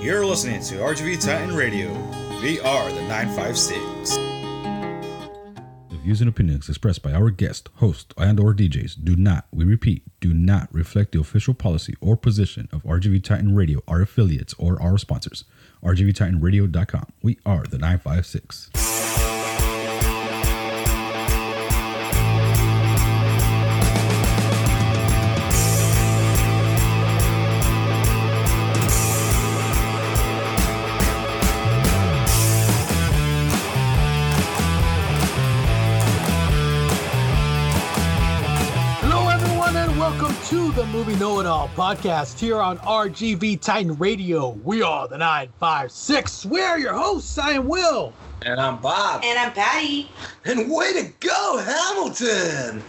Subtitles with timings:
[0.00, 1.92] You're listening to RGV Titan Radio.
[2.40, 4.16] We are the 956.
[5.90, 9.64] The views and opinions expressed by our guest, host, and or DJs do not, we
[9.64, 14.54] repeat, do not reflect the official policy or position of RGV Titan Radio, our affiliates,
[14.56, 15.44] or our sponsors.
[15.82, 17.06] RGVTitanRadio.com.
[17.22, 18.87] We are the 956.
[41.78, 44.48] Podcast here on RGV Titan Radio.
[44.64, 46.44] We are the 956.
[46.46, 47.38] We are your hosts.
[47.38, 48.12] I am Will.
[48.42, 49.22] And I'm Bob.
[49.24, 50.10] And I'm Patty.
[50.44, 52.82] And way to go, Hamilton!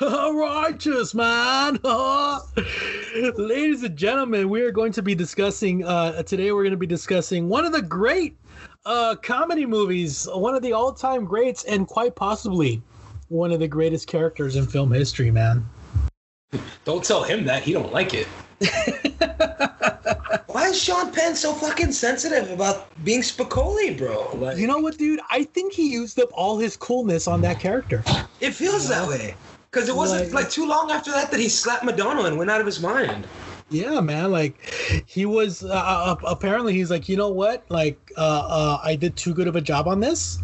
[0.00, 1.78] Righteous, man.
[3.36, 6.88] Ladies and gentlemen, we are going to be discussing, uh, today we're going to be
[6.88, 8.36] discussing one of the great
[8.84, 12.82] uh, comedy movies, one of the all time greats, and quite possibly
[13.28, 15.64] one of the greatest characters in film history, man.
[16.84, 17.62] Don't tell him that.
[17.62, 18.26] He don't like it.
[20.46, 24.30] Why is Sean Penn so fucking sensitive about being Spicoli, bro?
[24.36, 25.20] Like, You know what, dude?
[25.30, 28.04] I think he used up all his coolness on that character.
[28.40, 29.34] it feels that way.
[29.70, 32.50] Because it wasn't Like- like too long after that that he slapped Madonna and went
[32.50, 33.26] out of his mind.
[33.70, 34.30] Yeah, man.
[34.30, 34.54] Like,
[35.06, 37.64] he was uh, uh, apparently he's like, you know what?
[37.70, 40.38] Like, uh, uh, I did too good of a job on this,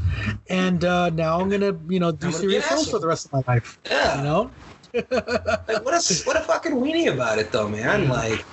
[0.48, 2.98] and uh, now I'm gonna, you know, do I'm gonna be serious an roles for
[2.98, 3.78] the rest of my life.
[3.88, 4.16] Yeah.
[4.18, 4.50] You know.
[4.94, 8.08] Like, what a what a fucking weenie about it, though, man.
[8.08, 8.44] Like,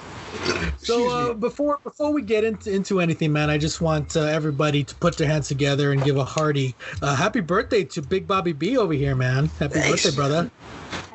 [0.77, 4.83] So uh, before before we get into into anything, man, I just want uh, everybody
[4.83, 8.53] to put their hands together and give a hearty uh, happy birthday to Big Bobby
[8.53, 9.51] B over here, man.
[9.59, 10.51] Happy Thanks, birthday, brother.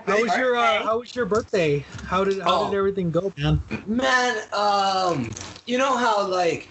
[0.07, 0.83] How was your uh.
[0.83, 1.87] How was your birthday?
[2.05, 2.71] How did how Oh.
[2.71, 3.63] did everything go, man?
[3.87, 5.31] Man, um,
[5.67, 6.69] you know how like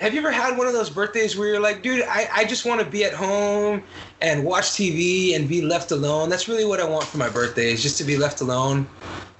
[0.00, 2.64] have you ever had one of those birthdays where you're like, dude, I, I just
[2.64, 3.82] want to be at home
[4.20, 6.30] and watch TV and be left alone?
[6.30, 8.88] That's really what I want for my birthday is just to be left alone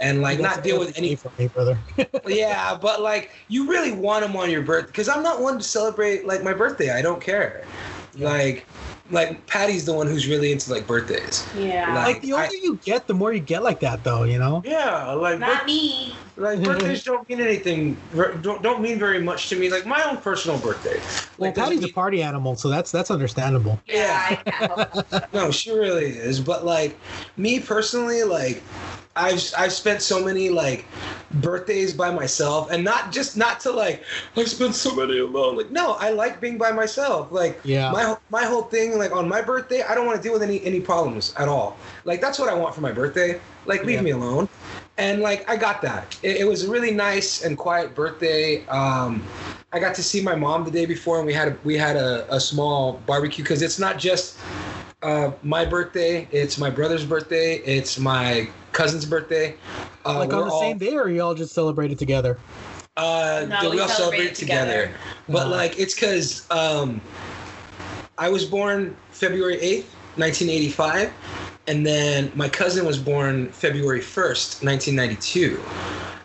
[0.01, 1.79] and like That's not deal with any for me, brother.
[2.27, 5.65] yeah, but like you really want them on your birthday because I'm not one to
[5.65, 6.91] celebrate like my birthday.
[6.91, 7.69] I don't care.
[8.19, 8.67] Like
[9.11, 11.49] like Patty's the one who's really into like birthdays.
[11.55, 11.95] Yeah.
[11.95, 14.25] Like- like the older I- you get, the more you get like that, though.
[14.25, 14.63] You know.
[14.65, 16.15] Yeah, like Not me.
[16.37, 17.97] Like birthdays don't mean anything.
[18.43, 19.71] Don't don't mean very much to me.
[19.71, 20.99] Like my own personal birthday.
[21.39, 23.81] Well, Like, doesn't Patty's a party animal, so that's that's understandable.
[23.87, 24.27] Yeah.
[24.31, 25.25] I can't help it.
[25.33, 26.41] no, she really is.
[26.41, 26.97] But like
[27.37, 28.63] me personally, like
[29.17, 30.87] I've I've spent so many like
[31.33, 34.05] birthdays by myself, and not just not to like
[34.37, 35.57] I've spent so many alone.
[35.57, 37.31] Like no, I like being by myself.
[37.33, 37.91] Like Yeah.
[37.93, 40.63] my my whole thing, like on my birthday, I don't want to deal with any
[40.65, 41.81] any problems at all.
[42.05, 43.43] Like that's what I want for my birthday.
[43.65, 44.03] Like leave Yeah.
[44.03, 44.49] me alone.
[44.97, 46.19] And like I got that.
[46.23, 48.67] It, it was a really nice and quiet birthday.
[48.67, 49.33] Um,
[49.73, 51.97] I got to see my mom the day before, and we had a, we had
[51.97, 54.45] a, a small barbecue because it's not just
[55.03, 56.29] uh, my birthday.
[56.33, 57.57] It's my brother's birthday.
[57.57, 59.55] It's my cousin's birthday.
[60.05, 62.39] Uh, like on the all- same day, or you all just celebrated together?
[62.97, 64.73] uh, No, we we all celebrate celebrated together.
[64.87, 64.95] together.
[65.29, 67.01] But Uh, like, it's because um,
[68.19, 71.13] I was born February 8th, 1985.
[71.67, 75.63] And then my cousin was born February 1st, 1992.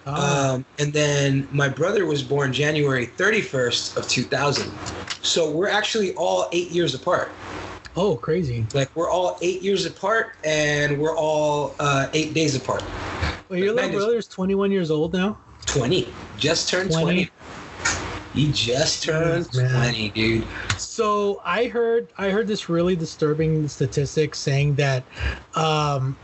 [0.07, 4.71] Ah, Um, and then my brother was born January 31st of 2000.
[5.21, 7.29] So we're actually all eight years apart.
[7.95, 8.65] Oh, crazy!
[8.73, 12.83] Like we're all eight years apart, and we're all uh, eight days apart.
[13.49, 15.37] Well, your little brother's 21 years old now.
[15.67, 16.07] 20.
[16.37, 17.25] Just turned 20.
[17.25, 17.31] 20.
[18.33, 20.47] He just turned Jeez, 20, dude.
[20.77, 25.03] So I heard I heard this really disturbing statistic saying that,
[25.55, 26.17] um,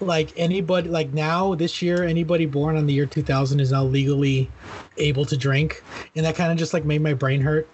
[0.00, 4.50] like anybody like now this year anybody born on the year 2000 is now legally
[4.98, 5.82] able to drink,
[6.14, 7.66] and that kind of just like made my brain hurt.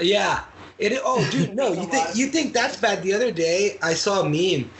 [0.00, 0.42] Yeah.
[0.80, 1.00] It.
[1.04, 1.72] Oh, dude, no.
[1.80, 3.02] You think you think that's bad?
[3.02, 4.70] The other day, I saw a meme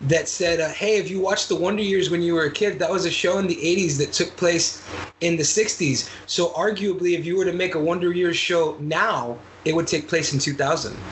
[0.00, 2.78] that said, uh, "Hey, if you watched the Wonder Years when you were a kid,
[2.80, 4.82] that was a show in the '80s that took place
[5.20, 6.10] in the '60s.
[6.26, 10.08] So arguably, if you were to make a Wonder Years show now, it would take
[10.08, 11.06] place in 2000.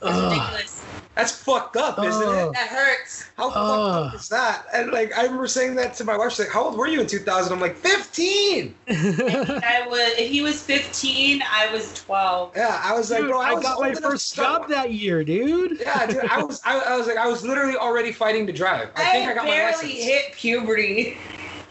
[0.00, 0.79] That's ridiculous.
[1.20, 2.48] That's fucked up, isn't Oh.
[2.48, 2.52] it?
[2.54, 3.24] That hurts.
[3.36, 4.64] How fucked up is that?
[4.72, 6.30] And like, I remember saying that to my wife.
[6.32, 10.12] She's like, "How old were you in 2000?" I'm like, "15." I was.
[10.18, 12.52] If he was 15, I was 12.
[12.56, 15.22] Yeah, I was like, Dude, "Bro, I, I was got my first job that year,
[15.24, 15.80] dude.
[15.80, 18.90] Yeah, dude, I was, I, I was like, I was literally already fighting to drive.
[18.96, 19.92] I, I, think I got my barely license.
[20.04, 21.18] hit puberty.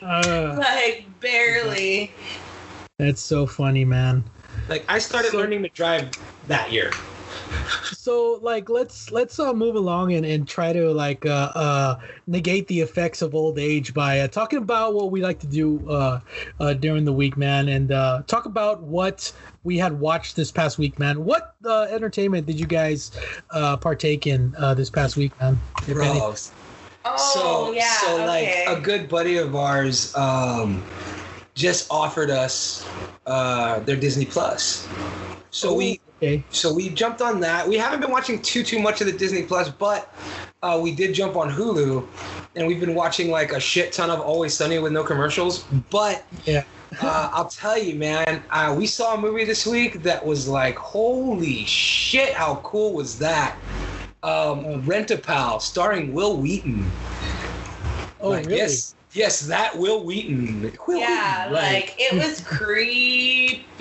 [0.01, 2.11] Uh, Like barely.
[2.97, 4.23] that's so funny, man.
[4.69, 6.11] Like I started So- learning to drive
[6.47, 6.91] that year.
[7.83, 12.67] So like let's let's uh, move along and, and try to like uh, uh, negate
[12.67, 16.19] the effects of old age by uh, talking about what we like to do uh,
[16.59, 19.31] uh, during the week, man, and uh, talk about what
[19.63, 21.23] we had watched this past week, man.
[21.23, 23.11] What uh, entertainment did you guys
[23.51, 25.59] uh, partake in uh, this past week, man?
[25.87, 26.19] If any?
[26.19, 26.35] Bro,
[27.05, 27.97] Oh, so yeah.
[28.01, 28.65] so okay.
[28.67, 30.83] like a good buddy of ours um
[31.55, 32.85] just offered us
[33.25, 34.87] uh their disney plus
[35.49, 36.43] so we Okay.
[36.49, 39.43] so we jumped on that we haven't been watching too too much of the disney
[39.43, 40.13] plus but
[40.63, 42.05] uh, we did jump on hulu
[42.55, 46.25] and we've been watching like a shit ton of always sunny with no commercials but
[46.45, 46.63] Yeah.
[47.01, 48.41] uh, I'll tell you, man.
[48.49, 52.33] Uh, we saw a movie this week that was like, holy shit!
[52.33, 53.55] How cool was that?
[54.23, 56.83] Um, Rent a Pal, starring Wil Wheaton.
[58.19, 58.57] Oh, Like, really?
[58.57, 60.71] Yes, yes, that Wil Wheaton.
[60.87, 63.77] Will yeah, Wheaton, like it was creepy.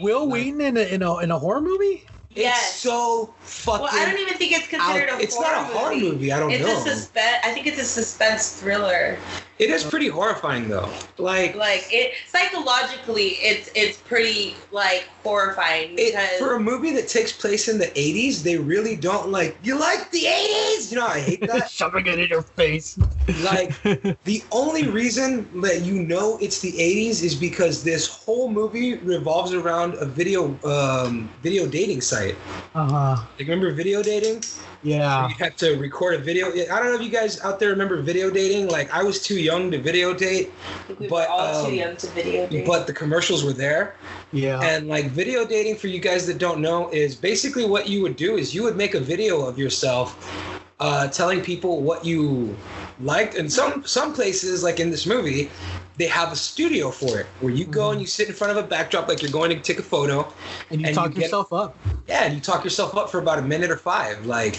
[0.00, 2.04] Wil Wheaton in a, in a in a horror movie?
[2.30, 2.76] it's yes.
[2.76, 3.82] so fucking.
[3.82, 6.32] Well, I don't even think it's considered out- a it's horror not a horror movie.
[6.32, 6.76] I don't it's know.
[6.78, 7.36] a suspense.
[7.44, 9.18] I think it's a suspense thriller.
[9.58, 10.90] it is pretty horrifying though.
[11.18, 17.08] Like, Like it psychologically, it's it's pretty like horrifying it, because for a movie that
[17.08, 19.58] takes place in the '80s, they really don't like.
[19.62, 20.90] You like the '80s?
[20.90, 21.70] You know, I hate that.
[21.78, 22.98] Shoving it in your face.
[23.36, 23.80] like
[24.24, 29.52] the only reason that you know it's the 80s is because this whole movie revolves
[29.52, 32.38] around a video um, video dating site
[32.74, 33.26] Uh huh.
[33.40, 34.42] Like remember video dating
[34.82, 35.28] Yeah.
[35.28, 38.00] you had to record a video i don't know if you guys out there remember
[38.02, 40.54] video dating like i was too young to video date
[40.88, 42.66] I we but, were all um, too young to video date.
[42.66, 43.96] but the commercials were there
[44.30, 44.60] Yeah.
[44.60, 48.16] and like video dating for you guys that don't know is basically what you would
[48.16, 50.36] do is you would make a video of yourself
[50.78, 52.62] uh, telling people what you
[52.98, 55.52] liked and some some places like in this movie
[56.00, 57.92] they have a studio for it where you go mm-hmm.
[57.92, 60.26] and you sit in front of a backdrop like you're going to take a photo
[60.70, 61.76] and you and talk you get- yourself up.
[62.08, 64.58] yeah and you talk yourself up for about a minute or five like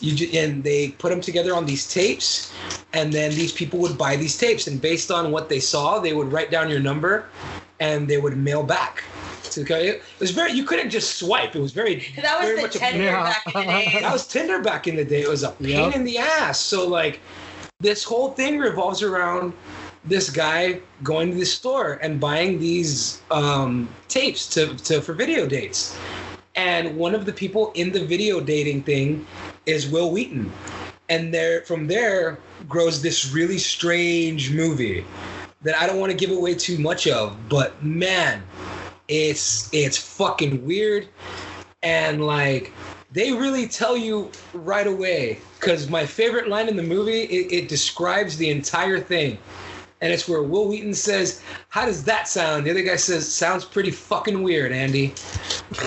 [0.00, 2.52] you ju- and they put them together on these tapes
[2.92, 6.12] and then these people would buy these tapes and based on what they saw they
[6.14, 7.28] would write down your number
[7.80, 9.02] and they would mail back
[9.50, 12.62] to it was very you couldn't just swipe it was very that was very the
[12.62, 13.22] much a- Tinder Yeah.
[13.22, 13.98] back in the day.
[14.00, 15.22] that was Tinder back in the day.
[15.22, 15.94] It was a pain Yep.
[15.96, 16.60] in the ass.
[16.60, 17.20] So like,
[17.80, 19.52] this whole thing revolves around
[20.06, 25.46] this guy going to the store and buying these um, tapes to, to for video
[25.46, 25.98] dates.
[26.54, 29.26] And one of the people in the video dating thing
[29.66, 30.50] is Wil Wheaton.
[31.08, 32.38] And there from there
[32.68, 35.04] grows this really strange movie
[35.62, 38.42] that I don't want to give away too much of, but man,
[39.08, 41.08] it's it's fucking weird
[41.82, 42.72] and like
[43.12, 47.68] they really tell you right away because my favorite line in the movie it, it
[47.68, 49.38] describes the entire thing
[50.00, 52.66] and it's where wil wheaton says how does that sound?
[52.66, 55.14] The other guy says sounds pretty fucking weird andy.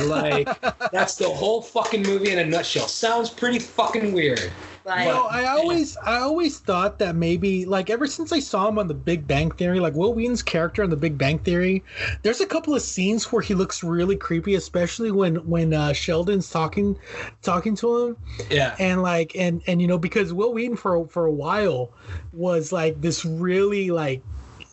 [0.04, 0.48] Like
[0.92, 2.88] that's the whole fucking movie in a nutshell.
[2.88, 4.52] Sounds pretty fucking weird
[4.90, 8.80] Like, No, I always I always thought that maybe like ever since I saw him
[8.80, 11.84] on The Big Bang Theory, like Wil Wheaton's character on The Big Bang Theory,
[12.24, 16.50] there's a couple of scenes where he looks really creepy, especially when when uh, Sheldon's
[16.50, 16.98] talking
[17.42, 18.18] talking to him,
[18.50, 21.94] yeah and like and and you know because Wil Wheaton for for a while
[22.34, 24.24] was like this really like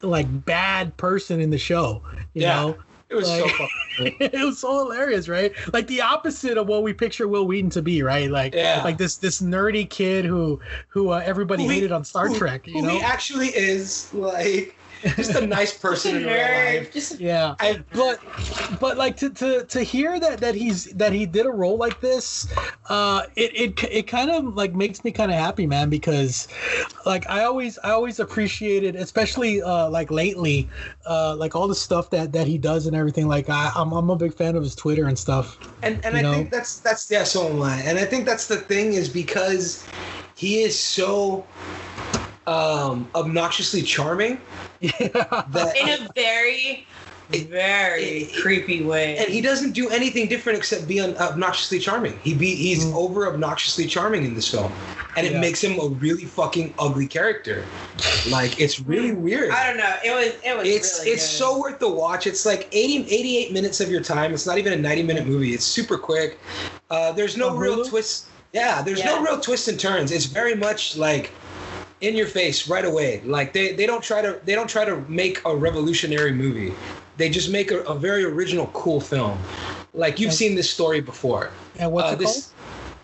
[0.02, 2.02] like bad person in the show,
[2.34, 2.54] you Yeah.
[2.54, 2.78] know.
[3.08, 5.52] It was so like- fucking it was so hilarious, right?
[5.72, 8.30] Like the opposite of what we picture Wil Wheaton to be, right?
[8.30, 8.82] Like, Yeah.
[8.84, 12.36] like this this nerdy kid who who uh, everybody Who he- hated on Star who-
[12.38, 12.90] Trek, you know?
[12.90, 14.75] he actually is like
[15.16, 18.20] just a nice just a person in real life Just yeah, I, but
[18.80, 22.00] but like to, to to hear that that he's that he did a role like
[22.00, 22.46] this,
[22.88, 26.48] uh, it it it kind of like makes me kind of happy, man, because
[27.06, 30.70] like I always I always appreciated, especially uh like lately,
[31.06, 33.28] uh like all the stuff that that he does and everything.
[33.28, 35.60] Like I I'm I'm a big fan of his Twitter and stuff.
[35.82, 36.22] and and I know?
[36.22, 37.80] think that's that's yeah, so am I.
[37.82, 39.88] And I think that's the thing is because
[40.34, 41.52] he is so
[42.46, 44.40] um obnoxiously charming
[44.80, 44.90] Yeah.
[45.00, 46.86] that in a very,
[47.30, 49.16] very it- creepy way.
[49.18, 52.18] and he doesn't do anything different except be un- obnoxiously charming.
[52.22, 52.94] He be he's Mm.
[52.94, 54.72] over obnoxiously charming in this film,
[55.16, 55.40] and it Yeah.
[55.40, 57.72] makes him a really fucking ugly character.
[58.30, 59.50] Like it's really weird.
[59.50, 59.94] I don't know.
[60.04, 60.34] It was.
[60.44, 60.68] It was.
[60.68, 61.38] It's really it's good.
[61.38, 62.26] so worth the watch.
[62.26, 64.34] It's like 80, 88 minutes of your time.
[64.34, 65.54] It's not even a 90 minute movie.
[65.54, 66.38] It's super quick.
[66.90, 67.88] Uh, there's no On real Hulu?
[67.88, 68.26] twists.
[68.52, 70.12] Yeah, there's no real twists and turns.
[70.12, 71.32] It's very much like
[72.00, 73.20] in your face right away.
[73.24, 76.72] Like they, they don't try to they don't try to make a revolutionary movie.
[77.16, 79.38] They just make a, a very original, cool film.
[79.94, 81.50] Like you've And- seen this story before.
[81.78, 82.52] And what's Uh, it this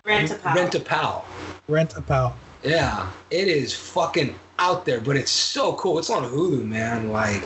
[0.05, 0.55] Rent a pal.
[0.57, 1.25] Rent a Pal.
[1.69, 2.37] Rent a pal.
[2.65, 5.99] Yeah, it is fucking out there, but it's so cool.
[5.99, 7.11] It's on Hulu, man.
[7.13, 7.43] Like,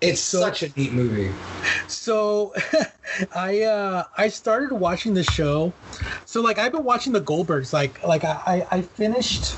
[0.00, 1.30] it's So- such a neat movie.
[1.88, 2.54] So,
[3.34, 5.72] I uh I started watching the show.
[6.24, 7.72] So like I've been watching the Goldbergs.
[7.72, 9.54] Like like I I, I finished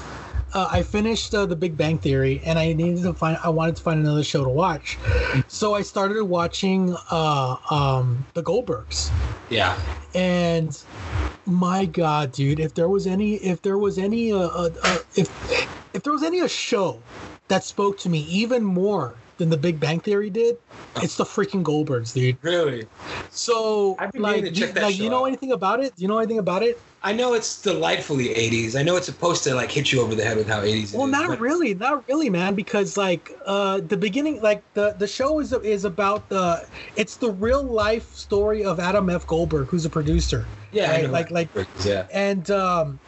[0.53, 3.39] uh, I finished uh, the Big Bang Theory, and I needed to find.
[3.43, 4.99] I wanted to find another show to watch,
[5.49, 9.11] so I started watching uh, um, the Goldbergs.
[9.49, 9.79] Yeah.
[10.15, 10.77] And
[11.47, 15.31] my God, dude, if there was any, if there was any, uh, uh, uh, if
[15.95, 17.01] if there was any a show
[17.49, 20.57] that spoke to me even more than the Big Bang Theory did,
[20.97, 22.37] it's the freaking Goldbergs, dude.
[22.43, 22.87] Really?
[23.31, 25.29] So, I've been like, to you, check that like, you know out.
[25.29, 25.97] anything about it?
[25.97, 26.81] Do you know anything about it?
[27.03, 28.79] I know it's delightfully 80s.
[28.79, 30.93] I know it's supposed to like hit you over the head with how 80s.
[30.93, 32.55] it Well, is, not but- really, not really, man.
[32.55, 36.67] Because like uh, the beginning, like the the show is is about the
[36.97, 39.27] it's the real life story of Adam F.
[39.27, 40.47] Goldberg, who's a producer.
[40.73, 41.11] Yeah, right?
[41.11, 41.49] like like
[41.85, 42.07] yeah.
[42.13, 43.01] and um,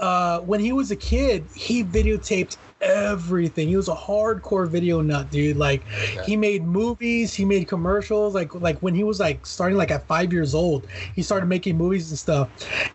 [0.00, 2.56] uh, when he was a kid, he videotaped
[2.86, 3.68] everything.
[3.68, 5.56] He was a hardcore video nut, dude.
[5.56, 5.82] Like
[6.24, 8.34] he made movies, he made commercials.
[8.34, 11.76] Like like when he was like starting like at five years old, he started making
[11.76, 12.48] movies and stuff.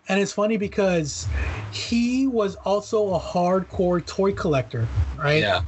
[0.08, 1.26] And it's funny because
[1.72, 5.40] he was also a hardcore toy collector, right?
[5.42, 5.62] Yeah.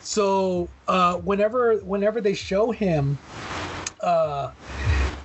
[0.00, 3.18] So uh, whenever whenever they show him,
[4.00, 4.52] uh,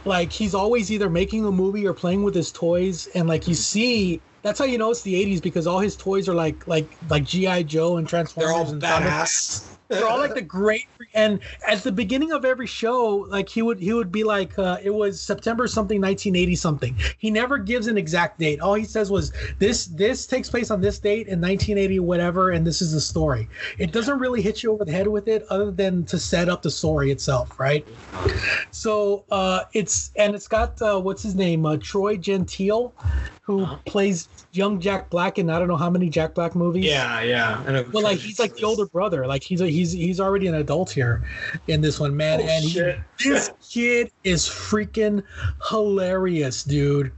[0.05, 3.55] like he's always either making a movie or playing with his toys, and like you
[3.55, 4.21] see.
[4.41, 7.23] That's how you know it's the '80s because all his toys are like like like
[7.23, 8.49] GI Joe and Transformers.
[8.49, 9.77] They're all and badass.
[9.87, 13.79] they're all like the great and at the beginning of every show like he would
[13.79, 16.97] he would be like uh, it was september something 1980 something.
[17.17, 18.61] He never gives an exact date.
[18.61, 22.65] All he says was this this takes place on this date in 1980 whatever and
[22.65, 23.49] this is the story.
[23.77, 26.61] It doesn't really hit you over the head with it other than to set up
[26.61, 27.85] the story itself right?
[28.71, 31.65] So uh it's and it's got uh what's his name?
[31.65, 32.93] Uh, troy gentile
[33.59, 37.21] who plays young jack black in i don't know how many jack black movies Yeah,
[37.21, 37.83] yeah.
[37.91, 39.27] Well, like he's like the older brother.
[39.27, 41.23] Like he's a, he's he's already an adult here
[41.67, 42.41] in this one, man.
[42.41, 42.93] Oh, and he,
[43.23, 45.23] this kid is freaking
[45.69, 47.11] hilarious, dude.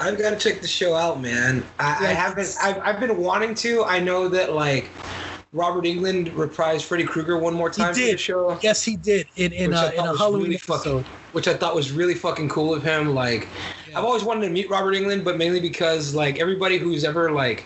[0.00, 1.62] I've got to check the show out, man.
[1.78, 2.56] I, I haven't.
[2.62, 3.84] I've, I've been wanting to.
[3.84, 4.88] I know that like
[5.52, 8.20] Robert Englund reprised Freddy Krueger one more time for the did.
[8.20, 11.04] show, Yes, he did in in a, in a Halloween really episode.
[11.32, 13.14] which I thought was really fucking cool of him.
[13.14, 13.48] Like,
[13.94, 17.64] I've always wanted to meet Robert Englund, but mainly because like everybody who's ever like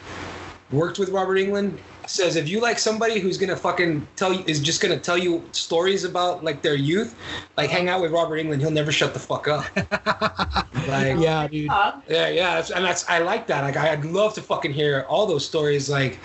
[0.71, 4.61] worked with Robert Englund says if you like somebody who's gonna fucking tell you is
[4.61, 7.15] just gonna tell you stories about like their youth,
[7.57, 9.65] like hang out with Robert Englund, he'll never shut the fuck up.
[10.89, 11.67] like, Yeah, dude.
[12.09, 13.63] Yeah, yeah, that's, and that's I like that.
[13.63, 15.89] Like I'd love to fucking hear all those stories.
[15.89, 16.19] Like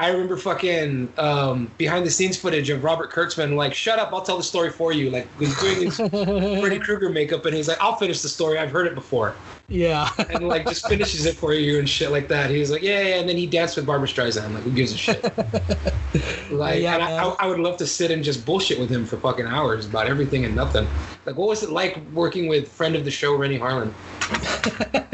[0.00, 3.56] I remember fucking um, behind the scenes footage of Robert Kurtzman.
[3.56, 5.10] Like, shut up, I'll tell the story for you.
[5.10, 5.96] Like was doing his
[6.60, 8.58] Freddy Krueger makeup, and he's like, I'll finish the story.
[8.58, 9.34] I've heard it before,
[9.68, 10.08] Yeah.
[10.30, 12.48] and like just finishes it for you and shit like that.
[12.48, 14.54] He's like, yeah, yeah, and then he danced with Barbra Streisand.
[14.54, 15.20] Like, who gives a shit?
[16.52, 17.24] like, Yeah, and I.
[17.24, 20.06] I, I would love to sit and just bullshit with him for fucking hours about
[20.06, 20.86] everything and nothing.
[21.26, 23.92] Like, what was it like working with friend of the show Renny Harlin?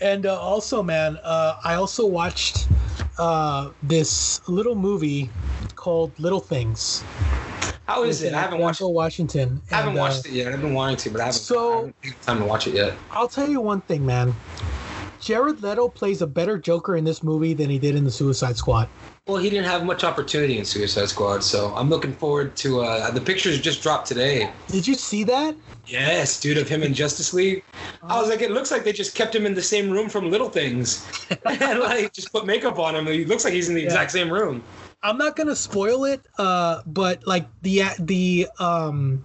[0.00, 2.68] And uh, also, man, uh, I also watched
[3.18, 5.30] uh, this little movie
[5.74, 7.02] called Little Things.
[7.86, 8.34] How is it?
[8.34, 8.80] I haven't watched.
[8.80, 9.62] Denzel Washington.
[9.70, 10.52] I haven't And, uh, watched it yet.
[10.52, 11.40] I've been wanting to, but I haven't.
[11.40, 12.94] So- I haven't time to watch it yet.
[13.12, 14.34] I'll tell you one thing, man.
[15.20, 18.56] Jared Leto plays a better Joker in this movie than he did in the Suicide
[18.56, 18.88] Squad.
[19.26, 22.82] Well, he didn't have much opportunity in Suicide Squad, so I'm looking forward to.
[22.82, 24.54] Uh, the pictures just dropped today.
[24.68, 25.56] Did you see that?
[25.84, 27.64] Yes, dude, of him in Justice League.
[28.08, 30.30] I was like, it looks like they just kept him in the same room from
[30.30, 31.08] Little Things,
[31.44, 33.06] and like just put makeup on him.
[33.06, 33.86] He looks like he's in the Yeah.
[33.88, 34.64] exact same room.
[35.02, 39.24] I'm not gonna spoil it, uh, but like the the um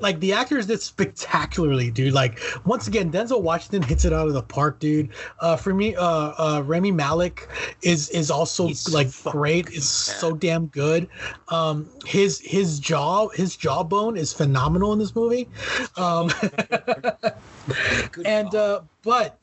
[0.00, 2.12] like the actors did spectacularly, dude.
[2.12, 5.10] Like once again, Denzel Washington hits it out of the park, dude.
[5.40, 7.48] Uh, for me, uh, uh, Rami Malek
[7.82, 9.68] is is also He's like great.
[9.68, 11.08] Is so damn good.
[11.48, 15.48] Um, his his jaw his jawbone is phenomenal in this movie.
[15.96, 16.30] Um,
[18.24, 19.38] and uh, but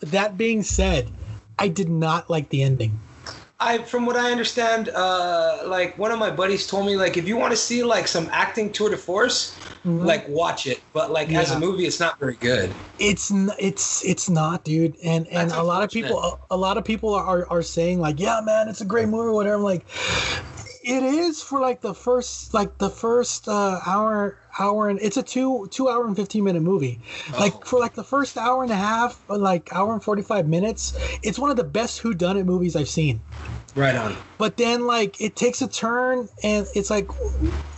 [0.00, 1.10] that being said,
[1.58, 2.98] I did not like the ending.
[3.64, 7.26] I, from what I understand, uh, like one of my buddies told me, like if
[7.26, 10.04] you want to see like some acting tour de force, Mhm.
[10.04, 10.84] like watch it.
[10.92, 12.76] But like as a movie, it's not very good.
[12.98, 16.56] it's n- it's it's not dude and and That's a lot of people a, a
[16.56, 19.62] lot of people are, are saying like yeah man it's a great movie whatever i'm
[19.64, 19.84] like
[20.84, 25.22] it is for like the first like the first uh hour hour and it's a
[25.22, 27.00] two two hour and 15 minute movie
[27.32, 27.38] Oh.
[27.40, 31.38] like for like the first hour and a half like hour and 45 minutes it's
[31.38, 33.20] one of the best who done it movies i've seen
[33.74, 34.16] Right on.
[34.38, 37.08] but then like it takes a turn and it's like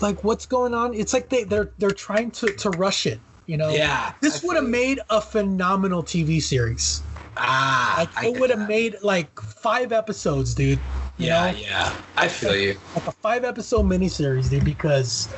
[0.01, 3.57] like what's going on it's like they they're they're trying to to rush it you
[3.57, 4.13] know Yeah.
[4.21, 7.03] this would have made a phenomenal TV series.
[7.39, 10.81] Ah, Like it would have made like five episodes, dude.
[11.19, 11.59] Yeah, know?
[11.59, 11.97] yeah.
[12.17, 12.77] I feel you.
[12.95, 15.29] like a five episode miniseries, dude, because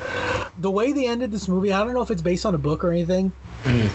[0.58, 2.84] the way they ended this movie, I don't know if it's based on a book
[2.84, 3.30] or anything,
[3.64, 3.88] Mhm.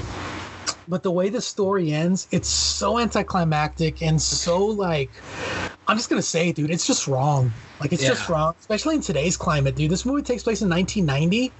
[0.88, 5.10] but the way the story ends, it's so anticlimactic and so like
[5.88, 7.52] I'm just gonna say, dude, it's just wrong.
[7.82, 9.92] Like it's just wrong, especially in today's climate, dude.
[9.92, 11.52] This movie takes place in 1990,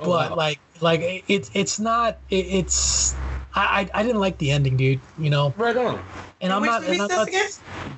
[0.00, 0.36] Oh, but wow.
[0.36, 2.16] like, like it's it's not.
[2.30, 3.14] It, it's
[3.54, 5.00] I I didn't like the ending, dude.
[5.18, 6.00] You know, Right on.
[6.40, 6.82] And I'm Which not.
[6.82, 7.48] movie And I'm not again?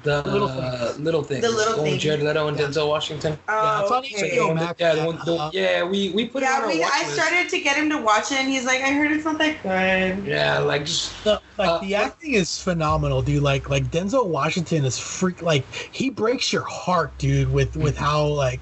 [0.02, 0.80] The Little little Things.
[0.80, 0.98] things.
[1.00, 1.40] little things.
[1.42, 2.02] The Little one with Things.
[2.02, 2.66] Jared Leto and Yeah.
[2.66, 3.38] Denzel Washington.
[3.48, 4.14] Yeah, it's on okay.
[4.14, 4.80] HBO The one that- Max.
[4.80, 5.18] Yeah, the one.
[5.26, 7.14] The, Uh, yeah, we we put it on Yeah, our we, watch I list.
[7.14, 9.62] started to get him to watch it, and he's like, "I heard it's not that
[9.62, 13.42] good." Yeah, like just the, like Uh, the acting is phenomenal, dude.
[13.42, 15.42] Like like Denzel Washington is freak.
[15.42, 17.52] Like he breaks your heart, dude.
[17.52, 18.60] With with how like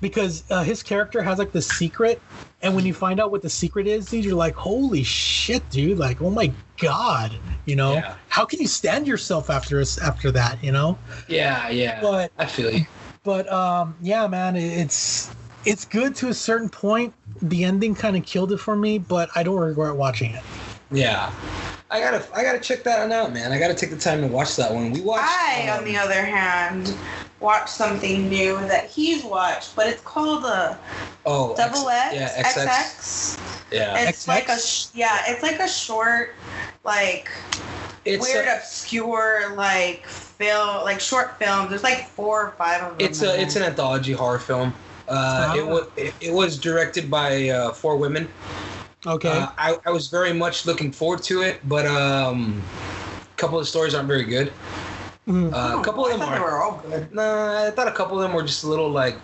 [0.00, 2.22] because uh, his character has like the secret,
[2.62, 5.98] and when you find out what the secret is, dude, you're like, holy shit, dude.
[5.98, 6.50] Like oh my
[6.80, 7.32] god,
[7.66, 7.94] you know.
[7.94, 8.14] Yeah.
[8.28, 10.98] How can you stand yourself after us after that, you know?
[11.28, 12.00] yeah, yeah.
[12.00, 12.86] But I feel you.
[13.22, 15.30] but um yeah man it's
[15.66, 19.28] it's good to a certain point the ending kind of killed it for me but
[19.34, 20.42] i don't regret watching it
[20.90, 21.30] Yeah.
[21.90, 23.50] I gotta I gotta check that one out, man.
[23.52, 24.92] I gotta take the time to watch that one.
[24.92, 25.24] We watched.
[25.24, 26.94] I, um, on the other hand,
[27.40, 30.78] watched something new that he's watched, but it's called a
[31.26, 32.14] oh Double X.
[32.14, 32.66] Yeah, XX.
[32.66, 33.72] XX.
[33.72, 34.08] Yeah.
[34.08, 34.58] It's like a
[34.96, 36.34] yeah, it's like a short,
[36.84, 37.28] like
[38.04, 41.70] It's weird, a, obscure, like film, like short films.
[41.70, 43.06] There's like four or five of them.
[43.08, 44.72] it's a it's an anthology horror film.
[45.08, 45.66] Uh, it Ah.
[45.66, 48.28] was it, it was directed by uh, four women.
[49.06, 52.70] Okay Uh, I, I was very much looking forward to it, but um,
[53.32, 54.58] a couple of the stories aren't very good.
[55.26, 55.50] Mhm.
[55.52, 56.40] Uh, a couple of them Oh, I thought they are.
[56.40, 57.12] were all good.
[57.12, 59.22] Nah, I thought a couple of them were just a little like.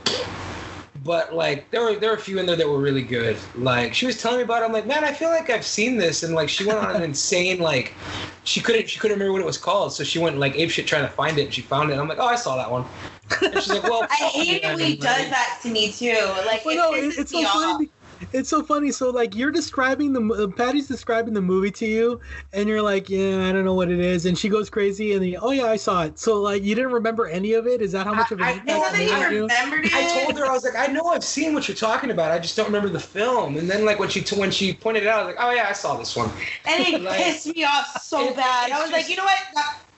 [0.94, 3.44] But like there were there were a few in there that were really good.
[3.54, 4.66] Like she was telling me about it.
[4.66, 6.22] I'm like, man, I feel like I've seen this.
[6.22, 7.98] And like she went on an insane like
[8.44, 9.92] she couldn't she couldn't remember what it was called.
[9.94, 11.94] So she went like ape shit trying to find it and she found it.
[11.94, 12.86] And I'm like, oh, I saw that one.
[13.52, 16.14] And she's like, well, I hate it when he does that to me too.
[16.46, 17.60] Like Well, it no, pisses it, it's me so off.
[17.60, 17.90] funny.
[18.32, 18.90] It's so funny.
[18.92, 22.20] So like you're describing the uh, Patty's describing the movie to you,
[22.52, 25.22] and you're like, yeah, I don't know what it is, and she goes crazy, and
[25.22, 26.18] then, oh yeah, I saw it.
[26.18, 27.82] So like you didn't remember any of it?
[27.82, 29.40] Is that how much of an I- I- It's impact not that it he made
[29.42, 29.94] remembered it.
[29.94, 32.32] I told her I was like, I know I've seen what you're talking about.
[32.32, 33.56] I just don't remember the film.
[33.56, 35.50] And then like when she t- when she pointed it out, I was like, oh
[35.50, 36.30] yeah, I saw this one.
[36.64, 38.70] and it like- pissed me off so It- bad.
[38.70, 39.38] I was like, you know what?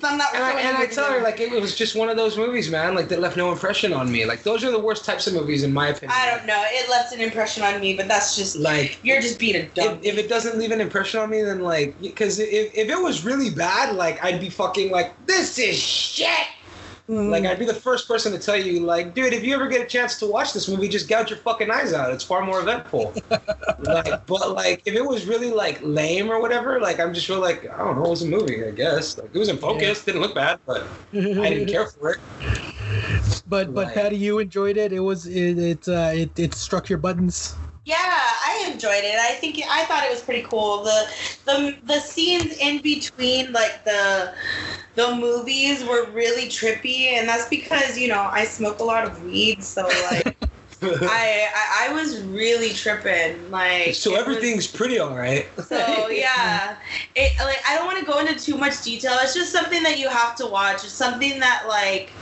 [0.03, 0.35] I'm not.
[0.35, 2.95] And I, and I tell her like it was just one of those movies, man.
[2.95, 4.25] Like that left no impression on me.
[4.25, 6.17] Like those are the worst types of movies, in my opinion.
[6.17, 6.63] I don't know.
[6.67, 8.99] It left an impression on me, but that's just like.
[9.03, 9.99] you're just being a dumb.
[10.03, 13.03] If, if it doesn't leave an impression on me, then like, because if, if it
[13.03, 16.47] was really bad, like I'd be fucking like, this is shit.
[17.09, 17.31] Mm.
[17.31, 19.81] Like I'd be the first person to tell you, like, dude, if you ever get
[19.81, 22.13] a chance to watch this movie, just gouge your fucking eyes out.
[22.13, 23.15] It's far more eventful.
[23.81, 27.41] like, but like, if it was really like lame or whatever, like I'm just real
[27.41, 29.17] like, I don't know, it was a movie, I guess.
[29.17, 32.21] Like it was in focus, didn't look bad, but I didn't care for it.
[33.49, 34.93] but but Patty, you enjoyed it.
[34.93, 37.57] It was it it uh, it, it struck your buttons.
[37.89, 39.19] Yeah, I enjoyed it.
[39.19, 40.85] I think I thought it was pretty cool.
[40.85, 41.07] The
[41.47, 44.35] the the scenes in between, like the
[44.95, 49.23] the movies, were really trippy, and that's because you know I smoke a lot of
[49.23, 50.37] weed, so like.
[50.81, 55.51] I, I I was really tripping like so it was- everything's pretty all right.
[55.67, 56.77] So yeah,
[57.17, 59.17] it like I don't want to go into too much detail.
[59.23, 60.85] It's just something that you have to watch.
[60.85, 62.13] It's something that like,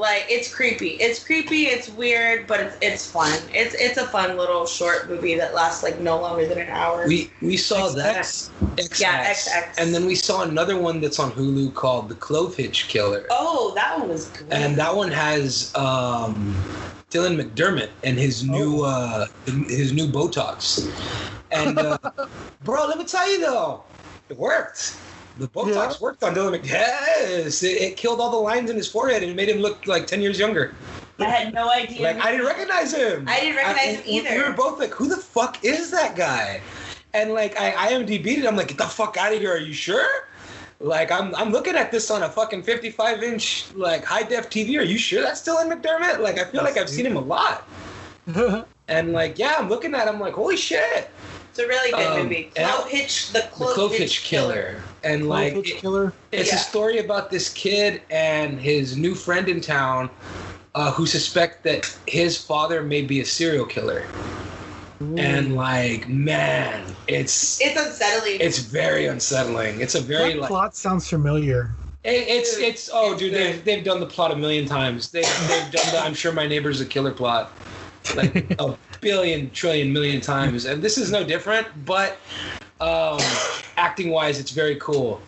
[0.00, 0.90] like it's creepy.
[0.92, 1.64] It's creepy.
[1.66, 3.38] It's weird, but it's it's fun.
[3.52, 7.06] It's it's a fun little short movie that lasts like no longer than an hour.
[7.06, 8.50] We we saw that XX.
[8.76, 9.74] XX, Yeah, XX.
[9.78, 13.26] and then we saw another one that's on Hulu called The Clove Hitch Killer.
[13.30, 14.52] oh, that one was good.
[14.52, 16.66] and that one has um,
[17.10, 20.78] Dylan McDermott and his new uh, his new Botox.
[21.50, 21.98] And uh,
[22.64, 23.84] bro, let me tell you though,
[24.28, 24.96] it worked.
[25.40, 25.92] The Botox Yeah.
[26.00, 26.66] worked on Dylan McDermott.
[26.68, 29.86] Yes, it, it killed all the lines in his forehead and it made him look
[29.86, 30.74] like ten years younger.
[31.18, 32.02] I had no idea.
[32.02, 33.26] Like I didn't recognize him.
[33.28, 34.30] I didn't recognize him either.
[34.36, 36.60] We were both like, "Who the fuck is that guy?"
[37.14, 38.46] And like I IMDb'd it.
[38.46, 39.52] I'm like, "Get the fuck out of here!
[39.52, 40.06] Are you sure?"
[40.78, 44.78] Like I'm I'm looking at this on a fucking 55 inch like high def TV.
[44.78, 46.20] Are you sure that's still in McDermott?
[46.20, 47.66] Like I feel like I've seen him a lot.
[48.88, 51.08] And like yeah, I'm looking at him like, holy shit,
[51.50, 52.50] It's a really good Um, movie.
[52.56, 54.82] and I- Hitch, the the Clove, Clove Hitch, Hitch Killer.
[55.02, 56.12] And like it- killer.
[56.32, 56.56] it's Yeah.
[56.56, 60.10] a story about this kid and his new friend in town
[60.74, 64.04] uh, who suspect that his father may be a serial killer.
[65.16, 68.36] And like, man, it's It's unsettling.
[68.40, 69.80] it's very unsettling.
[69.80, 71.70] It's a very that like plot sounds familiar.
[72.04, 75.10] it, it's it's oh dude they've they've done the plot a million times.
[75.10, 77.50] They they've done the I'm sure my neighbor's a killer plot
[78.14, 81.66] like a billion trillion million times, and this is no different.
[81.86, 82.18] But
[82.80, 83.20] um,
[83.76, 85.20] acting wise, it's very cool.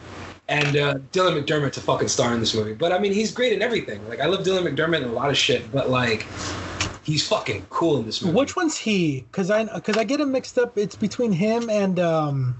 [0.48, 2.74] And uh, Dylan McDermott's a fucking star in this movie.
[2.74, 4.06] But I mean, he's great in everything.
[4.08, 6.26] Like I love Dylan McDermott in a lot of shit, but like
[7.04, 8.36] he's fucking cool in this movie.
[8.36, 9.20] Which one's he?
[9.30, 10.76] Because I because I get him mixed up.
[10.76, 12.56] It's between him and um,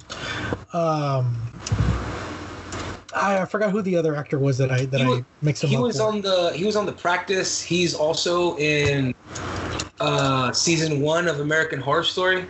[0.73, 1.37] um.
[3.15, 5.71] I, I forgot who the other actor was that I that He I mixed him
[5.71, 5.83] he up.
[5.83, 6.03] was with.
[6.03, 7.61] on the he was on the practice.
[7.61, 9.15] He's also in
[10.01, 12.47] uh season one of American Horror Story.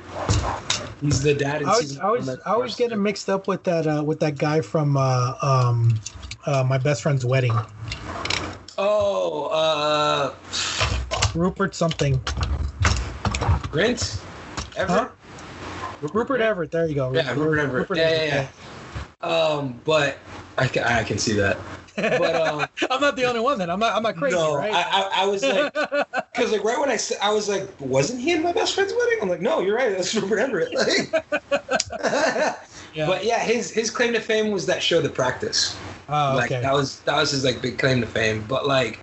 [1.02, 3.02] He's the dad in I season I one was of American I Horror was getting
[3.02, 5.98] mixed up with that uh, with that guy from uh, um,
[6.46, 7.52] uh, my best friend's wedding,
[8.78, 10.34] Oh, uh
[11.34, 12.20] Rupert something.
[13.72, 14.22] Grint?
[14.76, 14.98] Everett?
[14.98, 15.08] Huh?
[16.12, 16.70] Rupert Everett.
[16.70, 17.12] There you go.
[17.12, 17.90] Yeah, Rupert Everett.
[17.90, 18.48] Rupert yeah, yeah,
[19.22, 19.28] yeah.
[19.28, 20.18] Um, but
[20.58, 21.58] I I can see that.
[21.96, 23.58] But um, I'm not the only one.
[23.58, 23.94] Then I'm not.
[23.94, 24.72] I'm not crazy, no, right?
[24.72, 25.72] I, I, I was like,
[26.34, 28.92] because like right when I said, I was like, wasn't he in my best friend's
[28.96, 29.18] wedding?
[29.22, 30.74] I'm like, no, you're right, that's Rupert Everett.
[30.74, 31.24] Like,
[32.94, 33.06] yeah.
[33.06, 35.74] But yeah, his his claim to fame was that show, The Practice.
[36.08, 36.60] oh, Like okay.
[36.62, 38.44] that was that was his like big claim to fame.
[38.46, 39.00] But like,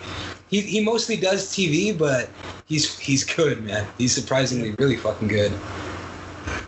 [0.48, 2.30] he he mostly does TV, but
[2.66, 3.88] he's he's good, man.
[3.98, 5.52] He's surprisingly really fucking good.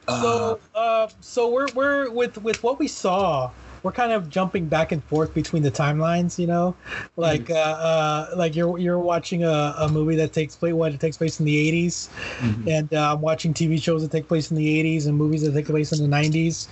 [0.07, 3.51] Uh, so uh, so we're we're with with what we saw
[3.83, 6.77] we're kind of jumping back and forth between the timelines you know?
[7.15, 7.51] Like Mm-hmm.
[7.51, 11.17] uh, uh like you're you're watching a, a movie that takes place what it takes
[11.17, 12.71] place in the 80s mhm.
[12.71, 15.53] and uh, i'm watching tv shows that take place in the 80s and movies that
[15.53, 16.69] take place in the 90s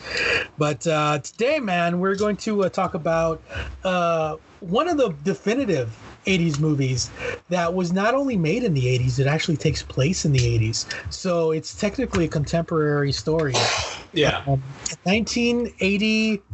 [0.58, 3.44] but uh today man we're going to uh, talk about
[3.84, 7.12] uh one of the definitive 80s movies
[7.50, 10.86] that was not only made in the 80s it actually takes place in the 80s
[11.10, 13.72] so it's technically a contemporary story.
[14.14, 14.64] Yeah, um,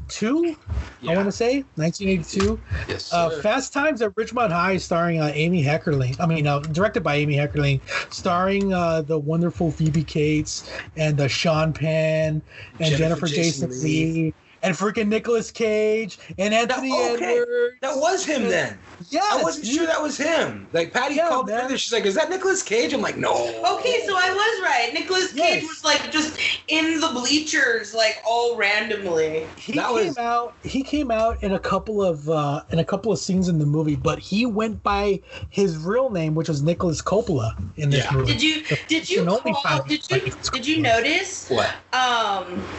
[0.08, 5.32] 1982 i want to say 1982 yes, uh, fast times at ridgemont high starring uh,
[5.34, 10.70] amy heckerling i mean uh, directed by amy heckerling starring uh, the wonderful phoebe cates
[10.96, 12.42] and uh, sean penn
[12.80, 14.24] and jennifer, Jennifer jason, Jason lee.
[14.24, 14.36] Leigh.
[14.66, 17.40] And freaking Nicolas Cage and Anthony okay.
[17.42, 17.76] Edwards.
[17.82, 18.80] that was him then.
[19.10, 20.68] Yeah, I wasn't sure that was him.
[20.72, 21.66] Like Patty Yeah, called me man.
[21.66, 21.78] earlier.
[21.78, 23.34] She's like, "Is that Nicolas Cage?" I'm like, "No."
[23.76, 24.92] Okay, so I was right.
[24.94, 25.64] Nicolas Cage Yes.
[25.64, 29.52] was like just in the bleachers, like all randomly.
[29.58, 32.86] he That came was- out he came out in a couple of uh in a
[32.86, 36.62] couple of scenes in the movie but he went by his real name which was
[36.64, 38.12] Nicolas Coppola in this Yeah.
[38.14, 41.70] movie Did you did you can only call, did you did you notice What?
[41.94, 42.70] um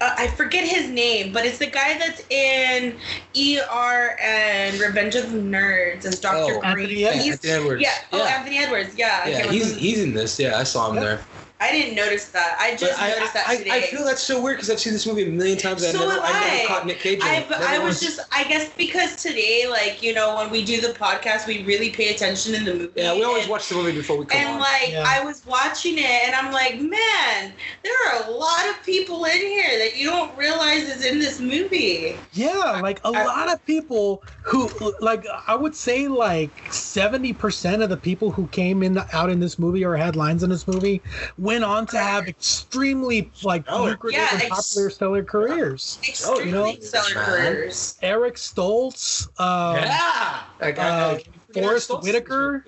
[0.00, 2.96] uh, I forget his name, but it's the guy that's in
[3.36, 6.54] ER and Revenge of the Nerds as Dr.
[6.54, 7.04] Oh, Greene.
[7.04, 7.24] Anthony Edwards.
[7.24, 7.82] He's- Anthony Edwards.
[7.82, 7.94] Yeah.
[8.12, 8.94] Oh, Anthony Edwards.
[8.96, 9.28] Yeah.
[9.28, 10.38] Yeah, he's he's in this.
[10.38, 11.00] Yeah, I saw him Yeah.
[11.02, 11.20] there.
[11.60, 12.56] I didn't notice that.
[12.58, 13.70] I just I, noticed that I, today.
[13.70, 15.82] I feel that's so weird because I've seen this movie a million times.
[15.82, 17.20] and So I never, have I never caught Nick Cage.
[17.22, 17.48] I, it.
[17.50, 20.80] but Never I was just, I guess because today, like, you know, when we do
[20.80, 22.92] the podcast, we really pay attention in the movie.
[22.96, 24.54] Yeah, we always and, watch the movie before we come And, on.
[24.54, 25.04] And like, Yeah.
[25.06, 27.52] I was watching it and I'm like, man,
[27.84, 31.40] there are a lot of people in here that you don't realize is in this
[31.40, 32.16] movie.
[32.32, 37.88] yeah like a I- lot of people who like i would say like 70% of
[37.90, 41.02] the people who came in out in this movie or had lines in this movie
[41.38, 45.98] went on to have extremely like Oh, lucrative yeah, and ex- popular stellar careers.
[46.08, 47.96] Extremely you know, stellar careers.
[48.02, 51.12] eric stoltz um, yeah, like, I- uh, I-
[51.58, 52.64] I- Forest Stoltz- Whitaker,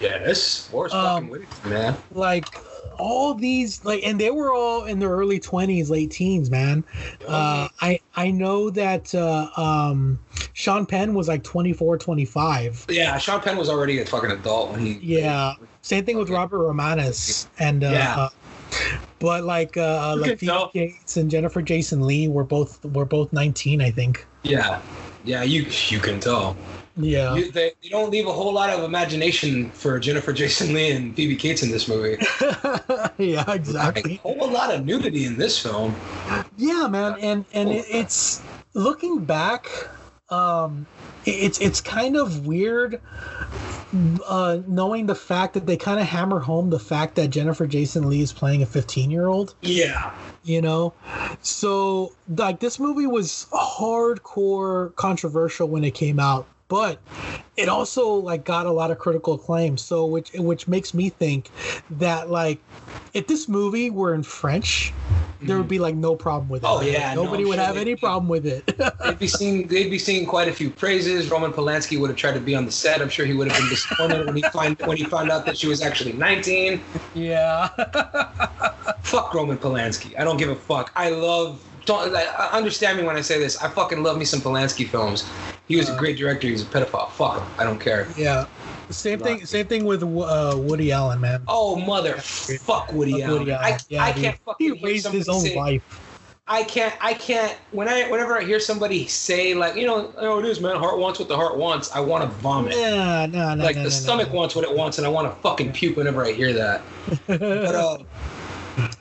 [0.00, 1.96] Yes, Forest Um, fucking Whitaker, man.
[2.12, 2.46] like
[2.98, 6.84] all these like and they were all in their early 20s late teens man.
[7.26, 10.18] Uh i i know that uh um
[10.52, 14.80] sean penn was like 24 25 Yeah, Sean Penn was already a fucking adult when
[14.80, 14.98] he.
[15.02, 18.14] yeah same thing with robert romanus and uh, Yeah.
[18.16, 18.28] uh
[19.18, 20.72] but like uh You like can Phoebe tell.
[21.16, 24.82] And jennifer jason leigh were both were both 19 i think Yeah,
[25.22, 26.58] yeah, you you can tell.
[26.96, 31.14] yeah You, they, don't leave a whole lot of imagination for Jennifer Jason Leigh and
[31.16, 32.16] Phoebe Cates in this movie.
[33.18, 36.02] yeah Like, exactly a whole lot of nudity in this film.
[36.56, 39.66] yeah man and and it, it's looking back
[40.32, 40.86] um
[41.24, 43.00] it's it's kind of weird
[44.26, 48.08] uh knowing the fact that they kind of hammer home the fact that jennifer jason
[48.08, 50.94] leigh is playing a 15 year old Yeah, you know?
[51.42, 57.02] So like this movie was hardcore controversial when it came out but
[57.58, 61.50] it also like got a lot of critical acclaim so which which makes me think
[61.90, 62.62] that like
[63.12, 64.96] if this movie were in french
[65.42, 67.64] there would be like no problem with it Oh, yeah, no, nobody I'm would sure
[67.66, 68.64] have any problem with it
[69.04, 71.30] they'd be seeing they'd be seeing quite a few praises.
[71.30, 73.02] Roman Polanski would have tried to be on the set.
[73.02, 75.58] I'm sure he would have been disappointed when he find when he found out that
[75.58, 76.86] she was actually 19.
[77.12, 77.68] yeah
[79.02, 80.18] Fuck Roman Polanski.
[80.18, 80.92] I don't give a fuck.
[80.96, 81.71] I love.
[81.86, 83.56] Don't like, uh, understand me when I say this.
[83.62, 85.34] I fucking love me some Polanski films.
[85.66, 86.46] He was a Uh, great director.
[86.46, 87.10] He was a pedophile.
[87.12, 87.48] Fuck him.
[87.58, 88.12] I don't care.
[88.16, 88.44] yeah
[88.90, 92.18] same thing same thing with uh, woody allen man Oh mother,
[92.66, 93.38] fuck Woody Fuck Allen.
[93.38, 94.22] Woody I, Yeah, I dude.
[94.24, 95.82] can't fucking he hear raised his own say- wife
[96.48, 96.92] I can't.
[97.00, 97.56] I can't.
[97.70, 100.76] When I whenever I hear somebody say like, you know, oh, it is man.
[100.76, 101.92] Heart wants what the heart wants.
[101.92, 102.74] I want to vomit.
[102.76, 104.34] Yeah, no, no, like no, the no, stomach no.
[104.34, 106.90] wants what it wants, and I want to fucking puke whenever I hear that.
[107.28, 107.98] But uh,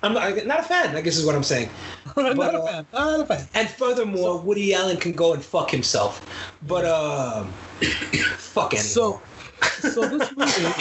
[0.04, 0.96] I'm not, not a fan.
[0.96, 1.72] I guess is what I'm saying.
[2.18, 2.88] Not but, a uh, fan.
[2.94, 3.48] I'm not a fan.
[3.54, 6.26] And furthermore, Woody Allen can go and fuck himself.
[6.62, 7.58] But um,
[8.38, 8.88] fuck anyone.
[8.88, 9.24] So,
[9.80, 10.74] so this movie,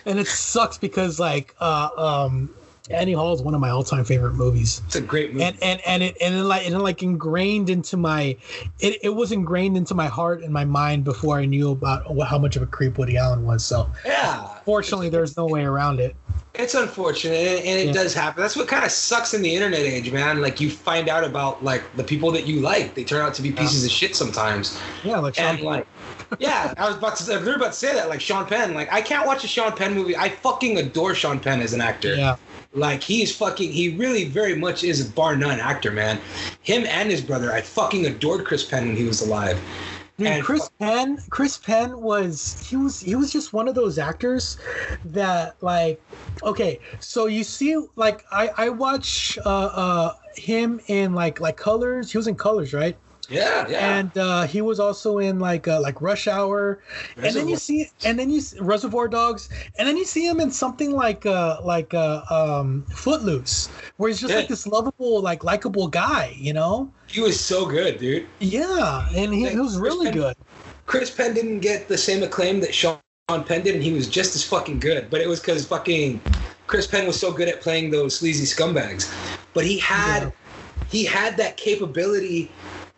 [0.06, 2.50] and it sucks because like uh, um,
[2.90, 4.80] Annie Hall is one of my all-time favorite movies.
[4.86, 5.44] it's a great movie.
[5.44, 8.36] and and and it and it like and it like ingrained into my
[8.80, 12.28] it, it was ingrained into my heart and my mind before I knew about what,
[12.28, 13.64] how much of a creep Woody Allen was.
[13.64, 16.16] So yeah, fortunately, there's no way around it.
[16.54, 17.92] It's unfortunate, and, it Yeah.
[17.92, 18.42] does happen.
[18.42, 20.40] That's what kind of sucks in the internet age, man.
[20.40, 23.42] Like you find out about like the people that you like, they turn out to
[23.42, 24.76] be pieces of shit sometimes.
[25.04, 25.86] Yeah, like Sean And like,
[26.40, 28.08] yeah, I was about to, was about to say that.
[28.08, 30.16] Like Sean Penn, like I can't watch a Sean Penn movie.
[30.16, 32.16] I fucking adore Sean Penn as an actor.
[32.16, 32.34] Yeah,
[32.72, 36.20] Like he's fucking, he really very much is a bar none actor, man.
[36.62, 39.58] Him and his brother, I fucking adored Chris Penn when he was alive.
[40.18, 41.18] Dude, And Chris Penn.
[41.30, 44.58] Chris Penn was he was he was just one of those actors
[45.04, 46.02] that like,
[46.42, 52.10] okay, so you see, like I I watch uh uh him in like like Colors.
[52.10, 52.98] He was in Colors, right?
[53.28, 53.98] Yeah, yeah.
[53.98, 56.80] and uh, he was also in like uh, like Rush Hour,
[57.16, 60.40] and then you see and then you see Reservoir Dogs, and then you see him
[60.40, 64.40] in something like uh like uh um Footloose, where he's just Yeah.
[64.40, 66.90] like this lovable like likable guy, you know?
[67.08, 68.28] he was so good, dude.
[68.40, 70.36] Yeah, and he, he was really Chris Penn- good.
[70.86, 74.34] Chris Penn didn't get the same acclaim that Sean Penn did, and he was just
[74.34, 75.10] as fucking good.
[75.10, 76.20] But it was because fucking
[76.66, 79.10] Chris Penn was so good at playing those sleazy scumbags.
[79.54, 80.30] But he had Yeah.
[80.90, 82.50] he had that capability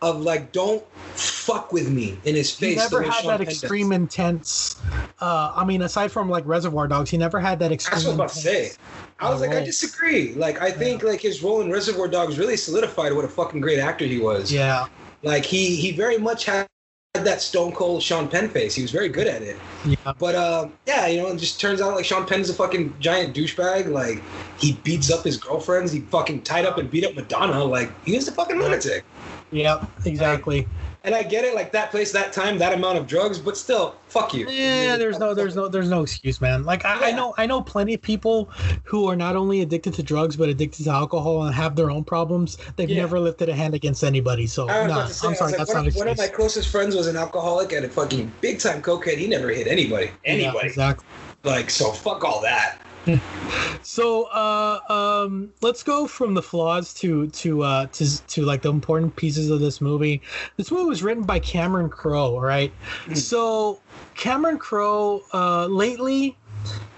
[0.03, 0.83] of like, don't
[1.15, 2.77] fuck with me in his face.
[2.77, 3.63] the never had Sean that Penn does.
[3.63, 4.81] extreme intense.
[5.21, 7.97] Uh, I mean, aside from like Reservoir Dogs, he never had that extreme.
[7.97, 8.73] That's what I was about to say.
[9.21, 10.33] I was like, I disagree.
[10.35, 13.79] Like, I think like his role in Reservoir Dogs really solidified what a fucking great
[13.79, 14.51] actor he was.
[14.51, 14.87] Yeah,
[15.23, 16.67] Like he he very much had
[17.15, 18.75] that stone cold Sean Penn face.
[18.75, 19.57] He was very good at it.
[19.85, 20.13] yeah.
[20.19, 23.35] But uh, yeah, you know, it just turns out like Sean Penn's a fucking giant
[23.37, 23.91] douchebag.
[23.91, 24.23] Like
[24.59, 25.93] he beats up his girlfriends.
[25.93, 27.63] He fucking tied up and beat up Madonna.
[27.63, 29.05] Like he is a fucking lunatic.
[29.53, 30.67] Yep, exactly.
[31.03, 33.95] And I get it, like that place, that time, that amount of drugs, but still,
[34.09, 34.47] fuck you.
[34.51, 36.65] Yeah, there's no, there's no, there's no excuse, man.
[36.65, 38.51] Like I, I know, I know plenty of people
[38.85, 42.05] who are not only addicted to drugs but addicted to alcohol and have their own
[42.05, 42.59] problems.
[42.77, 43.01] They've Yeah.
[43.01, 44.47] never lifted a hand against anybody.
[44.47, 46.27] So no, about to say, I'm sorry, like, that's one, not of- one of my
[46.29, 49.17] closest friends was an alcoholic and a fucking big time cokehead.
[49.17, 50.11] He never hit anybody.
[50.27, 50.67] Yeah, Anybody.
[50.67, 51.07] exactly.
[51.45, 52.77] Like so, fuck all that.
[53.83, 58.71] So uh, um, let's go from the flaws to to uh, to to like the
[58.71, 60.21] important pieces of this movie.
[60.57, 62.73] This movie was written by Cameron Crowe, right?
[63.07, 63.17] Mm.
[63.17, 63.81] So
[64.15, 66.37] Cameron Crowe, uh, lately,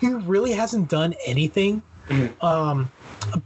[0.01, 1.83] he really hasn't done anything.
[2.09, 2.43] Mhm.
[2.43, 2.91] Um,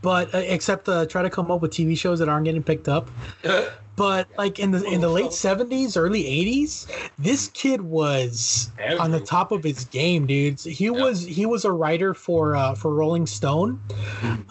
[0.02, 2.88] but uh, except uh, try to come up with TV shows that aren't getting picked
[2.88, 3.10] up.
[3.96, 6.86] But like in the in the late seventies, early eighties,
[7.18, 10.60] this kid was on the top of his game, dude.
[10.60, 13.80] He was he was a writer for uh, for Rolling Stone.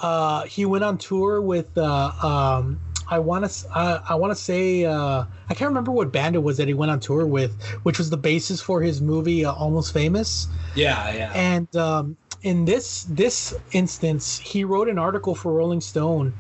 [0.01, 4.35] Uh, he went on tour with uh, um, I want to uh, I want to
[4.35, 7.61] say uh, I can't remember what band it was that he went on tour with,
[7.83, 10.47] which was the basis for his movie uh, Almost Famous.
[10.75, 11.31] yeah, yeah.
[11.35, 16.33] And um, in this this instance, he wrote an article for Rolling Stone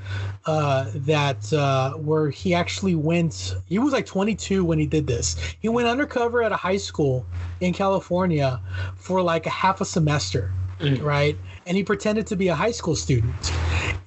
[0.45, 3.55] uh, that uh, where he actually went.
[3.67, 5.35] He was like 22 when he did this.
[5.59, 7.25] He went undercover at a high school
[7.61, 8.59] in California
[8.95, 11.01] for like a half a semester, Mm.
[11.01, 11.37] right?
[11.65, 13.51] And he pretended to be a high school student.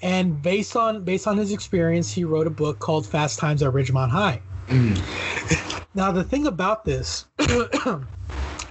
[0.02, 3.72] And based on based on his experience, he wrote a book called Fast Times at
[3.72, 4.42] Ridgemont High.
[4.68, 5.84] Mm.
[5.94, 7.24] Now the thing about this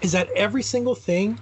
[0.02, 1.40] is that every single thing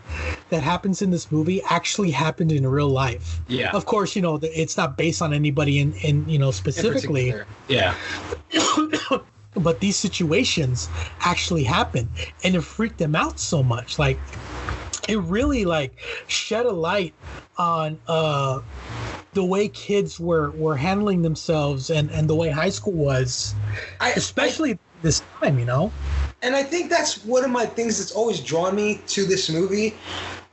[0.50, 3.42] that happens in this movie actually happened in real life.
[3.48, 3.72] Yeah.
[3.74, 7.34] Of course, you know it's not based on anybody in, in you know specifically.
[7.68, 7.96] Yeah.
[9.56, 10.90] but these situations
[11.22, 12.10] actually happen,
[12.44, 14.00] and it freaked them out so much.
[14.00, 14.22] Like
[15.08, 17.16] it really like shed a light
[17.58, 18.62] on uh
[19.34, 23.54] the way kids were were handling themselves and and the way high school was
[24.00, 25.92] I, especially this time you know
[26.46, 30.00] and I think that's one of my things that's always drawn me to this movie.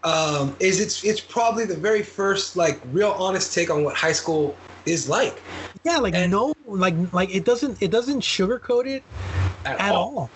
[0.04, 4.12] Um, is it's it's probably the very first like real honest take on what high
[4.12, 5.44] school is like
[5.84, 9.04] yeah like And- no like like it doesn't it doesn't sugarcoat it
[9.64, 10.32] at all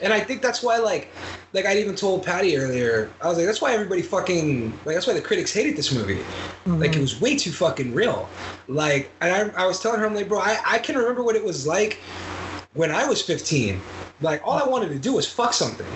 [0.00, 1.14] And I think that's why like
[1.52, 5.06] like I even told Patty earlier, I was like, that's why everybody fucking like that's
[5.06, 6.28] why the critics hated this movie.
[6.80, 8.34] Like it was way too fucking real.
[8.68, 11.36] Like and I, I was telling her, I'm like, bro, I, I can remember what
[11.36, 12.02] it was like
[12.74, 13.80] when I was 15.
[14.20, 15.86] Like all I wanted to do was fuck something.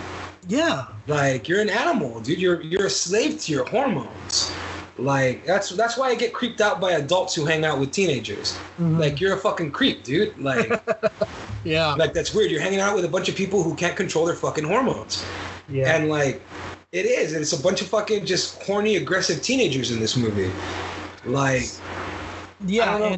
[0.49, 2.39] yeah Like you're an animal, dude.
[2.41, 4.53] You're you're a slave to your hormones.
[4.99, 8.57] Like that's that's why I get creeped out by adults who hang out with teenagers.
[8.79, 8.99] Mhm.
[8.99, 10.37] Like you're a fucking creep, dude.
[10.39, 10.71] Like
[11.65, 12.51] yeah, like that's weird.
[12.51, 15.25] You're hanging out with a bunch of people who can't control their fucking hormones.
[15.69, 15.95] yeah.
[15.97, 16.41] And like
[16.93, 20.51] it is, and it's a bunch of fucking just horny, aggressive teenagers in this movie.
[21.25, 21.65] Like
[22.67, 23.17] yeah,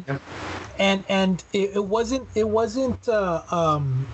[0.79, 4.11] And and it, it wasn't it wasn't uh, um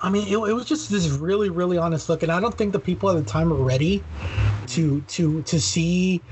[0.00, 2.72] i mean it, it was just this really really honest look and i don't think
[2.72, 4.06] the people at the time were ready
[4.66, 6.22] to to to see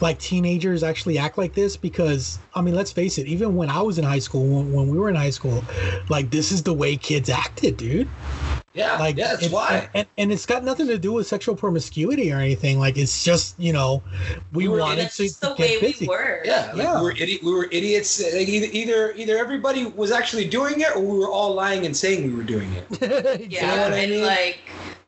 [0.00, 3.80] like teenagers actually act like this because i mean let's face it even when i
[3.80, 5.64] was in high school when, when we were in high school
[6.08, 8.08] like this is the way kids acted dude
[8.74, 9.88] yeah, like yeah, that's and, why.
[9.94, 13.58] and, and it's got nothing to do with sexual promiscuity or anything like it's just
[13.58, 14.02] you know
[14.52, 16.42] we We were- wanted That's to, just the to way get we busy were.
[16.44, 17.00] Yeah, like Yeah.
[17.00, 18.20] we were idi- we were idiots.
[18.20, 21.96] Like either, either either everybody was actually doing it, or we were all lying and
[21.96, 22.84] saying we were doing it.
[23.50, 24.24] Yeah, know what I and mean?
[24.26, 24.58] like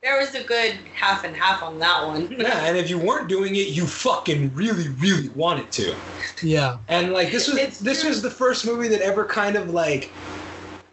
[0.03, 2.29] there was a good half and half on that one.
[2.41, 6.01] Yeah, and if you weren't doing it, you fucking really, really wanted to.
[6.43, 8.09] yeah And like this was It's this true.
[8.11, 10.15] was the first movie that ever kind of like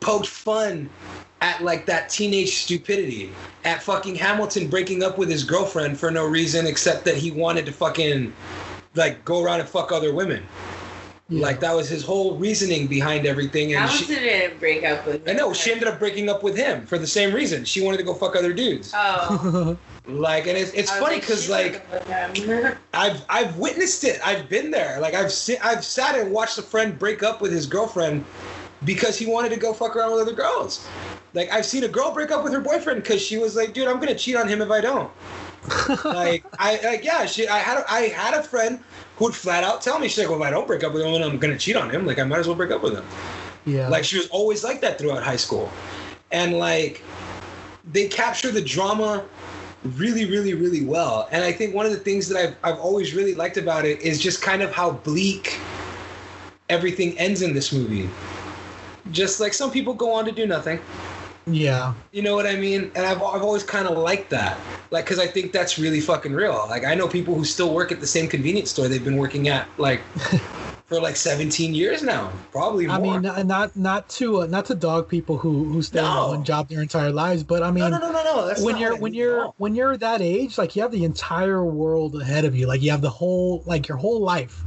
[0.01, 0.95] poked fun
[1.41, 3.41] at like that teenage stupidity.
[3.63, 7.65] At fucking Hamilton breaking up with his girlfriend for no reason except that he wanted
[7.67, 8.37] to fucking
[8.95, 10.49] like go around and fuck other women.
[11.27, 11.41] Yeah.
[11.41, 13.73] Like that was his whole reasoning behind everything.
[13.73, 15.27] And she, didn't break up with.
[15.27, 17.65] I know she ended up breaking up with him for the same reason.
[17.65, 18.91] She wanted to go fuck other dudes.
[18.93, 22.77] Oh, Like, and it's, it's funny because like broke up with him.
[22.93, 24.19] I've I've witnessed it.
[24.23, 24.99] I've been there.
[24.99, 28.27] Like I've si- I've sat and watched a friend break up with his girlfriend
[28.83, 30.93] because he wanted to go fuck around with other girls.
[31.33, 33.87] Like I've seen a girl break up with her boyfriend because she was like, dude,
[33.87, 35.11] I'm gonna cheat on him if I don't.
[36.05, 38.83] like I like yeah, she I had a, I had a friend
[39.17, 41.03] who would flat out tell me she's like, well, if I don't break up with
[41.03, 42.05] him, I'm gonna cheat on him.
[42.05, 43.09] Like I might as well break up with him.
[43.65, 45.79] yeah Like she was always like that throughout high school.
[46.31, 47.11] And like
[47.83, 49.29] they capture the drama
[49.83, 51.27] really, really, really well.
[51.31, 54.01] And I think one of the things that I've I've always really liked about it
[54.01, 55.69] is just kind of how bleak
[56.69, 58.19] everything ends in this movie.
[59.11, 60.79] Just like some people go on to do nothing.
[61.47, 62.91] Yeah You know what I mean?
[62.95, 64.59] And I've, I've always kind of liked that.
[64.91, 66.65] Like, because I think that's really fucking real.
[66.69, 69.47] Like, I know people who still work at the same convenience store they've been working
[69.47, 70.01] at, like,
[70.85, 72.31] for like 17 years now.
[72.51, 72.95] Probably more.
[72.95, 76.25] I mean, not not to uh, not to dog people who who stay No.
[76.25, 78.47] in one job their entire lives, but I mean, no, no, no, no, no.
[78.47, 82.21] That's when you're when you're when you're that age, like you have the entire world
[82.21, 82.67] ahead of you.
[82.67, 84.63] Like you have the whole like your whole life.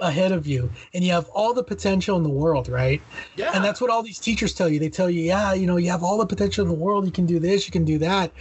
[0.00, 3.00] Ahead of you, and you have all the potential in the world, right?
[3.36, 3.50] Yeah.
[3.54, 4.78] And that's what all these teachers tell you.
[4.78, 7.06] They tell you, yeah, you know, you have all the potential in the world.
[7.06, 8.32] You can do this, you can do that,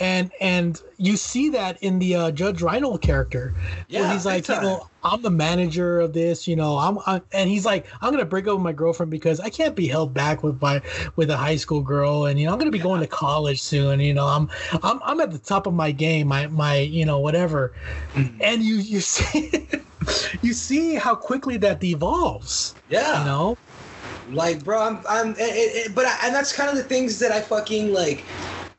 [0.00, 3.54] and and you see that in the uh, Judge Reinhold character.
[3.88, 6.46] Yeah, he's like, you know, I'm the manager of this.
[6.46, 9.40] You know, I'm, i and he's like, I'm gonna break up with my girlfriend because
[9.40, 10.80] I can't be held back with my
[11.16, 14.00] with a high school girl, and you know, I'm gonna be going to college soon.
[14.00, 14.48] You know, I'm
[14.82, 16.28] I'm I'm at the top of my game.
[16.28, 17.72] My my you know whatever,
[18.14, 18.38] Mhm.
[18.40, 19.50] and you you see.
[20.42, 23.12] You see how quickly that devolves, yeah.
[23.12, 23.56] you know.
[24.24, 27.32] Like, bro, I'm, I'm, it, it, but I, and that's kind of the things that
[27.32, 28.28] I fucking like.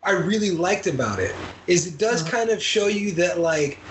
[0.03, 2.23] I really liked about it is it does Uh-huh.
[2.23, 3.86] kind of show you that like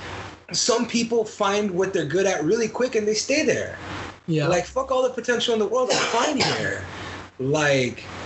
[0.52, 3.82] some people find what they're good at really quick and they stay there.
[4.26, 5.90] Yeah, Like, fuck all the potential in the world.
[5.92, 6.90] I'm fine here.
[7.38, 8.16] Like,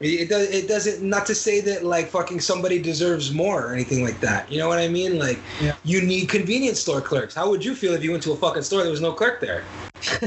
[0.00, 0.48] it, does.
[0.50, 1.02] It doesn't.
[1.02, 4.50] Not to say that like fucking somebody deserves more or anything like that.
[4.50, 5.18] You know what I mean?
[5.18, 5.74] Like, Yeah.
[5.84, 7.34] you need convenience store clerks.
[7.34, 9.40] How would you feel if you went to a fucking store there was no clerk
[9.40, 9.64] there?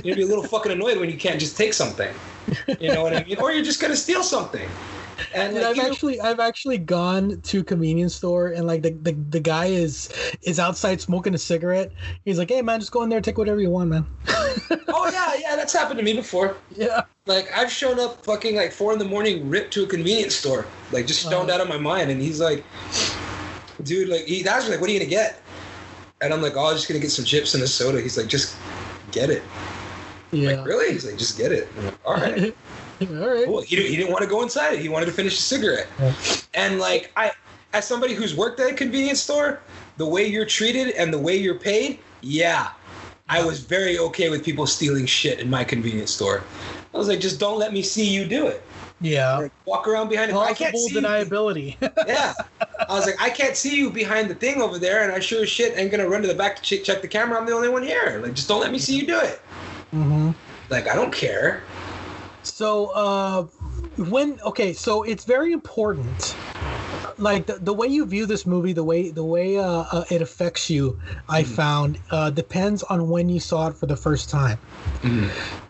[0.03, 2.13] You'd be a little fucking annoyed when you can't just take something.
[2.79, 3.37] You know what I mean?
[3.39, 4.67] Or you're just gonna steal something.
[5.33, 8.81] And like, I've you know- actually I've actually gone to a convenience store and like
[8.81, 10.09] the, the, the guy is
[10.43, 11.91] is outside smoking a cigarette.
[12.25, 14.05] He's like, Hey man, just go in there, take whatever you want, man.
[14.89, 16.55] oh yeah, yeah, that's happened to me before.
[16.71, 17.01] Yeah.
[17.27, 20.65] Like I've shown up fucking like four in the morning, ripped to a convenience store,
[20.91, 21.59] like just stoned Uh-huh.
[21.59, 22.63] out of my mind, and he's like,
[23.83, 25.39] "Dude, like he asked me like, what are you gonna get?"
[26.21, 28.27] And I'm like, "Oh, I'm just gonna get some chips and a soda." He's like,
[28.27, 28.55] "Just
[29.11, 29.43] get it."
[30.31, 30.51] Yeah.
[30.57, 30.91] Like really?
[30.91, 32.55] He's like, "Just get it." Like, All right,
[33.09, 33.45] All right.
[33.45, 33.61] cool.
[33.61, 34.79] He didn't, he didn't want to go inside it.
[34.79, 35.87] He wanted to finish a cigarette.
[35.99, 36.13] Yeah.
[36.53, 37.31] And like I,
[37.73, 39.61] as somebody who's worked at a convenience store,
[39.97, 42.71] the way you're treated and the way you're paid, yeah,
[43.27, 46.43] I was very okay with people stealing shit in my convenience store.
[46.93, 48.63] I was like, just don't let me see you do it.
[49.01, 49.37] Yeah.
[49.37, 50.35] Like, walk around behind it.
[50.35, 51.77] I can't see deniability.
[52.07, 52.33] Yeah.
[52.87, 55.43] I was like, I can't see you behind the thing over there, and I sure
[55.43, 57.37] as shit ain't gonna run to the back to check, check the camera.
[57.39, 58.19] I'm the only one here.
[58.23, 59.41] Like, just don't let me see you do it.
[59.93, 60.31] Mm-hmm.
[60.69, 61.61] Like, I don't care.
[62.59, 63.43] So, uh,
[64.11, 66.35] when okay, so it's very important.
[67.17, 70.21] Like the, the way you view this movie, the way the way uh, uh, it
[70.21, 74.59] affects you, I found uh, depends on when you saw it for the first time.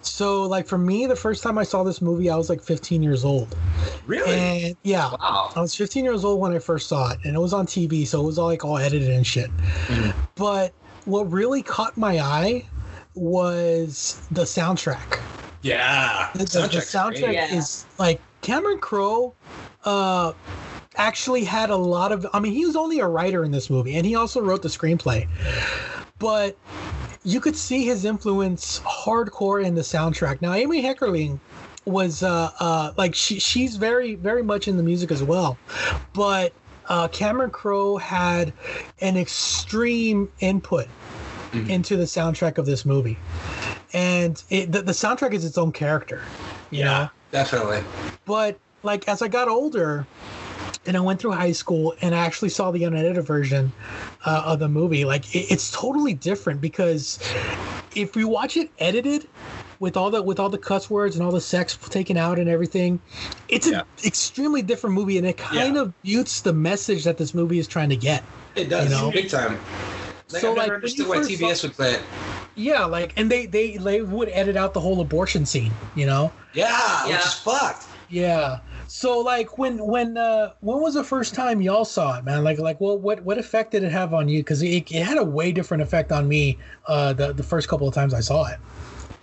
[0.02, 3.04] So, like for me, the first time I saw this movie, I was like 15
[3.04, 3.56] years old,
[4.08, 4.40] Really?
[4.40, 5.52] and yeah, wow.
[5.56, 8.08] I was 15 years old when I first saw it, and it was on TV,
[8.08, 9.52] so it was all like all edited and shit.
[9.90, 10.16] Mhm.
[10.34, 10.74] But
[11.06, 12.66] what really caught my eye
[13.14, 15.29] was the soundtrack.
[15.62, 16.30] Yeah.
[16.34, 17.34] The, the- the soundtrack great.
[17.34, 17.54] Yeah.
[17.56, 19.34] is like Cameron Crowe
[19.86, 20.34] uh
[20.96, 23.96] actually had a lot of I mean he was only a writer in this movie
[23.96, 25.28] and he also wrote the screenplay.
[26.20, 26.58] But
[27.24, 30.42] you could see his influence hardcore in the soundtrack.
[30.42, 31.40] Now Amy Heckerling
[31.86, 35.58] was uh uh like she she's very very much in the music as well.
[36.14, 36.54] But
[36.88, 38.52] uh Cameron Crowe had
[39.02, 40.88] an extreme input
[41.68, 43.18] into the soundtrack of this movie.
[43.94, 46.34] And it, the, the soundtrack is its own character.
[46.70, 46.92] You know?
[46.92, 47.82] Yeah, definitely.
[48.26, 50.08] but like as I got older
[50.86, 53.74] and I went through high school and I actually saw the unedited version
[54.26, 57.20] uh, of the movie, like it, it's totally different because
[57.96, 59.28] if you watch it edited
[59.80, 62.50] with all the with all the cuss words and all the sex taken out and
[62.50, 63.02] everything,
[63.48, 63.84] it's an Yeah.
[64.06, 65.82] extremely different movie and it kind Yeah.
[65.82, 68.24] of mutes the message that this movie is trying to get.
[68.56, 69.12] It does, You know?
[69.12, 69.58] big time.
[70.32, 72.04] Like, So, I've like, never when understood why TBS saw- would play it.
[72.56, 76.34] Yeah, like and they they they would edit out the whole abortion scene, you know.
[76.54, 77.20] Yeah, which Yeah.
[77.20, 77.86] is fucked.
[78.10, 78.60] Yeah.
[78.88, 82.44] So like when when uh when was the first time y'all saw it, man?
[82.44, 84.40] Like like what what what effect did it have on you?
[84.40, 87.88] Because it, it had a way different effect on me uh the the first couple
[87.88, 88.58] of times I saw it.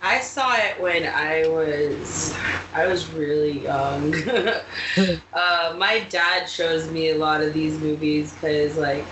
[0.01, 2.33] I saw it when I was
[2.73, 4.13] I was really young.
[5.33, 9.05] uh, my dad shows me a lot of these movies because like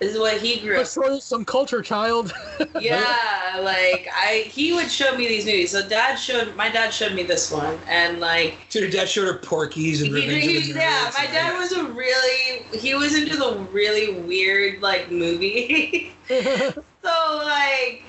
[0.00, 0.78] this is what he grew up.
[0.78, 2.32] Let's throw some culture, child.
[2.80, 5.70] Yeah, like I he would show me these movies.
[5.70, 9.26] So dad showed my dad showed me this one and like So your dad showed
[9.26, 11.84] her Porky's and he, Revenge he- of the yeah, Nerds my dad like- was a
[11.92, 16.12] really he was into the really weird like movie.
[17.02, 18.02] So like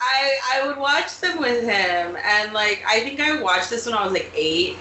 [0.00, 3.94] I I would watch them with him and like I think I watched this when
[3.94, 4.76] I was like eight.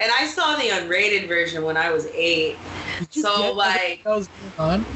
[0.00, 2.56] And I saw the unrated version when I was eight.
[3.10, 4.86] So, like- was going on?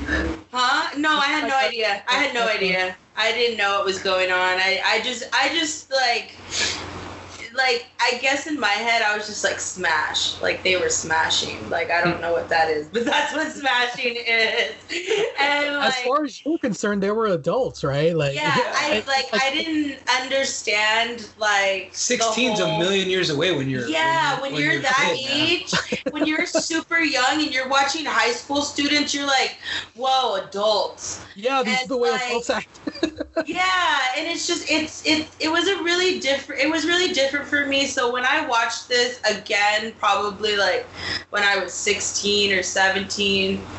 [0.52, 0.96] Huh?
[0.96, 2.04] No, I had no idea.
[2.08, 2.96] I had no idea.
[3.16, 4.38] I didn't know what was going on.
[4.38, 6.34] I, I just I just like
[7.54, 10.40] like I guess in my head I was just like smash.
[10.40, 11.68] Like they were smashing.
[11.70, 14.72] Like I don't know what that is, but that's what smashing is.
[15.40, 18.14] And As far as you're concerned, they were adults, right?
[18.16, 23.68] Like yeah, I like I didn't understand like the 16's a million years away when
[23.68, 25.48] you're yeah, when, you're, a that kid, man.
[25.48, 25.72] age,
[26.10, 29.56] when you're super young and you're watching high school students, you're like,
[29.94, 31.22] whoa, adults.
[31.34, 32.80] yeah, this is the way like, adults act.
[33.46, 37.41] Yeah, and it's just it's it it was a really different it was really different
[37.44, 37.86] for me.
[37.86, 40.86] So when I watched this again, probably like
[41.30, 43.70] when I was 16 or 17,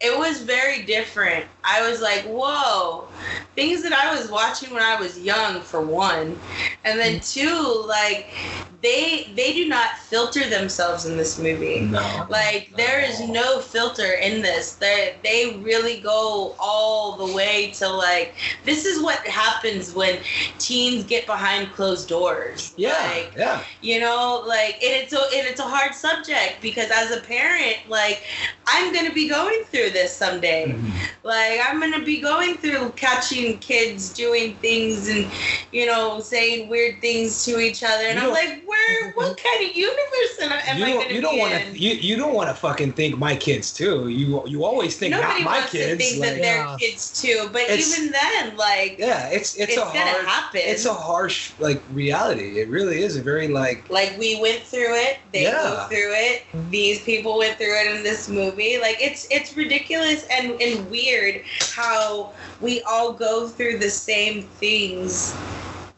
[0.00, 1.46] it was very different.
[1.68, 3.08] I was like, whoa,
[3.54, 6.38] things that I was watching when I was young, for one,
[6.84, 8.32] and then two, like
[8.80, 11.80] they they do not filter themselves in this movie.
[11.80, 12.26] No.
[12.30, 14.74] Like there is no filter in this.
[14.74, 20.18] They they really go all the way to like this is what happens when
[20.58, 22.72] teens get behind closed doors.
[22.76, 23.62] Yeah, Like, yeah.
[23.82, 27.78] you know, like and it's a and it's a hard subject because as a parent,
[27.88, 28.22] like
[28.66, 30.66] I'm gonna be going through this someday.
[30.68, 30.90] Mm-hmm.
[31.24, 35.26] Like I'm gonna be going through catching kids doing things and
[35.72, 39.12] you know saying weird things to each other, and You I'm like, where?
[39.18, 41.72] What kind of universe am, am I don't, gonna you don't want in?
[41.72, 44.08] to you, you don't want to fucking think my kids too.
[44.08, 45.90] You you always think Nobody not my wants kids.
[45.90, 46.76] to think like- that they're Yeah.
[46.78, 50.60] kids too, but It's- even then, like yeah, it's it's, it's, a gonna hard happen.
[50.64, 52.60] it's a harsh like reality.
[52.60, 55.52] It really is a very like like we went through it, they Yeah.
[55.62, 56.42] go through it.
[56.70, 58.78] These people went through it in this movie.
[58.78, 61.37] Like it's it's ridiculous and and weird
[61.74, 65.34] how we all go through the same things,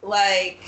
[0.03, 0.63] like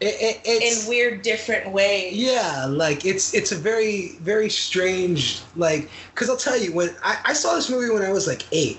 [0.00, 2.14] it, it, in weird different ways.
[2.16, 7.18] Yeah, like it's it's a very very strange like because I'll tell you when I,
[7.26, 8.78] I saw this movie when I was like 8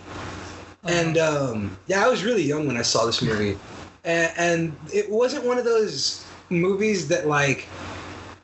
[0.86, 3.58] and um, yeah I was really young when I saw this movie.
[4.04, 7.68] And, and it wasn't one of those movies that like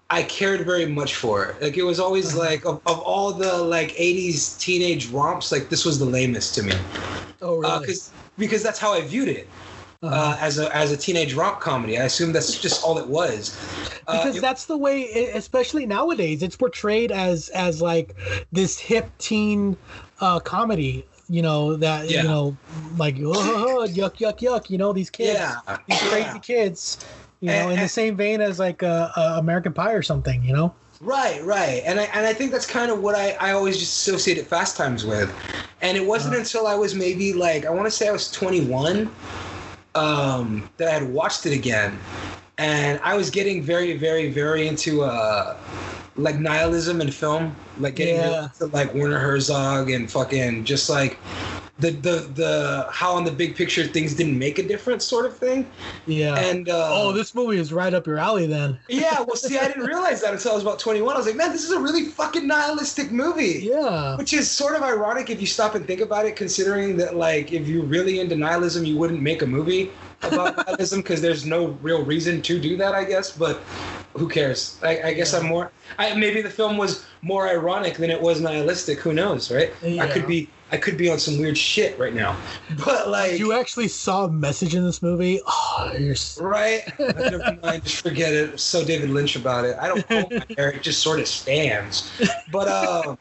[0.09, 1.61] I cared very much for It.
[1.61, 2.45] like it was always Uh-huh.
[2.49, 6.63] like of, of all the like 80s teenage romps like this was the lamest to
[6.63, 6.73] me
[7.41, 7.85] oh, uh, really?
[7.87, 9.47] 'cause- because that's how I viewed it
[10.03, 10.15] Uh-huh.
[10.15, 13.57] uh, as a as a teenage romp comedy I assume that's just all it was
[14.07, 18.15] Uh, because it- that's the way especially nowadays it's portrayed as as like
[18.51, 19.75] this hip teen
[20.21, 22.21] uh comedy you know that Yeah.
[22.21, 22.57] you know
[23.03, 25.55] like oh, yuck yuck yuck you know these kids yeah
[25.87, 26.37] these crazy yeah.
[26.51, 26.99] kids
[27.39, 30.43] you know And- in the same vein as like uh, uh, american pie or something
[30.43, 30.75] you know?
[30.99, 34.07] Right, right, and I and I think that's kind of what I, I always just
[34.07, 35.35] associated Fast Times with,
[35.79, 36.41] and it wasn't Uh-huh.
[36.43, 39.15] until I was maybe like I want to say I was 21,
[39.95, 42.07] um, that I had watched it again,
[42.57, 45.59] and I was getting very, very, very into uh,
[46.15, 48.49] like nihilism in film, like getting Yeah.
[48.59, 51.21] into, like Werner Herzog and fucking just like
[51.79, 55.37] the the the how on the big picture things didn't make a difference sort of
[55.37, 55.69] thing.
[56.07, 56.35] Yeah.
[56.35, 58.79] And uh, oh, this movie is right up your alley then.
[58.89, 61.13] yeah, well, see, I didn't realize that until I was about 21.
[61.13, 63.59] I was like, man, this is a really fucking nihilistic movie.
[63.63, 64.15] Yeah.
[64.17, 67.51] Which is sort of ironic if you stop and think about it, considering that, like,
[67.51, 69.91] if you're really into nihilism, you wouldn't make a movie
[70.23, 73.35] about nihilism because there's no real reason to do that, I guess.
[73.35, 73.61] But
[74.17, 74.77] who cares?
[74.83, 75.39] I, I guess Yeah.
[75.39, 75.71] I'm more.
[75.97, 78.99] I, maybe the film was more ironic than it was nihilistic.
[78.99, 79.71] Who knows, right?
[79.83, 80.49] I could be.
[80.69, 82.35] I could be on some weird shit right now.
[82.85, 85.39] But like, You actually saw a message in this movie.
[85.47, 86.81] Oh, you're s- Right?
[86.99, 88.59] Never mind, just forget it.
[88.59, 89.77] So David Lynch about it.
[89.79, 92.11] I don't comb my hair; it just sort of stands.
[92.51, 93.17] But um,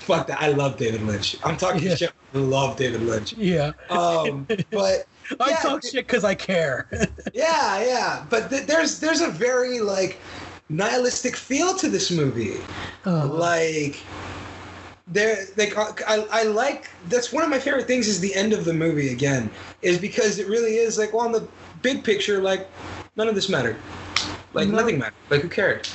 [0.00, 0.38] fuck that.
[0.40, 1.36] I love David Lynch.
[1.44, 1.94] I'm talking Yeah.
[1.94, 2.12] shit.
[2.34, 3.32] I love David Lynch.
[3.34, 3.72] yeah.
[3.90, 5.06] Um, but
[5.40, 6.88] I yeah, talk shit because I care.
[7.32, 8.26] yeah, yeah.
[8.28, 10.22] But th- there's there's a very like
[10.68, 12.68] nihilistic feel to this movie.
[13.04, 13.96] Uh, like
[15.06, 15.74] there like
[16.08, 19.08] I, I like that's one of my favorite things is the end of the movie
[19.12, 21.48] again is because it really is like well in the
[21.80, 22.72] big picture like
[23.16, 23.84] none of this mattered
[24.52, 24.78] like No.
[24.78, 25.88] nothing mattered like who cared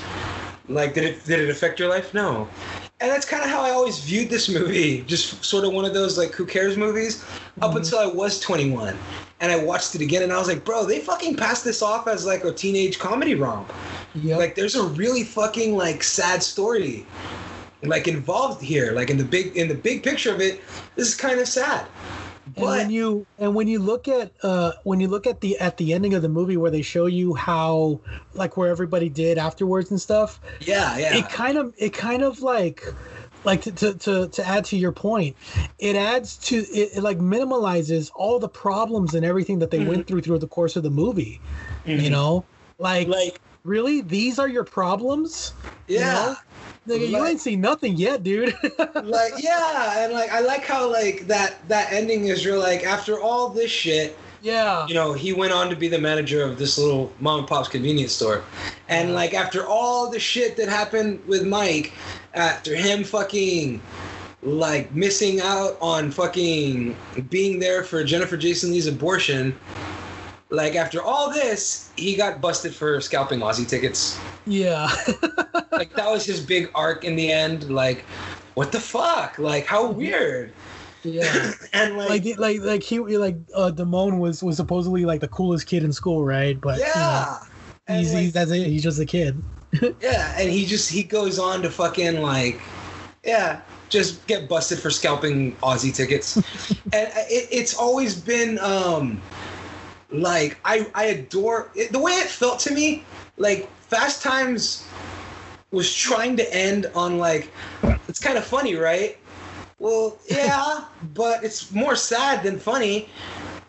[0.67, 2.53] like did it did it affect your life no
[3.01, 5.93] and that's kind of how i always viewed this movie just sort of one of
[5.93, 7.25] those like who cares movies
[7.61, 7.77] up Mhm.
[7.77, 9.03] until i was 21
[9.41, 12.07] and i watched it again and i was like bro they fucking passed this off
[12.07, 13.73] as like a teenage comedy romp
[14.13, 14.39] yep.
[14.39, 17.11] like there's a really fucking like sad story
[17.83, 20.61] like involved here like in the big in the big picture of it
[20.95, 21.87] this is kind of sad
[22.55, 25.77] and when you and when you look at uh when you look at the at
[25.77, 27.99] the ending of the movie where they show you how
[28.33, 31.15] like where everybody did afterwards and stuff yeah yeah.
[31.15, 32.85] it kind of it kind of like
[33.43, 35.35] like to, to to to add to your point
[35.79, 40.07] it adds to it, it like minimalizes all the problems and everything that they went
[40.07, 41.39] through through the course of the movie
[41.85, 42.45] you know?
[42.77, 45.53] Like like really these are your problems?
[45.87, 46.35] Yeah
[46.87, 48.55] Nigga, you Like- ain't seen nothing yet dude.
[49.03, 53.19] Like yeah and like i like how like that that ending is real like after
[53.19, 54.87] all this shit yeah.
[54.87, 57.67] you know he went on to be the manager of this little mom and pop's
[57.67, 58.43] convenience store.
[58.89, 61.93] And like after all the shit that happened with mike
[62.33, 63.81] after him fucking
[64.43, 66.95] like missing out on fucking
[67.29, 69.55] being there for jennifer jason leigh's abortion
[70.51, 74.27] like after all this he got busted for scalping Ozzy tickets.
[74.45, 74.89] Yeah.
[75.71, 77.71] Like that was his big arc in the end.
[77.71, 78.05] Like
[78.53, 79.39] what the fuck?
[79.39, 80.53] Like how weird.
[81.03, 81.53] Yeah.
[81.73, 85.65] And like, like like like he like uh Damone was was supposedly like the coolest
[85.65, 86.59] kid in school right?
[86.59, 87.37] But you know, yeah.
[87.87, 88.67] He's, like, he's that's it.
[88.67, 89.43] He's just a kid.
[90.01, 92.75] Yeah, and he just he goes on to fucking like,
[93.23, 96.35] yeah, just get busted for scalping Ozzy tickets,
[96.91, 99.23] and it, it's always been um,
[100.11, 103.03] like I I adore it, the way it felt to me.
[103.37, 104.85] Like Fast Times
[105.71, 107.49] was trying to end on like,
[108.07, 109.17] it's kind of funny, right?
[109.79, 110.85] Well, yeah,
[111.15, 113.09] but it's more sad than funny,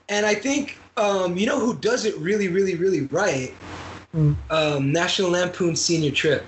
[0.08, 3.52] and I think um, you know who does it really, really, really right.
[4.12, 4.32] Hmm.
[4.50, 6.44] Um, National Lampoon Senior Trip.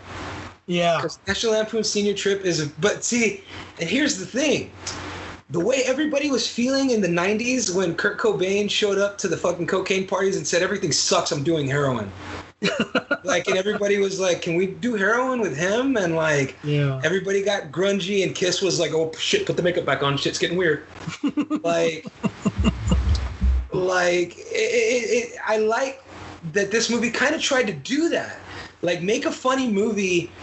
[0.66, 3.42] yeah National Lampoon Senior Trip is, a, but see,
[3.80, 4.70] and here's the thing:
[5.50, 9.36] the way everybody was feeling in the '90s when Kurt Cobain showed up to the
[9.36, 12.12] fucking cocaine parties and said everything sucks, I'm doing heroin.
[13.24, 17.42] like, and everybody was like, "Can we do heroin with him?" And like, yeah everybody
[17.42, 20.16] got grungy, and Kiss was like, "Oh shit, put the makeup back on.
[20.16, 20.88] Shit's getting weird."
[21.62, 22.06] like,
[23.72, 26.00] like it, it, it, I like
[26.52, 28.46] that this movie kind of tried to do that,
[28.80, 30.34] like make a funny movie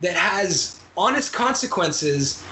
[0.00, 2.48] that has honest consequences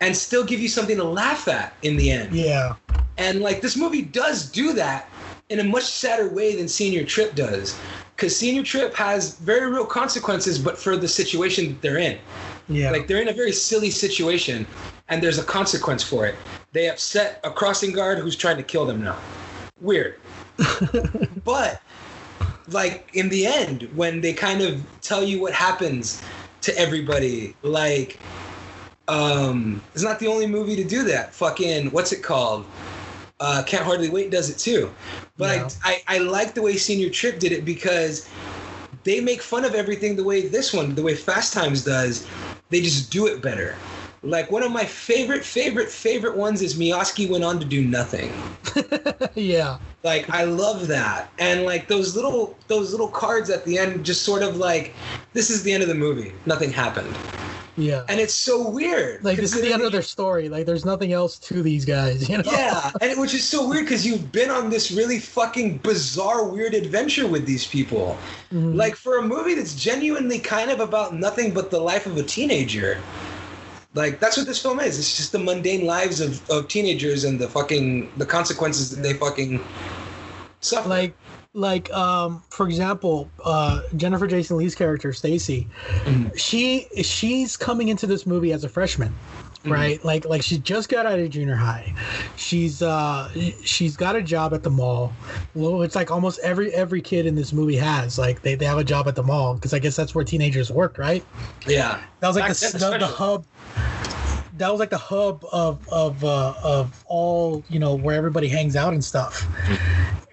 [0.00, 2.34] and still give you something to laugh at in the end.
[2.34, 2.74] yeah
[3.16, 5.12] And like this movie does do that
[5.48, 7.80] in a much sadder way than Senior Trip does.
[8.16, 12.20] Because Senior Trip has very real consequences, but for the situation that they're in.
[12.68, 14.66] yeah Like they're in a very silly situation
[15.08, 16.44] and there's a consequence for it.
[16.72, 19.24] They upset a crossing guard who's trying to kill them now.
[19.80, 20.20] Weird.
[21.44, 21.82] but
[22.68, 26.22] like in the end, when they kind of tell you what happens
[26.62, 28.20] to everybody, like
[29.08, 31.34] um it's not the only movie to do that.
[31.34, 32.72] Fucking what's it called?
[33.40, 34.96] Uh Can't Hardly Wait does it too.
[35.38, 35.70] But Yeah.
[35.84, 38.28] I, I I like the way Senior Trip did it because
[39.04, 42.28] they make fun of everything the way this one, the way Fast Times does.
[42.70, 43.84] They just do it better.
[44.22, 48.44] Like one of my favorite, favorite, favorite ones is Miyoski went on to do nothing.
[49.34, 54.04] yeah Like I love that, and like those little those little cards at the end,
[54.04, 54.96] just sort of like,
[55.32, 56.40] this is the end of the movie.
[56.46, 57.18] Nothing happened,
[57.78, 59.22] yeah and it's so weird.
[59.24, 62.28] like this is the end of their story like there's nothing else to these guys
[62.28, 65.20] you know Yeah, and it, which is so weird because you've been on this really
[65.20, 68.18] fucking bizarre, weird adventure with these people.
[68.52, 68.74] Mhm.
[68.74, 72.22] Like for a movie that's genuinely kind of about nothing but the life of a
[72.22, 72.98] teenager,
[73.94, 74.98] Like that's what this film is.
[74.98, 79.14] It's just the mundane lives of, of teenagers and the fucking the consequences that they
[79.14, 79.60] fucking
[80.60, 80.88] suffer.
[80.88, 81.14] like
[81.58, 85.66] like um for example uh jennifer jason leigh's character stacy
[86.04, 86.38] Mhm.
[86.38, 89.12] she she's coming into this movie as a freshman
[89.64, 90.02] right?
[90.04, 91.92] Like like she just got out of junior high.
[92.36, 93.28] She's uh
[93.64, 95.12] she's got a job at the mall.
[95.54, 98.78] Well it's like almost every every kid in this movie has like they, they have
[98.78, 101.22] a job at the mall because i guess that's where teenagers work right?
[101.66, 102.00] Yeah.
[102.20, 103.44] that was like Back the, the, the hub
[104.58, 108.76] that was like the hub of of uh, of all you know where everybody hangs
[108.76, 109.46] out and stuff.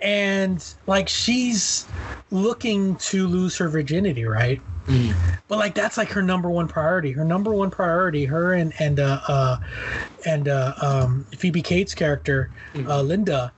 [0.02, 1.88] And like she's
[2.32, 4.62] looking to lose her virginity right?
[4.88, 5.16] Mhm.
[5.48, 7.12] but like that's like her number one priority.
[7.12, 9.58] Her number one priority her and and uh uh
[10.28, 12.52] and uh um phoebe cates character
[12.88, 13.52] uh linda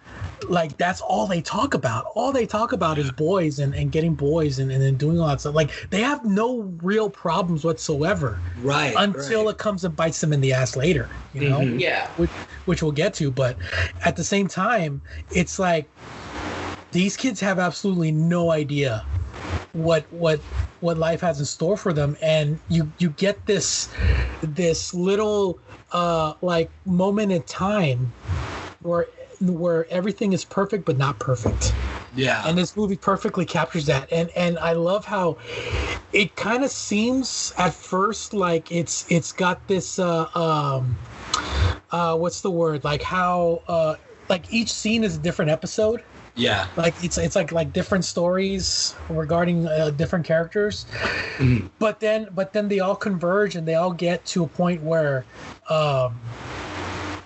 [0.50, 4.16] like that's all they talk about all they talk about is boys and, and getting
[4.16, 8.42] boys and, and then doing all that stuff like they have no real problems whatsoever
[8.56, 8.94] Right.
[8.98, 9.52] until right.
[9.52, 11.80] it comes and bites them in the ass later you know Mhm.
[11.80, 12.08] Yeah.
[12.16, 12.32] which,
[12.66, 13.58] which we'll get to but
[14.06, 15.92] at the same time it's like
[16.92, 19.08] these kids have absolutely no idea
[19.72, 20.46] what what
[20.80, 23.90] what life has in store for them and you you get this
[24.42, 25.60] this little
[25.94, 28.14] uh like moment in time
[28.80, 29.08] where
[29.42, 31.74] where everything is perfect but not perfect
[32.16, 32.44] yeah.
[32.48, 35.38] and this movie perfectly captures that and and i love how
[36.14, 40.98] it kind of seems at first like it's it's got this uh um
[41.92, 43.96] uh what's the word like how uh
[44.30, 46.04] like each scene is a different episode
[46.36, 46.68] yeah.
[46.76, 50.86] like it's it's like like different stories regarding uh, different characters
[51.40, 51.70] Mhm.
[51.80, 55.26] but then but then they all converge and they all get to a point where
[55.70, 56.20] um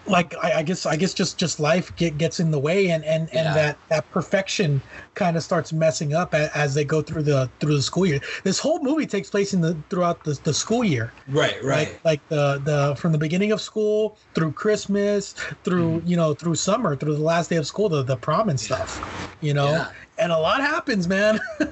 [0.06, 3.04] like I, I guess I guess just just life get, gets in the way and
[3.06, 3.54] and and Yeah.
[3.54, 4.84] that that perfection
[5.16, 8.20] kind of starts messing up a, as they go through the through the school year.
[8.44, 11.64] This whole movie takes place in the throughout the, the school year, Right.
[11.64, 12.00] Right.
[12.04, 15.34] Like, like the the from the beginning of school through Christmas
[15.64, 16.06] through Mm-hmm.
[16.06, 19.02] you know through summer through the last day of school the the prom and stuff,
[19.40, 19.72] you know.
[19.72, 19.92] Yeah.
[20.18, 21.40] And a lot happens, man.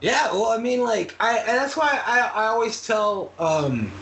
[0.00, 3.96] Yeah, well, I mean, like, I and that's why I, I always tell um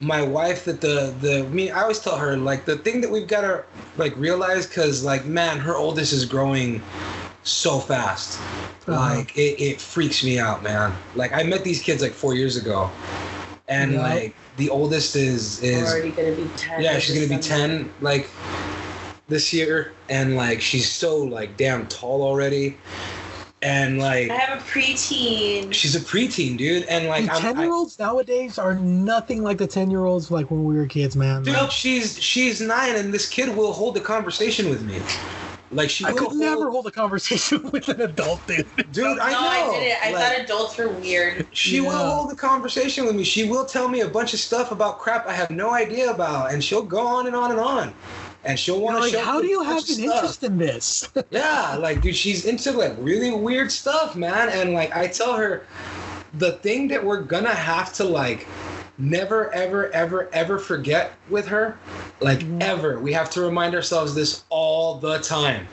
[0.00, 3.10] my wife that the the I mean I always tell her like the thing that
[3.10, 3.64] we've got to
[3.96, 6.88] like realize because like man her oldest is growing
[7.42, 8.50] so fast
[8.86, 9.16] Uh-huh.
[9.16, 12.56] like it, it freaks me out man like I met these kids like four years
[12.56, 12.96] ago
[13.68, 14.00] and Yeah.
[14.02, 16.82] like the oldest is is Already gonna be ten.
[16.82, 18.30] yeah she's gonna be 10 like
[19.28, 22.80] this year and like she's so like damn tall already
[23.62, 25.72] and like I have a preteen.
[25.72, 29.58] she's a preteen dude and like I'm- ten I- year olds nowadays are nothing like
[29.58, 31.42] the ten year olds like when we were kids, man.
[31.42, 35.04] Dude, Like, she's she's nine, and this kid will hold a conversation with me.
[35.70, 38.72] Like she I will could never hold a conversation with an adult, dude.
[38.90, 39.48] Dude, I no, know.
[39.48, 39.98] I didn't.
[40.02, 41.48] I Like, thought adults were weird.
[41.52, 43.24] she will hold a conversation with me.
[43.24, 46.52] She will tell me a bunch of stuff about crap I have no idea about,
[46.54, 47.94] and she'll go on and on and on.
[48.44, 49.98] And she'll want to like, show how do you have an stuff.
[49.98, 51.08] interest in this?
[51.30, 54.48] Yeah, like dude, she's into like really weird stuff, man.
[54.50, 55.66] And like I tell her,
[56.34, 58.46] the thing that we're gonna have to like
[58.98, 61.82] never, ever, ever, ever forget with her,
[62.20, 62.62] like Mhm.
[62.62, 65.68] ever, we have to remind ourselves this all the time,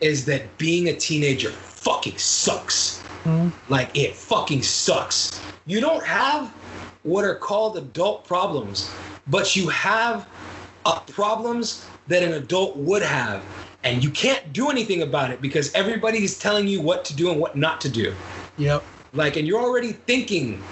[0.00, 3.06] is that being a teenager fucking sucks.
[3.26, 3.52] Mhm.
[3.68, 5.42] Like it fucking sucks.
[5.66, 6.54] You don't have
[7.02, 10.28] what are called adult problems, but you have
[10.84, 13.48] uh, problems that an adult would have,
[13.84, 17.40] and you can't do anything about it because everybody's telling you what to do and
[17.40, 18.18] what not to do.
[18.56, 18.90] yep.
[19.12, 20.68] Like, and you're already thinking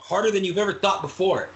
[0.00, 1.54] harder than you've ever thought before.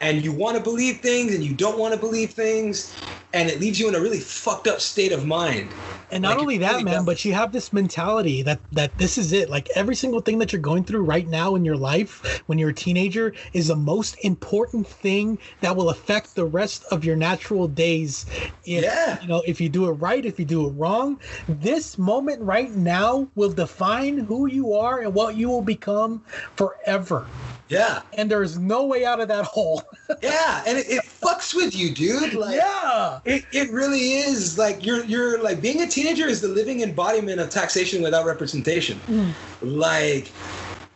[0.00, 2.98] And you want to believe things and you don't want to believe things,
[3.32, 5.76] and it leaves you in a really fucked up state of mind.
[6.10, 7.04] And not Like, only that, really man, does.
[7.04, 9.50] but you have this mentality that that this is it.
[9.50, 12.70] Like every single thing that you're going through right now in your life when you're
[12.70, 17.68] a teenager is the most important thing that will affect the rest of your natural
[17.68, 18.24] days.
[18.64, 19.20] If, Yeah.
[19.20, 22.70] You know, if you do it right, if you do it wrong, this moment right
[22.72, 26.24] now will define who you are and what you will become
[26.56, 27.32] forever.
[27.68, 29.82] Yeah, And there's no way out of that hole.
[30.22, 32.32] yeah, and it, it fucks with you, dude.
[32.32, 33.20] Like, yeah.
[33.24, 37.40] It, it really is like you're you're like being a teenager is the living embodiment
[37.40, 39.00] of taxation without representation.
[39.06, 39.34] Mm.
[39.60, 40.28] Like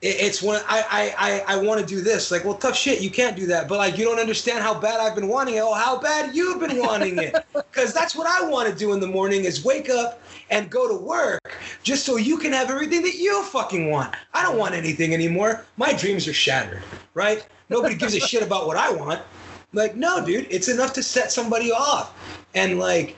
[0.01, 2.31] it, it's when I I I, I want to do this.
[2.31, 3.69] Like, well, tough shit, you can't do that.
[3.69, 5.61] But like, you don't understand how bad I've been wanting it.
[5.61, 7.35] Oh, how bad you've been wanting it.
[7.73, 10.87] Because that's what I want to do in the morning is wake up and go
[10.87, 11.41] to work
[11.83, 14.15] just so you can have everything that you fucking want.
[14.35, 15.65] I don't want anything anymore.
[15.77, 16.85] My dreams are shattered.
[17.15, 17.47] Right?
[17.71, 19.23] Nobody gives a shit about what I want.
[19.73, 22.15] Like, no, dude, it's enough to set somebody off.
[22.55, 23.17] And like,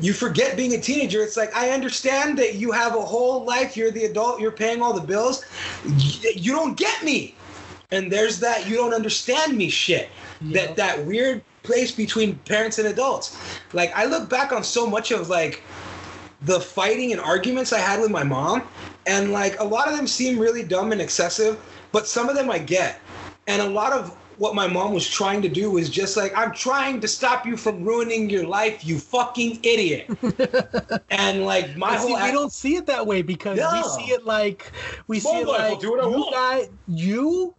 [0.00, 1.22] you forget being a teenager.
[1.22, 3.76] It's like, I understand that you have a whole life.
[3.76, 5.44] You're the adult, you're paying all the bills.
[5.84, 7.36] You don't get me.
[7.92, 10.08] and there's that you don't understand me shit.
[10.40, 10.66] Yeah.
[10.66, 13.38] That that weird place between parents and adults.
[13.72, 15.62] Like I look back on so much of like
[16.44, 18.70] the fighting and arguments I had with my mom,
[19.06, 22.50] and like a lot of them seem really dumb and excessive, but some of them
[22.50, 23.02] I get.
[23.46, 26.52] And a lot of what my mom was trying to do was just like, I'm
[26.52, 30.10] trying to stop you from ruining your life, you fucking idiot.
[31.10, 33.70] and like my But see, whole we don't see it that way because No.
[33.70, 34.74] we see it like
[35.08, 36.34] we see My it life, like do what I you want.
[36.34, 37.54] guy, you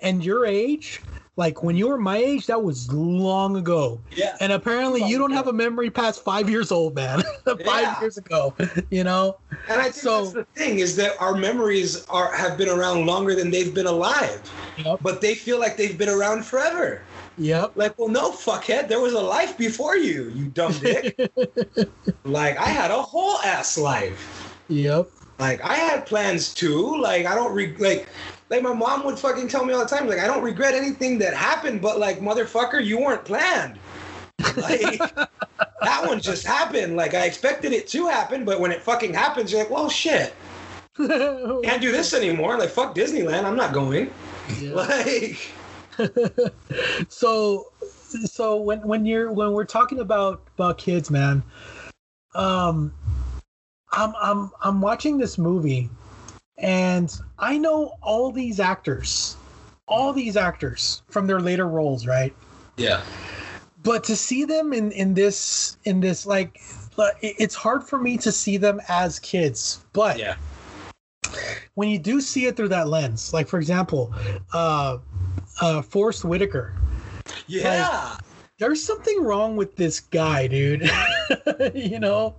[0.00, 1.00] and your age.
[1.38, 4.00] Like when you were my age, that was long ago.
[4.10, 4.36] yeah.
[4.40, 7.22] And apparently, you don't have a memory past five years old, man.
[7.44, 8.00] five Yeah.
[8.00, 8.54] years ago,
[8.90, 9.36] you know.
[9.68, 13.04] And I think So- that's the thing is that our memories are have been around
[13.04, 14.40] longer than they've been alive,
[14.82, 15.00] Yep.
[15.02, 17.02] but they feel like they've been around forever.
[17.38, 17.72] Yep.
[17.76, 21.20] Like, well, no, fuckhead, there was a life before you, you dumb dick.
[22.24, 24.56] like, I had a whole ass life.
[24.68, 25.10] Yep.
[25.38, 26.98] Like, I had plans too.
[26.98, 28.08] Like, I don't re- like,
[28.48, 30.08] like my mom would fucking tell me all the time.
[30.08, 33.78] Like, I don't regret anything that happened, but like, motherfucker, you weren't planned.
[34.56, 34.98] Like,
[35.80, 36.96] that one just happened.
[36.96, 40.34] Like, I expected it to happen, but when it fucking happens, you're like, well, shit.
[41.62, 42.56] can't do this anymore.
[42.58, 44.10] Like fuck Disneyland, I'm not going.
[44.60, 44.72] Yeah.
[44.72, 45.38] Like
[47.08, 47.66] so
[48.24, 51.42] so when when you're when we're talking about about kids man
[52.34, 52.92] um
[53.92, 55.88] i'm i'm i'm watching this movie
[56.58, 59.36] and i know all these actors
[59.88, 62.34] all these actors from their later roles right?
[62.76, 63.02] Yeah,
[63.82, 66.60] but to see them in in this in this like
[66.96, 70.36] like, it's hard for me to see them as kids but yeah,
[71.74, 74.12] when you do see it through that lens like for example
[74.52, 74.98] uh
[75.60, 76.74] uh forest whitaker.
[77.46, 78.16] Yeah.
[78.58, 80.90] There's something wrong with this guy, dude.
[81.74, 82.36] you know,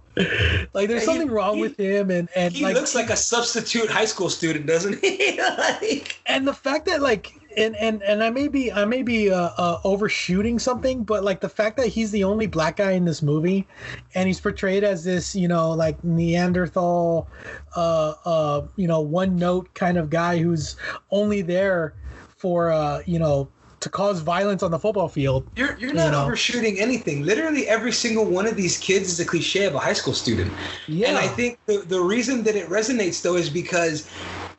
[0.74, 3.16] like there's He- something wrong he- with him, and and he like looks like a
[3.16, 5.40] substitute high school student, doesn't he?
[5.58, 9.32] like and the fact that like and and and I may be I may be
[9.32, 13.06] uh, uh, overshooting something, but like the fact that he's the only black guy in
[13.06, 13.68] this movie,
[14.16, 17.28] and he's portrayed as this you know like Neanderthal,
[17.76, 20.78] uh, uh, you know one note kind of guy who's
[21.12, 21.94] only there
[22.36, 23.50] for uh, you know
[23.88, 25.48] to cause violence on the football field.
[25.56, 26.24] you're you're not You know.
[26.26, 27.24] overshooting anything.
[27.24, 30.54] Literally every single one of these kids is a cliche of a high school student.
[30.88, 34.10] Yeah, And I think the, the reason that it resonates though is because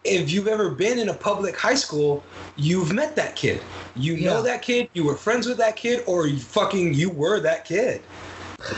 [0.04, 2.26] if you've ever been in a public high school,
[2.56, 3.66] you've met that kid.
[3.94, 7.40] You know that kid, you were friends with that kid, or you fucking you were
[7.40, 8.06] that kid.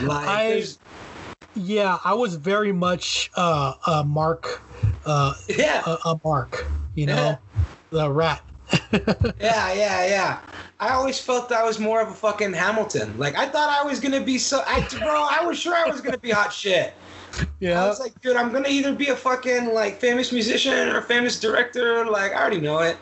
[0.01, 0.65] Like I-
[1.53, 4.63] Yeah, I was very much uh, uh Mark,
[5.05, 5.83] uh, yeah.
[5.85, 6.65] a, a Mark.
[6.95, 7.39] You know,
[7.91, 8.41] the rat.
[9.39, 10.39] Yeah, yeah, yeah.
[10.79, 13.17] I always felt I was more of a fucking Hamilton.
[13.17, 15.27] Like I thought I was gonna be so, I, bro.
[15.29, 16.93] I was sure I was gonna be hot shit.
[17.59, 17.83] Yeah.
[17.83, 21.39] I was like, dude, I'm gonna either be a fucking like famous musician or famous
[21.39, 22.05] director.
[22.05, 22.97] Like I already know it.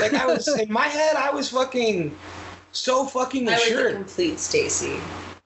[0.00, 2.16] Like I was in my head, I was fucking
[2.72, 4.98] so fucking I was a complete Stacy.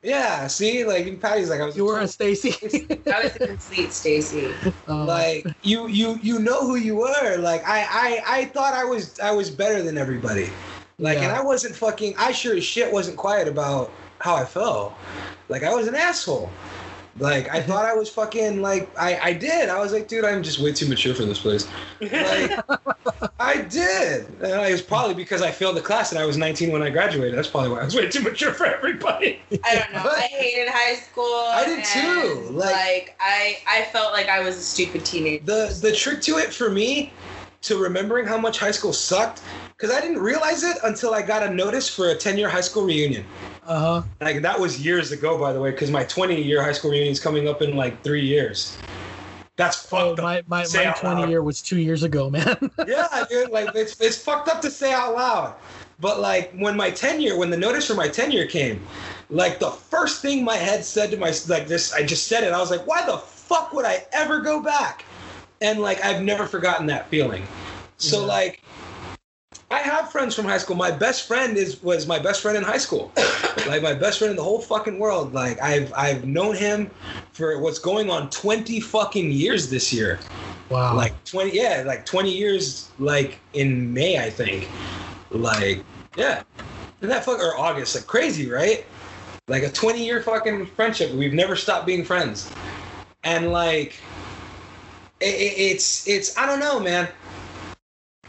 [0.06, 1.76] Yeah, see, like Patty's like I was.
[1.76, 2.54] you were a Stacy.
[3.12, 4.62] I was a complete Stacy.
[4.86, 8.84] Uh, like you you you know who you were like I, I i thought i
[8.84, 10.58] was i was better than everybody
[10.98, 15.02] like and i wasn't fucking i sure as shit wasn't quiet about how i felt
[15.48, 16.62] like i was an asshole
[17.18, 20.42] like i thought i was fucking like i i did i was like dude i'm
[20.42, 22.50] just way too mature for this place like
[23.40, 26.70] i did and it was probably because i failed the class and i was 19
[26.72, 29.92] when i graduated that's probably why i was way too mature for everybody I don't
[29.92, 30.10] know.
[30.10, 31.24] I hated high school.
[31.24, 35.44] I did too, like- Like, I, I felt like I was a stupid teenager.
[35.44, 37.16] the the trick to it for me
[37.66, 39.42] to remembering how much high school sucked
[39.76, 42.60] because i didn't realize it until i got a notice for a 10 year high
[42.60, 43.30] school reunion
[43.62, 44.08] uh huh.
[44.20, 47.12] like that was years ago by the way because my 20 year high school reunion
[47.12, 48.84] is coming up in like three years
[49.56, 51.26] that's Oh, fucked up my my, Say my twenty loud.
[51.26, 52.56] year was two years ago, man.
[52.82, 55.56] yeah dude like it's, it's fucked up to say out loud
[55.98, 58.86] but like when my 10 year when the notice for my 10 year came
[59.28, 62.52] like the first thing my head said to my like this i just said it
[62.52, 65.06] i was like why the fuck would i ever go back
[65.60, 67.42] and like i've never forgotten that feeling.
[67.98, 68.26] So Yeah.
[68.26, 68.60] like
[69.70, 70.76] i have friends from high school.
[70.76, 73.12] My best friend is was my best friend in high school.
[73.66, 75.32] Like my best friend in the whole fucking world.
[75.34, 76.90] Like i've i've known him
[77.32, 80.20] for what's going on 20 fucking years this year.
[80.70, 80.94] Wow.
[80.96, 84.68] like 20 yeah like 20 years like in may i think.
[85.30, 85.82] Like
[86.16, 86.42] yeah.
[87.00, 88.84] Isn't that fuck or august like crazy right?
[89.48, 91.12] Like a 20 year fucking friendship.
[91.12, 92.48] We've never stopped being friends.
[93.24, 93.94] And like
[95.20, 97.08] it, it, it's it's i don't know man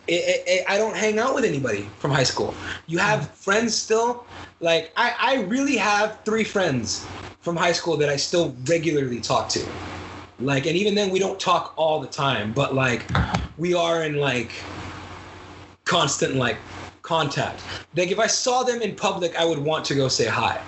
[0.07, 2.53] it, i don't hang out with anybody from high school
[2.87, 4.25] you have friends still
[4.59, 7.07] like I, I really have three friends
[7.41, 9.65] from high school that i still regularly talk to
[10.39, 13.09] like and even then we don't talk all the time but like
[13.57, 14.51] we are in like
[15.85, 16.57] constant like
[17.07, 17.63] contact.
[17.95, 20.61] Like if I saw them in public, I would want to go say hi.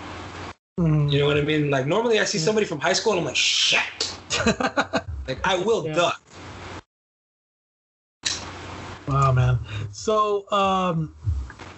[0.79, 1.11] Mhm.
[1.11, 1.69] You know what I mean?
[1.69, 4.15] Like normally I see somebody from high school and I'm like, shit.
[5.29, 5.93] Like I will Yeah.
[5.93, 6.21] duck.
[9.07, 9.59] Wow, man.
[9.91, 11.13] So, um,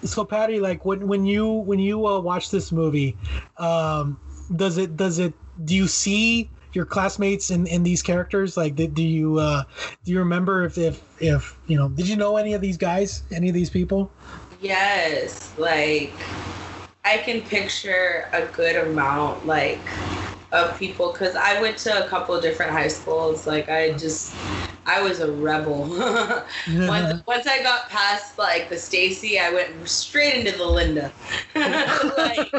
[0.04, 3.14] so Patty, like when when you when you uh, watch this movie,
[3.58, 4.18] um,
[4.56, 5.34] does it does it
[5.66, 8.56] do you see your classmates in, in these characters?
[8.56, 9.64] Like, did, do you uh,
[10.02, 11.90] do you remember if, if if you know?
[11.90, 13.22] Did you know any of these guys?
[13.30, 14.10] Any of these people?
[14.62, 16.12] Yes, like
[17.04, 19.80] I can picture a good amount like
[20.52, 23.46] of people because I went to a couple of different high schools.
[23.46, 24.40] Like I just
[24.86, 25.88] I was a rebel.
[26.86, 31.14] once, once I got past like the Stacy, I went straight into the Linda.
[31.54, 32.54] like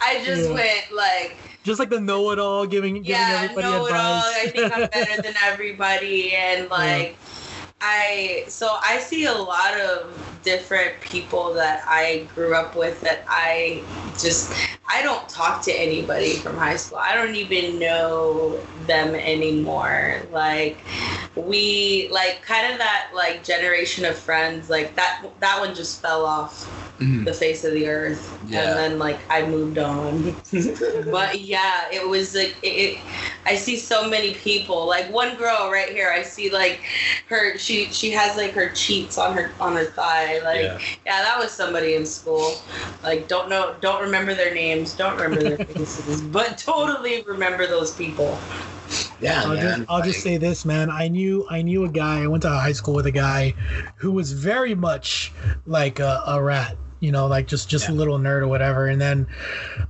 [0.00, 0.52] I just Yeah.
[0.52, 4.02] went like Just like the know-it-all, giving giving yeah, everybody know it all.
[4.02, 4.42] advice.
[4.42, 7.20] I think I'm better than everybody, and like,
[7.80, 13.24] I so I see a lot of different people that I grew up with that
[13.28, 13.82] I
[14.18, 14.52] just
[14.88, 16.98] I don't talk to anybody from high school.
[16.98, 20.22] I don't even know them anymore.
[20.30, 20.78] Like
[21.34, 26.24] we like kind of that like generation of friends like that that one just fell
[26.24, 26.70] off
[27.00, 27.24] Mhm.
[27.24, 28.60] the face of the earth Yeah.
[28.68, 30.40] and then like I moved on
[31.10, 32.98] but yeah it was like it, it
[33.46, 36.82] i see so many people like one girl right here i see like
[37.28, 40.78] her she she has like her cheeks on her on her thigh like Yeah.
[41.06, 42.54] yeah, that was somebody in school
[43.02, 47.94] like don't know don't remember their names don't remember their faces but totally remember those
[47.94, 48.38] people
[49.20, 49.60] Yeah, I'll man.
[49.78, 50.90] just I'll just say this, man.
[50.90, 52.22] I knew I knew a guy.
[52.22, 53.54] I went to high school with a guy
[53.96, 55.32] who was very much
[55.66, 56.76] like a, a rat.
[57.00, 58.86] You know, like just just a little nerd or whatever.
[58.86, 59.26] And then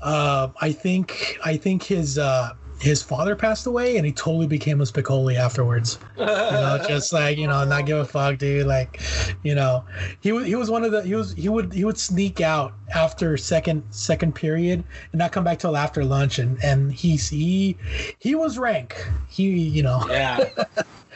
[0.03, 2.51] uh, I think I think his uh,
[2.85, 5.99] his father passed away, and he totally became a Spicoli afterwards.
[6.19, 8.67] You know, just like you know, not give a fuck, dude.
[8.67, 9.01] Like,
[9.43, 9.85] you know,
[10.21, 12.75] he was he was one of the he was he would he would sneak out
[12.95, 17.77] after second second period and not come back till after lunch, and and he he
[18.19, 18.95] he was rank.
[19.29, 20.45] He you know yeah.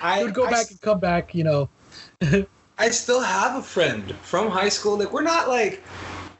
[0.01, 1.35] I he would go I back and come back.
[1.35, 1.69] You know,
[2.79, 4.99] I still have a friend from high school.
[4.99, 5.83] Like we're not like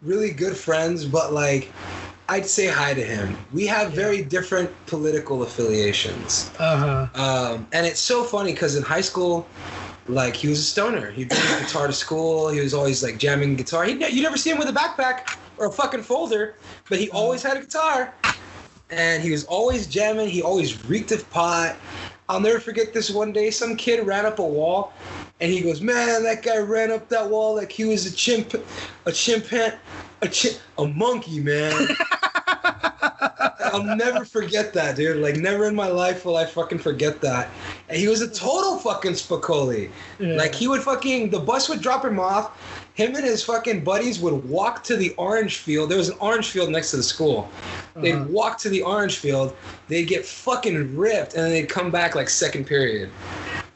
[0.01, 1.71] really good friends, but like
[2.29, 3.47] I'd say hi to him.
[3.51, 6.53] We have very different political affiliations.
[6.59, 7.09] uh huh.
[7.15, 9.55] Um, and it's so funny because in high school,
[10.07, 11.11] like he was a stoner.
[11.11, 12.49] He'd bring his guitar to school.
[12.51, 13.85] He was always like jamming guitar.
[13.85, 15.21] He you never see him with a backpack
[15.57, 16.57] or a fucking folder,
[16.89, 18.15] but he always had a guitar.
[18.91, 20.29] And he was always jamming.
[20.29, 21.83] He always reeked of pot.
[22.29, 23.51] I'll never forget this one day.
[23.51, 24.99] Some kid ran up a wall,
[25.41, 28.55] and he goes, "Man, that guy ran up that wall like he was a chimp,
[28.55, 29.79] a chimpan,
[30.23, 31.89] a chimp, a monkey, man."
[33.71, 35.19] I'll never forget that, dude.
[35.19, 37.51] Like, never in my life will I fucking forget that.
[37.89, 39.91] And he was a total fucking Spicoli.
[40.19, 40.37] Yeah.
[40.37, 42.51] Like, he would fucking, the bus would drop him off.
[42.95, 45.91] Him and his fucking buddies would walk to the orange field.
[45.91, 47.49] There was an orange field next to the school.
[47.97, 48.25] They'd Uh-huh.
[48.31, 49.55] walk to the orange field.
[49.89, 53.11] They'd get fucking ripped, and then they'd come back like second period.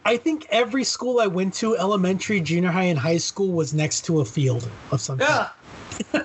[0.05, 4.05] I think every school I went to, elementary, junior high, and high school, was next
[4.07, 5.49] to a field of some kind.
[6.13, 6.23] Yeah.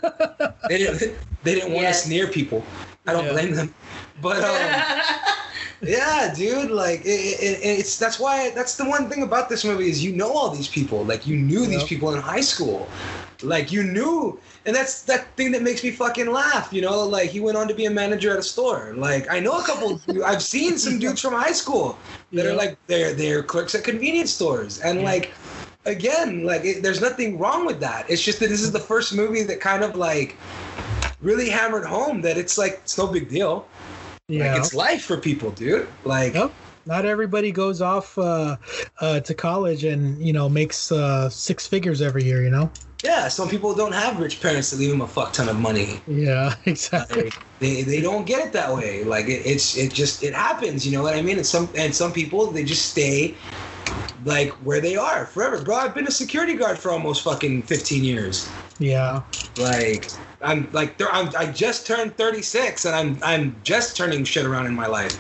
[0.68, 1.00] they didn't.
[1.44, 2.04] They didn't want Yes.
[2.04, 2.64] us near people.
[3.06, 3.32] I don't Yeah.
[3.34, 3.76] blame them.
[4.22, 4.82] But um,
[5.82, 6.72] Yeah, dude.
[6.72, 10.14] Like it, it, it's that's why that's the one thing about this movie is you
[10.16, 11.06] know all these people.
[11.06, 12.88] Like you knew these people in high school.
[13.44, 16.74] Like you knew, and that's that thing that makes me fucking laugh.
[16.74, 18.94] You know, like he went on to be a manager at a store.
[18.98, 20.02] Like I know a couple.
[20.26, 21.98] I've seen some dudes from high school
[22.32, 22.52] that Yeah.
[22.52, 25.06] are like they're they're clerks at convenience stores, and Yeah.
[25.06, 25.34] like
[25.86, 28.10] again, like it, there's nothing wrong with that.
[28.10, 30.36] It's just that this is the first movie that kind of like
[31.22, 33.68] really hammered home that it's like it's no big deal.
[34.28, 34.52] Yeah.
[34.52, 35.88] Like it's life for people, dude.
[36.04, 36.54] Like Yep.
[36.86, 38.56] Not everybody goes off uh,
[39.02, 42.44] uh, to college and you know makes uh, six figures every year.
[42.44, 42.72] You know.
[43.04, 46.02] yeah, some people don't have rich parents that leave them a fuck ton of money.
[46.08, 46.56] Yeah.
[46.66, 47.24] Exactly.
[47.26, 49.04] Like, they, they don't get it that way.
[49.04, 50.86] Like it, it's it just it happens.
[50.86, 51.38] You know what I mean?
[51.38, 53.36] And some and some people they just stay
[54.26, 55.62] like where they are forever.
[55.64, 58.58] Bro, I've been a security guard for almost fucking 15 years.
[58.80, 59.24] Yeah.
[59.58, 60.10] Like
[60.42, 64.76] I'm like I'm, I just turned 36 and I'm I'm just turning shit around in
[64.76, 65.20] my life.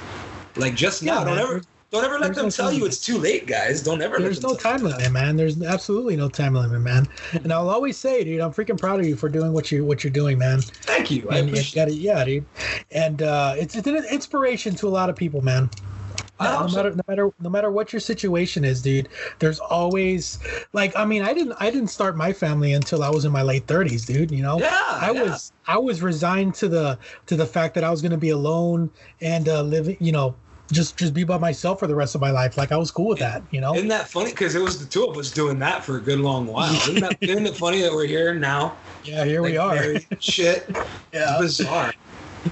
[0.55, 1.25] Like just Yeah, now.
[1.25, 1.61] don't ever
[1.91, 3.81] don't ever let there's them no tell you it's too late, guys.
[3.81, 4.19] Don't ever.
[4.19, 4.97] There's let no time you that.
[4.97, 5.35] limit, man.
[5.37, 7.07] There's absolutely no time limit, man.
[7.33, 10.03] And I'll always say, dude, I'm freaking proud of you for doing what you what
[10.03, 10.59] you're doing, man.
[10.85, 11.29] Thank you.
[11.29, 11.81] I And you appreciate.
[11.81, 12.45] got it, yeah, dude.
[12.91, 15.69] And uh, it's it's an inspiration to a lot of people, man.
[16.39, 19.09] I no hope matter no matter no matter what your situation is, dude.
[19.39, 20.39] There's always
[20.73, 23.41] like I mean I didn't I didn't start my family until I was in my
[23.41, 24.31] late 30s, dude.
[24.31, 24.59] You know.
[24.59, 25.23] Yeah, I yeah.
[25.23, 28.29] was I was resigned to the to the fact that I was going to be
[28.29, 28.89] alone
[29.21, 30.35] and uh, living, you know,
[30.71, 32.57] just just be by myself for the rest of my life.
[32.57, 33.73] Like I was cool with that, you know.
[33.73, 34.31] Isn't that funny?
[34.31, 36.73] Because it was the two of us doing that for a good long while.
[36.89, 38.77] Isn't that isn't it funny that we're here now?
[39.03, 39.95] Yeah, here we are.
[40.19, 40.69] Shit.
[41.13, 41.41] Yeah.
[41.41, 41.93] It's bizarre.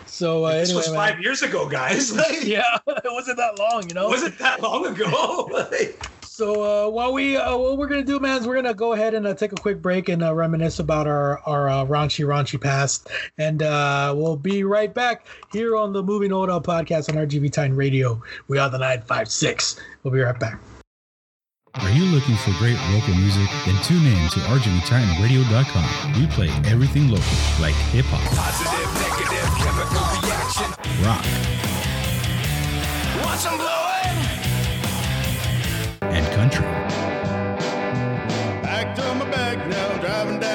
[0.06, 0.96] So uh, this anyway, was man.
[0.96, 2.16] five years ago, guys.
[2.16, 4.08] Like, Yeah, it wasn't that long, you know.
[4.10, 5.50] Was it that long ago?
[5.72, 8.92] Like, So uh, while we uh, what we're gonna do, man, is we're gonna go
[8.94, 12.26] ahead and uh, take a quick break and uh, reminisce about our our uh, raunchy
[12.26, 13.08] raunchy past,
[13.38, 17.16] and uh, we'll be right back here on the Moving Know It All podcast on
[17.26, 18.22] RGV Titan Radio.
[18.50, 19.80] We are the nine five six.
[20.04, 20.60] We'll be right back.
[21.76, 23.50] Are you looking for great local music?
[23.66, 26.14] Then tune in to RGVTitanRadio.com.
[26.22, 29.15] We play everything local, like hip hop,
[31.04, 31.26] rock,
[33.24, 34.46] Watch 'em blowing.
[36.02, 36.66] and country.
[38.64, 40.55] Back to my bag now, driving down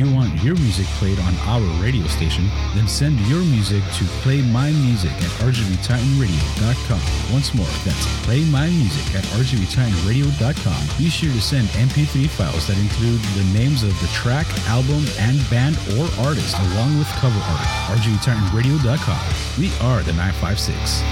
[0.00, 5.12] you want your music played on our radio station, then send your music to playmymusic
[5.12, 7.32] at rgvtitanradio.com.
[7.32, 10.86] Once more, that's playmymusic at rgvtitanradio.com.
[10.96, 15.38] Be sure to send MP3 files that include the names of the track, album, and
[15.50, 17.66] band or artist, along with cover art.
[18.00, 19.20] rgvtitanradio.com.
[19.58, 21.02] We are the 956.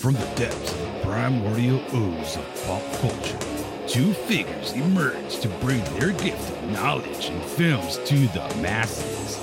[0.00, 3.49] From the depths of the primordial ooze of pop culture,
[3.90, 9.36] two figures emerge to bring their gift of knowledge and films to the masses.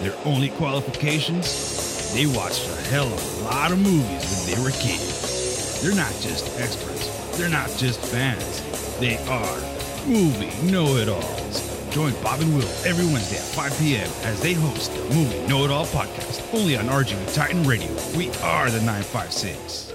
[0.00, 2.12] Their only qualifications?
[2.12, 5.80] They watched a hell of a lot of movies when they were kids.
[5.80, 9.72] They're not just experts, they're not just fans, they are
[10.04, 11.88] movie know it alls.
[11.90, 14.10] Join Bob and Will every Wednesday at 5 p.m.
[14.24, 17.92] as they host the Movie Know It All podcast, only on RGV Titan Radio.
[18.16, 19.92] We are the 956.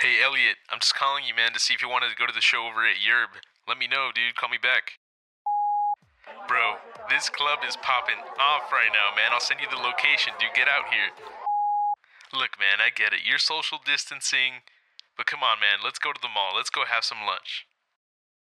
[0.00, 2.32] Hey Elliot, I'm just calling you, man, to see if you wanted to go to
[2.32, 3.34] the show over at Yerb.
[3.66, 4.36] Let me know, dude.
[4.36, 4.98] Call me back.
[6.46, 6.78] Bro,
[7.10, 9.30] this club is popping off right now, man.
[9.32, 10.54] I'll send you the location, dude.
[10.54, 11.10] Get out here.
[12.32, 13.26] Look, man, I get it.
[13.26, 14.62] You're social distancing,
[15.16, 15.82] but come on, man.
[15.82, 16.54] Let's go to the mall.
[16.56, 17.66] Let's go have some lunch.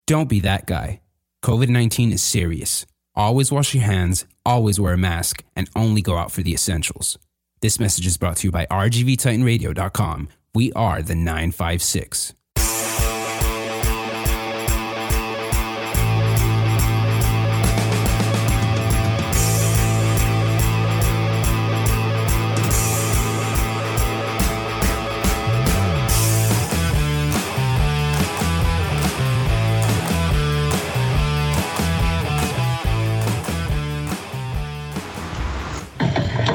[0.06, 1.00] Don't be that guy.
[1.44, 2.86] COVID 19 is serious.
[3.14, 7.18] Always wash your hands, always wear a mask, and only go out for the essentials.
[7.62, 10.28] This message is brought to you by RGVTitanRadio.com.
[10.56, 12.32] We are the 956.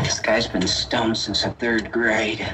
[0.02, 2.52] This guy's been stoned since the third grade.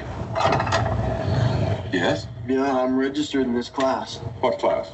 [1.92, 2.26] Yes?
[2.46, 4.16] Yeah, I'm registered in this class.
[4.40, 4.90] What class?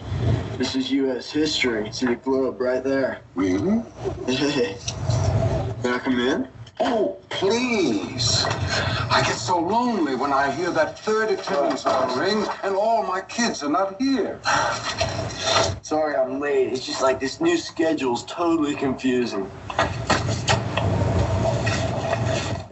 [0.58, 1.30] This is U.S.
[1.30, 1.92] history.
[1.92, 3.20] See the globe right there.
[3.34, 3.82] Really?
[4.26, 4.76] Hey,
[5.82, 6.48] can I come in?
[6.80, 8.44] Oh, please.
[8.46, 13.20] I get so lonely when I hear that third attendance bell ring and all my
[13.22, 14.40] kids are not here.
[15.82, 16.72] Sorry I'm late.
[16.72, 19.50] It's just like this new schedule's totally confusing.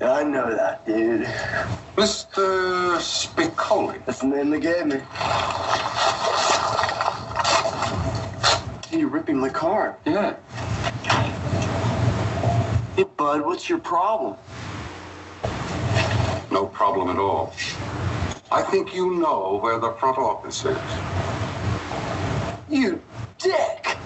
[0.02, 1.22] I know that, dude.
[1.96, 2.96] Mr.
[2.98, 4.04] Spicoli.
[4.04, 5.00] That's the name they gave me.
[8.90, 9.96] You're ripping my car.
[10.04, 10.34] Yeah.
[12.96, 14.36] Hey, bud, what's your problem?
[16.50, 17.54] No problem at all.
[18.50, 20.78] I think you know where the front office is.
[22.68, 23.00] You
[23.38, 23.96] dick!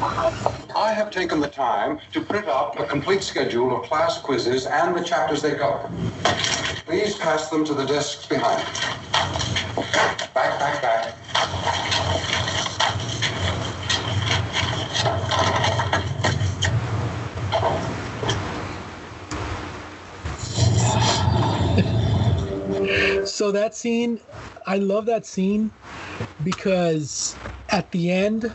[0.00, 4.96] I have taken the time to print out a complete schedule of class quizzes and
[4.96, 5.90] the chapters they cover.
[6.86, 8.64] Please pass them to the desks behind.
[10.34, 11.14] Back, back, back.
[23.26, 24.20] So that scene,
[24.66, 25.72] I love that scene
[26.42, 27.38] because
[27.70, 28.54] at the end,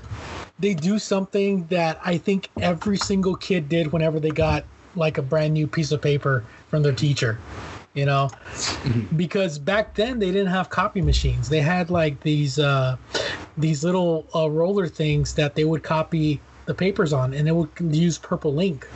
[0.60, 4.64] they do something that I think every single kid did whenever they got
[4.96, 7.40] like a brand new piece of paper from their teacher.
[7.94, 8.32] You know,
[9.16, 11.48] because back then they didn't have copy machines.
[11.48, 12.98] They had like these uh,
[13.56, 17.70] these little uh, roller things that they would copy the papers on, and they would
[17.80, 18.88] use purple ink.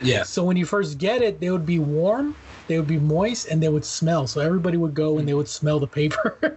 [0.00, 0.22] Yeah.
[0.22, 2.36] So when you first get it, they would be warm,
[2.68, 4.26] they would be moist, and they would smell.
[4.26, 6.48] So everybody would go and they would smell the paper.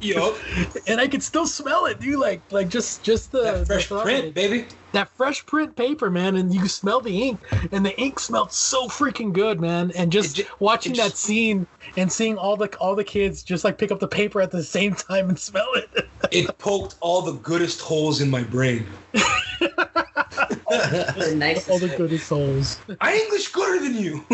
[0.00, 0.36] Yup.
[0.86, 2.18] and I could still smell it, dude.
[2.18, 4.68] Like, like just, just the That fresh the print, baby.
[4.92, 7.40] That fresh print paper, man, and you smell the ink,
[7.72, 9.92] and the ink smelled so freaking good, man.
[9.94, 11.66] And just It ju- watching it that scene
[11.96, 14.62] and seeing all the all the kids just like pick up the paper at the
[14.62, 15.90] same time and smell it.
[16.32, 18.98] It poked all the goodest holes in my brain.
[20.68, 21.70] The nicest.
[21.70, 22.82] all the goodest holes.
[23.00, 24.26] I English gooder than you.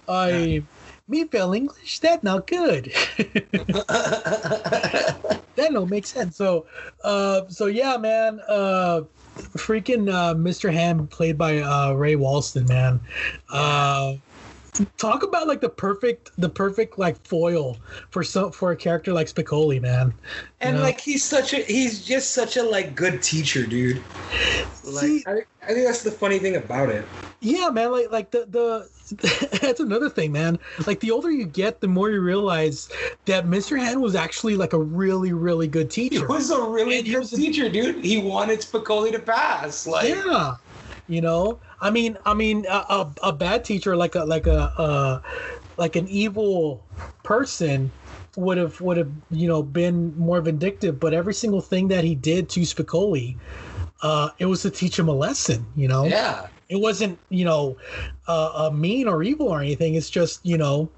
[0.08, 0.66] I
[1.08, 1.98] me feel English.
[2.00, 2.84] That not good.
[5.56, 6.36] that don't make sense.
[6.36, 6.66] So,
[7.04, 8.40] uh, so yeah, man.
[8.48, 9.02] Uh,
[9.38, 10.72] freaking uh, Mr.
[10.72, 13.00] Hand, played by uh, Ray Walston, man.
[13.50, 14.14] Uh,
[14.96, 17.76] talk about like the perfect, the perfect like foil
[18.10, 20.12] for some for a character like Spicoli, man.
[20.60, 20.84] And You know?
[20.84, 24.02] like he's such a he's just such a like good teacher, dude.
[24.84, 27.04] Like See- I, I think that's the funny thing about it.
[27.40, 27.92] Yeah, man.
[27.92, 28.88] Like, like the the
[29.60, 30.58] that's another thing, man.
[30.86, 32.88] Like the older you get, the more you realize
[33.24, 33.78] that Mr.
[33.78, 36.20] Hand was actually like a really, really good teacher.
[36.20, 38.04] He was a really good teacher, dude.
[38.04, 39.86] He wanted Spicoli to pass.
[39.86, 40.56] Like yeah,
[41.08, 41.58] you know.
[41.80, 45.20] I mean, I mean, a, a, a bad teacher, like a like a uh,
[45.76, 46.84] like an evil
[47.22, 47.90] person,
[48.36, 50.98] would have would have you know been more vindictive.
[51.00, 53.36] But every single thing that he did to Spicoli,
[54.02, 55.66] uh, it was to teach him a lesson.
[55.76, 56.04] You know.
[56.04, 56.48] Yeah.
[56.68, 57.76] It wasn't you know
[58.26, 59.94] uh, uh, mean or evil or anything.
[59.94, 60.90] It's just you know.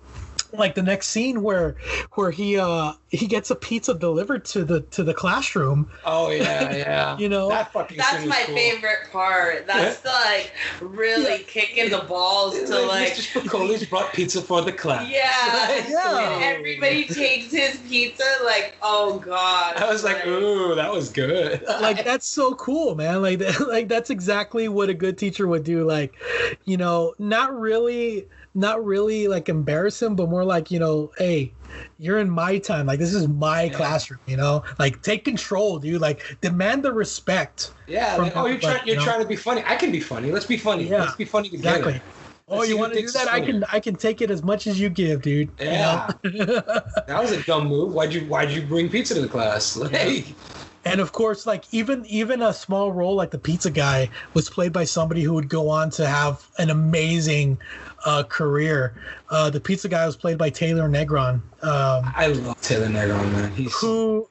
[0.52, 1.76] Like the next scene where
[2.14, 5.90] where he uh he gets a pizza delivered to the to the classroom.
[6.04, 7.16] Oh yeah, yeah.
[7.20, 8.56] You know that fucking That's scene was my cool.
[8.56, 9.66] favorite part.
[9.66, 13.12] That's like really kicking the balls to like.
[13.12, 13.40] Mr.
[13.42, 15.08] Spicoli's brought pizza for the class.
[15.10, 16.34] Yeah, Yeah.
[16.34, 18.24] and everybody takes his pizza.
[18.44, 19.76] Like, oh god.
[19.76, 21.62] I was like, ooh, that was good.
[21.80, 25.64] like that's so cool man like that, like that's exactly what a good teacher would
[25.64, 26.14] do like
[26.64, 31.52] you know not really not really like embarrass him but more like you know hey
[31.98, 36.00] you're in my time like this is my classroom you know like take control dude
[36.00, 39.04] like demand the respect Yeah, like, oh, you're trying you're you know?
[39.04, 39.62] trying to be funny.
[39.66, 40.32] I can be funny.
[40.32, 40.84] Let's be funny.
[40.88, 41.78] Yeah, Let's be funny together.
[41.78, 42.02] exactly
[42.48, 44.66] oh Let's you want to do that i can i can take it as much
[44.66, 46.10] as you give dude you Yeah.
[46.24, 46.62] know?
[47.06, 47.92] That was a dumb move.
[47.92, 49.76] Why'd you Why'd you bring pizza to the class?
[49.76, 50.36] Like,
[50.84, 54.72] and of course like even even a small role like the pizza guy was played
[54.72, 57.58] by somebody who would go on to have an amazing
[58.04, 58.94] uh, career
[59.30, 63.52] uh, the pizza guy was played by taylor negron um, I love Taylor Negron, man.
[63.52, 64.26] He's who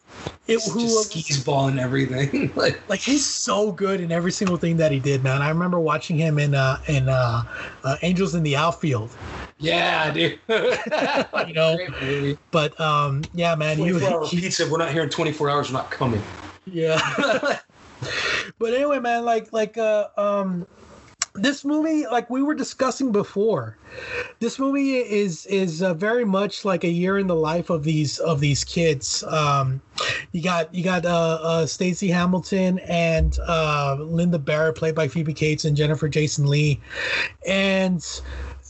[0.48, 2.52] it who just skis ball and everything.
[2.56, 5.80] like, like he's so good in every single thing that he did man i remember
[5.80, 7.44] watching him in uh in uh,
[7.84, 9.16] uh angels in the outfield
[9.60, 10.40] yeah, dude.
[10.50, 14.70] you know Great but um yeah man he, 24 hour he, pizza.
[14.70, 15.70] We're not here in 24 hours.
[15.70, 16.22] We're not coming.
[16.66, 17.00] Yeah.
[18.60, 20.66] but anyway, man, like like uh um
[21.34, 23.78] this movie like we were discussing before
[24.40, 28.20] this movie is is uh, very much like a year in the life of these
[28.20, 29.24] of these kids.
[29.24, 29.82] Um
[30.32, 35.34] you got you got uh, uh stacy hamilton and uh linda barrett played by phoebe
[35.34, 36.80] cates and jennifer jason leigh
[37.46, 38.22] and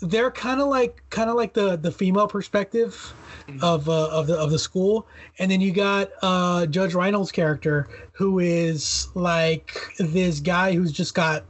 [0.02, 3.14] they're kind of like kind of like the the female perspective
[3.62, 5.08] of uh, of the of the school,
[5.40, 11.14] and then you got uh, Judge Reinhold's character, who is like this guy who's just
[11.14, 11.44] got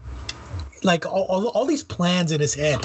[0.84, 2.80] like all, all, all these plans in his head.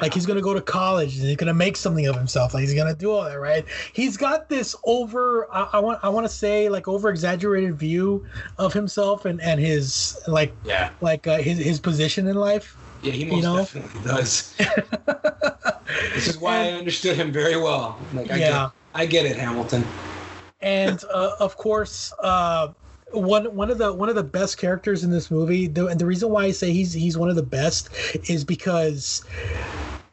[0.00, 2.54] Like he's gonna go to college and he's gonna make something of himself.
[2.54, 3.64] Like he's gonna do all that, right?
[3.92, 5.46] He's got this over.
[5.52, 8.26] I, I want I want to say like over exaggerated view
[8.58, 10.90] of himself and and his like Yeah.
[11.00, 12.76] like uh, his his position in life.
[13.02, 13.56] Yeah, he You most know?
[13.58, 14.54] definitely does.
[16.14, 17.96] this is why I understood him very well.
[18.12, 18.50] Like, I Yeah.
[18.50, 19.84] Get, I get it, Hamilton.
[20.60, 22.68] and uh, of course uh,
[23.12, 26.06] one one of the one of the best characters in this movie the, and the
[26.06, 27.88] reason why i say he's he's one of the best
[28.28, 29.24] is because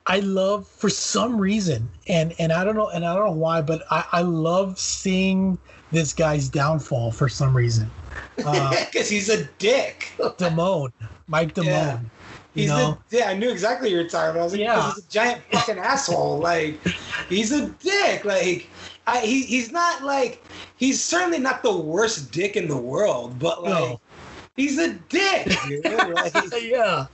[0.06, 3.62] i love for some reason and and i don't know and i don't know why
[3.62, 5.58] but i i love seeing
[5.92, 7.90] this guy's downfall for some reason
[8.46, 10.12] uh, Because he's a dick.
[10.18, 10.92] Damone,
[11.28, 11.66] Mike Damone.
[11.66, 12.00] Yeah.
[12.54, 14.40] He's a, yeah, I knew exactly what you were talking about.
[14.40, 14.94] I was like, yeah.
[14.94, 16.38] he's a giant fucking asshole.
[16.38, 16.80] Like,
[17.28, 18.24] he's a dick.
[18.24, 18.70] Like,
[19.08, 20.44] I, he, he's not like,
[20.78, 24.02] he's certainly not the worst dick in the world, but like, No.
[24.58, 25.48] he's a dick.
[25.68, 25.86] Dude.
[26.16, 27.08] Like, yeah,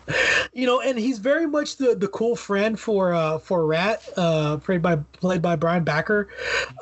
[0.53, 4.57] you know, and he's very much the the cool friend for uh for Rat, uh
[4.57, 6.29] played by played by Brian Backer.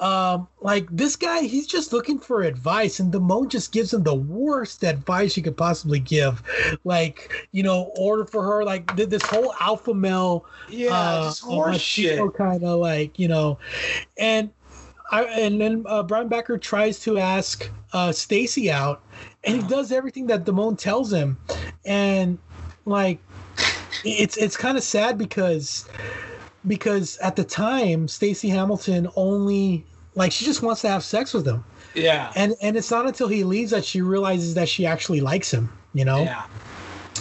[0.02, 4.04] Um, like this guy, he's just looking for advice, and the Damone just gives him
[4.04, 6.44] the worst advice you could possibly give.
[6.84, 11.42] Like, you know, order for her, like th- this whole alpha male, Yeah, uh, just
[11.44, 12.20] horse shit.
[12.36, 13.60] kind of like you know,
[14.18, 14.50] and.
[15.12, 19.02] I, and then uh, Brian Backer tries to ask uh, Stacy out,
[19.44, 21.38] and he does everything that Damone tells him,
[21.86, 22.38] and
[22.86, 23.20] like
[24.06, 25.88] it's it's kind of sad because
[26.68, 31.48] because at the time Stacy Hamilton only like she just wants to have sex with
[31.48, 31.64] him,
[31.96, 32.32] yeah.
[32.36, 35.72] and and it's not until he leaves that she realizes that she actually likes him.
[35.94, 36.22] You know?
[36.22, 36.46] Yeah.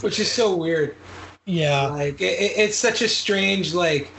[0.02, 0.94] Which is so weird.
[1.46, 1.86] Yeah.
[1.86, 4.10] Like, it, it- it's such a strange, like,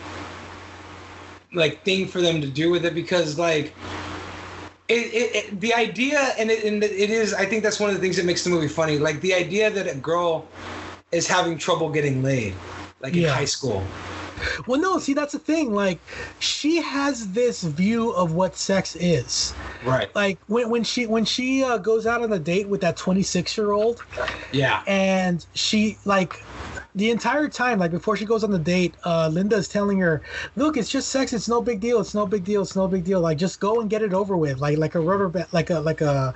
[1.53, 3.77] like thing for them to do with it because, like,
[4.87, 7.95] it, it, it the idea and it, and it is I think that's one of
[7.95, 8.97] the things that makes the movie funny.
[8.97, 10.53] Like the idea that a girl
[11.11, 12.63] is having trouble getting laid,
[13.01, 13.97] like in high school.
[14.65, 15.73] Well, no, see, that's the thing.
[15.73, 16.01] Like,
[16.39, 19.55] she has this view of what sex is.
[19.81, 20.09] Right.
[20.15, 23.57] Like when when she when she uh, goes out on a date with that 26
[23.57, 24.01] year old,
[24.51, 24.83] Yeah.
[24.87, 26.35] and she like
[26.95, 30.23] the entire time like before she goes on the date uh linda's telling her
[30.55, 31.33] look it's just sex.
[31.33, 31.99] It's no big deal.
[31.99, 32.61] It's no big deal.
[32.61, 33.21] It's no big deal.
[33.21, 34.59] Like just go and get it over with.
[34.59, 36.33] Like like a rubber ba- like a like a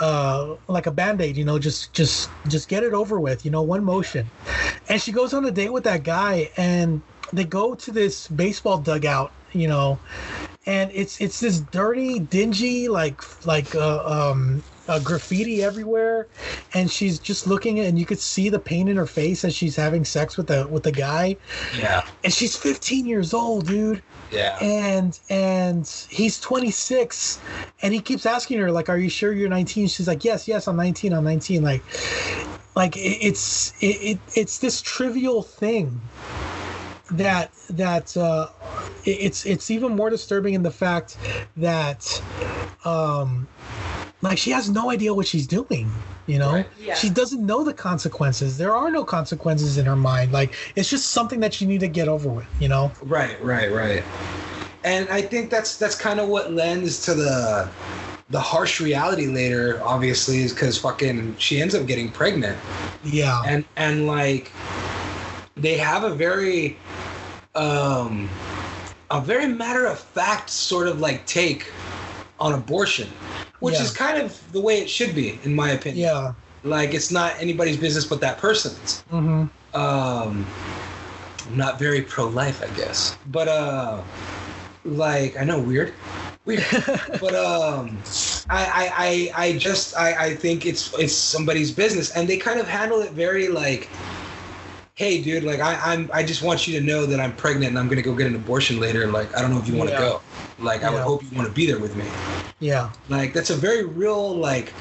[0.00, 3.62] uh like a band-aid you know just just just get it over with you know
[3.62, 4.26] one motion.
[4.88, 7.02] And she goes on a date with that guy and
[7.32, 10.00] they go to this baseball dugout you know
[10.66, 16.28] and it's it's this dirty dingy like like uh, um uh, graffiti everywhere
[16.74, 19.54] and she's just looking at and you could see the pain in her face as
[19.54, 21.36] she's having sex with the with the guy.
[21.76, 22.06] Yeah.
[22.22, 24.02] and she's 15 years old dude.
[24.32, 24.58] Yeah.
[24.60, 27.40] and and he's 26
[27.82, 30.66] and he keeps asking her like are you sure you're 19 she's like yes yes
[30.66, 31.82] i'm 19 i'm 19 like
[32.74, 36.00] like it, it's it, it it's this trivial thing
[37.18, 38.48] that that uh
[39.04, 41.18] it's it's even more disturbing in the fact
[41.56, 42.22] that
[42.84, 43.48] um
[44.22, 46.94] like she has no idea what she's doing you know Yeah.
[46.94, 51.10] she doesn't know the consequences there are no consequences in her mind like it's just
[51.12, 54.06] something that you need to get over with you know Right, right, right.
[54.84, 57.76] And I think that's that's kind of what lends to the
[58.30, 59.80] the harsh reality later.
[59.84, 62.62] Obviously, is because fucking she ends up getting pregnant,
[63.02, 64.52] yeah and and like
[65.56, 66.83] they have a very
[67.54, 68.40] um
[69.10, 71.74] a very matter of fact sort of like take
[72.38, 73.18] on abortion,
[73.60, 73.82] which Yeah.
[73.82, 76.02] is kind of the way it should be, in my opinion.
[76.02, 76.32] yeah
[76.62, 79.04] Like it's not anybody's business but that person's.
[79.10, 79.46] mm-hmm.
[79.78, 80.54] um
[81.46, 83.18] I'm not very pro life, I guess.
[83.24, 84.04] But uh
[84.84, 85.94] like I know weird.
[86.46, 86.64] Weird.
[87.20, 88.02] but um
[88.48, 92.60] I I I, I just I, I think it's it's somebody's business and they kind
[92.60, 93.92] of handle it very like
[94.96, 97.78] Hey dude, like I, I'm I just want you to know that I'm pregnant and
[97.78, 99.10] I'm gonna go get an abortion later.
[99.10, 99.96] Like I don't know if you want to Yeah.
[99.96, 100.22] go.
[100.56, 102.20] Like I would hope you want to be there with me.
[102.58, 104.76] yeah Like that's a very real like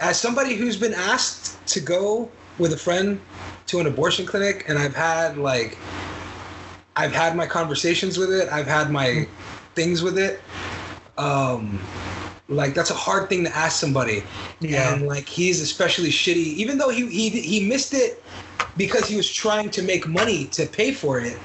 [0.00, 3.26] as somebody who's been asked to go with a friend
[3.66, 5.86] to an abortion clinic and I've had like
[6.94, 9.28] I've had my conversations with it, I've had my
[9.74, 10.44] things with it.
[11.18, 11.90] Um
[12.48, 14.28] like that's a hard thing to ask somebody.
[14.60, 15.00] Yeah.
[15.00, 18.24] And like he's especially shitty even though he he he missed it
[18.76, 21.38] because he was trying to make money to pay for it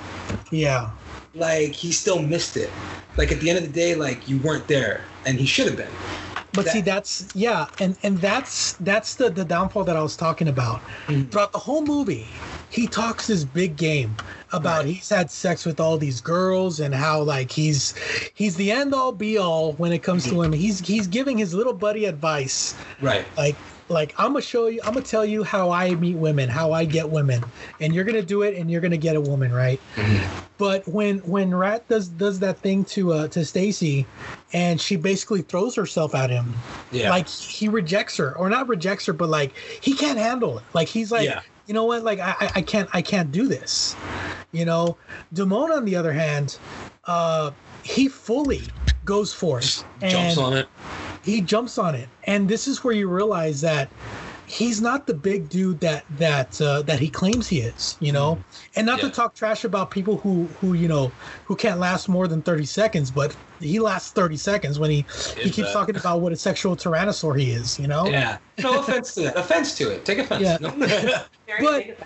[0.51, 0.91] yeah.
[1.33, 2.69] like he still missed it.
[3.17, 5.77] Like at the end of the day, like you weren't there, and he should have
[5.77, 5.91] been.
[6.53, 10.47] but see that's yeah and and that's that's the the downfall that i was talking
[10.49, 10.81] about.
[11.07, 11.29] Mm-hmm.
[11.29, 12.27] Throughout the whole movie
[12.69, 14.15] he talks this big game
[14.53, 17.95] about he's had sex with all these girls and how like he's
[18.33, 20.53] he's the end all be all when it comes to mm-hmm.
[20.53, 22.75] him he's he's giving his little buddy advice.
[23.01, 23.25] Right.
[23.37, 23.55] like
[23.91, 26.85] like i'm gonna show you i'm gonna tell you how i meet women how i
[26.85, 27.43] get women.
[27.79, 29.79] And you're gonna do it and you're gonna get a woman right?
[30.57, 34.05] But when when rat does does that thing to uh to stacy
[34.53, 36.53] and she basically throws herself at him
[36.91, 37.09] Yeah.
[37.09, 38.35] like he rejects her.
[38.37, 40.63] Or not rejects her but like he can't handle it.
[40.73, 41.41] Like he's like Yeah.
[41.67, 42.03] you know what?
[42.03, 43.95] Like I, I- can't i can't do this.
[44.51, 44.97] You know?
[45.33, 46.57] Damone on the other hand
[47.05, 47.51] uh
[47.83, 48.61] he fully
[49.05, 50.67] goes for it Jumps and on it.
[51.23, 53.89] He jumps on it and this is where you realize that
[54.47, 58.37] he's not the big dude that that uh, that he claims he is you know
[58.75, 61.09] and not to talk trash about people who who you know
[61.45, 65.05] who can't last more than 30 seconds but he lasts 30 seconds when he
[65.37, 68.39] he keeps that- talking about what a sexual tyrannosaur he is you know Yeah.
[68.61, 69.37] No offense to that.
[69.37, 70.03] Offense to it.
[70.05, 70.41] Take offense.
[70.41, 70.57] Yeah.
[70.59, 70.71] No?
[71.61, 71.97] But-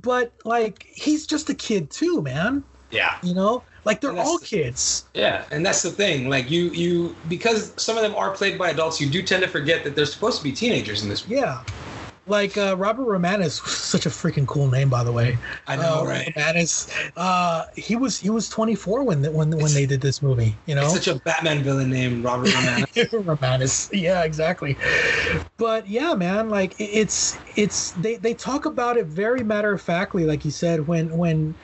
[0.00, 2.62] but like he's just a kid too man
[2.92, 3.16] yeah.
[3.22, 5.44] you know like they're all the- kids Yeah.
[5.50, 6.28] And that's the thing.
[6.28, 9.48] Like you, you, because some of them are played by adults, you do tend to
[9.48, 11.26] forget that they're supposed to be teenagers in this.
[11.28, 11.62] yeah
[12.28, 15.36] like uh, Robert Romanus, such a freaking cool name, by the way.
[15.66, 16.32] I know, uh, right?
[16.36, 20.54] Romanus, uh, he was he was 24 when when when they did this movie.
[20.66, 23.12] You know, It's such a Batman villain named Robert Romanus.
[23.12, 23.90] Romanus.
[23.92, 24.76] Yeah, exactly.
[25.56, 29.82] But yeah, man, like it- it's it's they they talk about it very matter of
[29.82, 31.54] factly, like you said, when when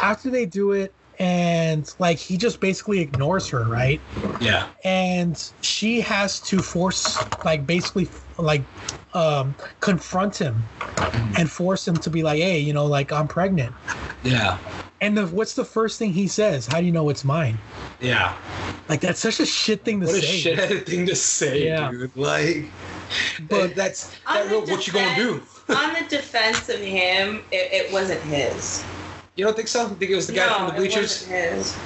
[0.00, 4.00] after they do it and like he just basically ignores her, right?
[4.40, 4.66] yeah.
[4.84, 8.08] And she has to force like basically
[8.38, 8.64] like
[9.14, 10.62] um confront him
[11.36, 13.74] and force him to be like, hey, you know, like I'm pregnant.
[14.22, 14.58] Yeah.
[15.00, 16.66] And the, what's the first thing he says?
[16.66, 17.58] How do you know it's mine?
[18.00, 18.34] Yeah.
[18.88, 20.80] Like that's such a shit thing to What a say.
[20.80, 21.90] thing to say, Yeah.
[21.90, 22.16] dude.
[22.16, 22.64] Like,
[23.48, 25.42] but that's that the real, what you gonna do?
[25.68, 28.84] On the defense of him, it, it wasn't his.
[29.36, 29.88] You don't think so?
[29.88, 31.22] You think it was the guy no, from the bleachers?
[31.22, 31.52] it bleachers?
[31.52, 31.76] wasn't his.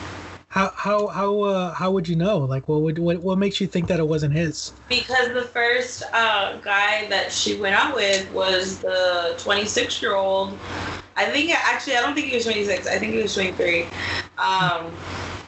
[0.49, 2.39] How how how uh, how would you know?
[2.39, 4.73] Like, what would what what makes you think that it wasn't his?
[4.89, 10.59] Because the first uh, guy that she went out with was the 26 year old.
[11.17, 12.87] I think actually I don't think he was 26.
[12.87, 13.83] I think he was 23.
[14.39, 14.93] Um,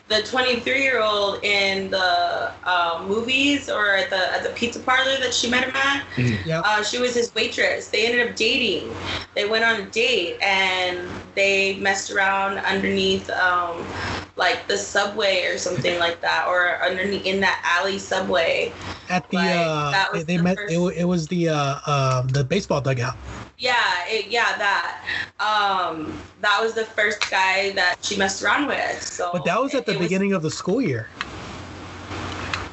[0.09, 5.19] the 23 year old in the uh, movies or at the at the pizza parlor
[5.21, 6.07] that she met him at.
[6.47, 6.61] Yeah.
[6.65, 7.89] Uh, she was his waitress.
[7.89, 8.97] They ended up dating.
[9.35, 13.93] They went on a date and they messed around underneath, um,
[14.37, 18.75] like the subway or something like that, or underneath in that alley subway.
[19.11, 20.57] At the Like, uh, that was they the met.
[20.57, 23.17] first- It, it was the uh, um, the baseball dugout.
[23.59, 23.75] Yeah,
[24.07, 25.05] it, yeah, that.
[25.41, 29.03] Um, that was the first guy that she messed around with.
[29.03, 31.09] So, But that was at the it was- beginning of the school year.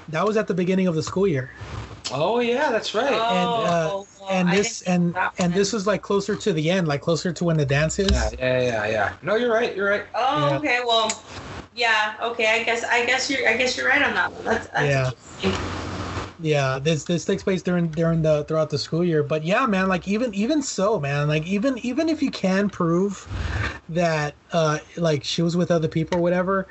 [0.10, 1.50] That was at the beginning of the school year.
[2.12, 3.08] Oh yeah, that's right.
[3.08, 6.88] and uh, Oh, well, and this and and this was like closer to the end,
[6.88, 8.12] like closer to when the dance is.
[8.12, 9.14] Yeah, yeah, yeah, yeah.
[9.24, 9.76] No, you're right.
[9.76, 10.06] You're right.
[10.14, 10.58] Oh, Yeah.
[10.58, 10.80] okay.
[10.86, 11.12] Well,
[11.76, 12.14] yeah.
[12.22, 12.62] Okay.
[12.62, 12.84] I guess.
[12.84, 13.50] I guess you're.
[13.50, 14.44] I guess you're right on that one.
[14.46, 14.68] That's.
[14.68, 15.52] that's Yeah.
[16.38, 16.52] Interesting.
[16.52, 19.24] Yeah, this this takes place during during the throughout the school year.
[19.24, 23.28] But yeah, man, like even even so, man, like even even if you can prove
[23.90, 26.68] that uh like she was with other people or whatever,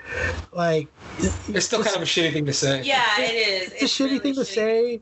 [0.52, 0.88] like
[1.18, 2.82] It's still kind of a shitty thing to say.
[2.82, 3.72] Yeah, it is.
[3.72, 5.00] it's, a shitty thing to say.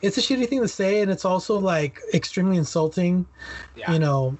[0.00, 3.26] It's a shitty thing to say, and it's also like extremely insulting.
[3.76, 3.92] Yeah.
[3.92, 4.38] You know,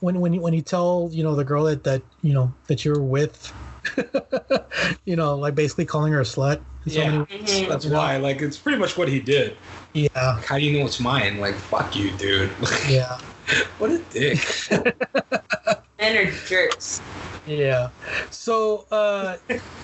[0.00, 2.84] when when you, when you tell you know the girl that that you know that
[2.84, 3.52] you're with,
[5.04, 6.64] you know, like basically calling her a slut.
[6.84, 7.68] in so Yeah, many Mm-hmm.
[7.70, 7.98] that's you know?
[7.98, 8.16] why.
[8.16, 9.58] Like, it's pretty much what he did.
[9.92, 11.38] Yeah, How do you know it's mine?
[11.38, 12.56] Like, fuck you, dude.
[12.88, 13.18] yeah.
[13.78, 14.38] what a dick.
[15.98, 17.00] Men are jerks.
[17.44, 17.90] Yeah.
[18.30, 19.36] So uh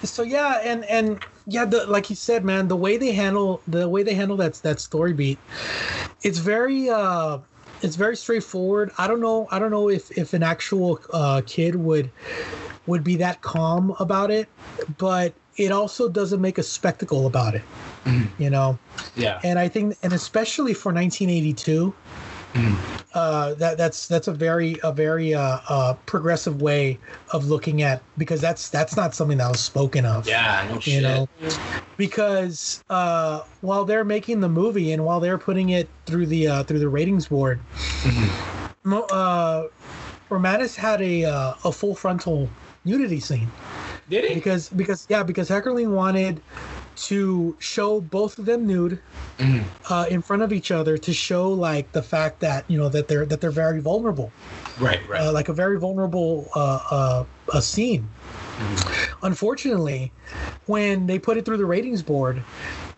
[0.05, 3.89] so yeah, and and yeah, the like you said, man, the way they handle the
[3.89, 5.43] way they handle that that story beat,
[6.23, 7.39] it's very uh
[7.81, 8.93] it's very straightforward.
[8.99, 12.13] I don't know I don't know if if an actual uh kid would
[12.87, 14.49] would be that calm about it,
[14.99, 17.63] but it also doesn't make a spectacle about it.
[18.39, 18.79] You know?
[19.17, 19.41] Yeah.
[19.43, 21.93] And I think and especially for 1982
[23.15, 26.99] uh, that that's that's a very a very uh, uh, progressive way
[27.33, 30.29] of looking at because that's that's not something that was spoken of.
[30.29, 30.95] Yeah, no shit.
[30.95, 31.29] You know,
[31.97, 36.63] because uh, while they're making the movie and while they're putting it through the uh,
[36.65, 37.59] through the ratings board,
[38.85, 39.69] Mo- uh,
[40.29, 42.49] Romanus had a uh, a full frontal
[42.87, 43.55] nudity scene.
[44.09, 44.35] Did he?
[44.37, 46.43] Because because yeah because Heckerling wanted
[46.97, 49.03] to show both of them nude
[49.91, 53.09] uh, in front of each other to show like the fact that you know that
[53.09, 54.35] they're that they're very vulnerable
[54.81, 55.21] Right, right.
[55.23, 58.15] uh, like a very vulnerable uh, uh, a scene.
[59.23, 60.15] Unfortunately,
[60.67, 62.47] when they put it through the ratings board,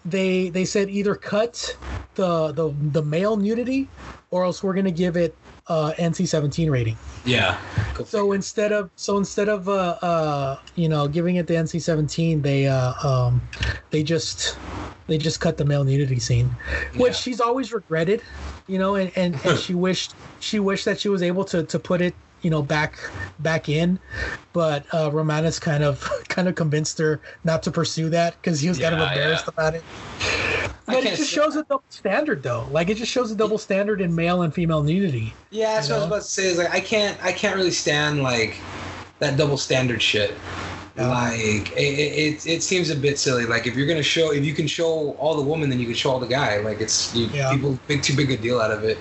[0.05, 1.79] they they said either cut
[2.15, 3.93] the the, the male nudity
[4.31, 5.39] or else we're gonna give it
[5.69, 6.99] uh, NC-17 rating.
[7.25, 7.59] yeah.
[8.05, 12.67] So instead of so instead of uh, uh, you know giving it the NC-17, they
[12.67, 13.49] uh, um,
[13.91, 14.61] they just
[15.07, 16.57] they just cut the male nudity scene,
[16.95, 17.17] which Yeah.
[17.17, 18.23] she's always regretted,
[18.67, 21.79] you know, and, and, and she wished she wished that she was able to to
[21.79, 22.99] put it you know back
[23.41, 23.99] back in,
[24.53, 28.69] but uh, Romanus kind of kind of convinced her not to pursue that because he
[28.69, 29.55] was kind of embarrassed yeah.
[29.55, 29.85] about it.
[30.87, 32.67] But it just say- shows a double standard, though.
[32.71, 35.35] Like it just shows a double standard in male and female nudity.
[35.51, 36.47] Yeah, that's You what I was about to say.
[36.47, 38.57] Is like I can't, I can't really stand like
[39.19, 40.35] that double standard shit.
[40.97, 43.47] Like it, it, it seems a bit silly.
[43.47, 45.95] Like if you're gonna show, if you can show all the woman, then you can
[45.95, 46.59] show all the guy.
[46.59, 47.53] Like it's you, Yeah.
[47.53, 48.99] people make too big a deal out of it.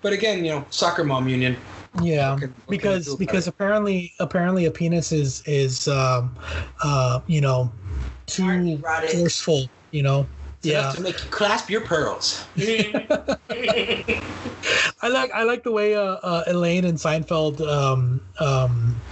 [0.00, 1.56] But again, you know, soccer mom union.
[1.94, 3.50] Yeah, What can- what because because it?
[3.54, 6.36] apparently apparently a penis is is um
[6.82, 7.72] uh you know
[8.26, 9.10] too rotted.
[9.10, 9.66] forceful.
[9.90, 10.28] You know.
[10.62, 12.46] It's yeah, to make you clasp your pearls.
[12.58, 13.06] I
[15.08, 19.02] like I like the way uh, uh, Elaine and Seinfeld um, um,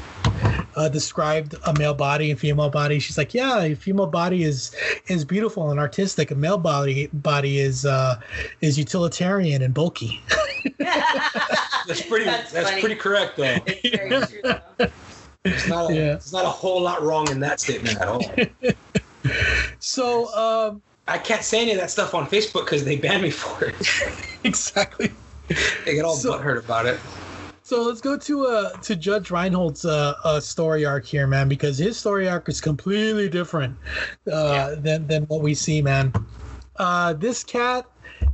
[0.77, 2.99] uh, described a male body and female body.
[2.99, 4.75] She's like, yeah, a female body is
[5.09, 6.31] is beautiful and artistic.
[6.31, 8.21] A male body body is uh,
[8.61, 10.23] is utilitarian and bulky.
[10.79, 12.25] That's pretty.
[12.27, 13.57] That's That's, pretty correct, though.
[13.67, 14.41] It's true.
[14.43, 14.89] though.
[15.45, 16.01] There's not, a, Yeah.
[16.01, 18.23] there's not a whole lot wrong in that statement at all.
[19.81, 23.31] So um, I can't say any of that stuff on Facebook because they banned me
[23.31, 23.75] for it.
[24.45, 25.13] exactly.
[25.85, 26.99] They get all So- butthurt about it.
[27.69, 31.77] So let's go to uh to Judge Reinhold's uh, uh story arc here, man, because
[31.77, 33.77] his story arc is completely different
[34.33, 36.11] uh than than what we see, man.
[36.77, 37.85] Uh this cat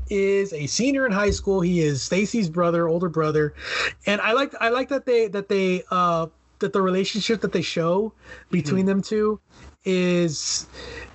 [0.09, 1.61] is a senior in high school.
[1.61, 3.55] He is Stacy's brother, older brother.
[4.06, 6.28] And I like I like that they that they uh
[6.61, 8.12] that the relationship that they show
[8.52, 9.40] between them two
[9.85, 10.69] is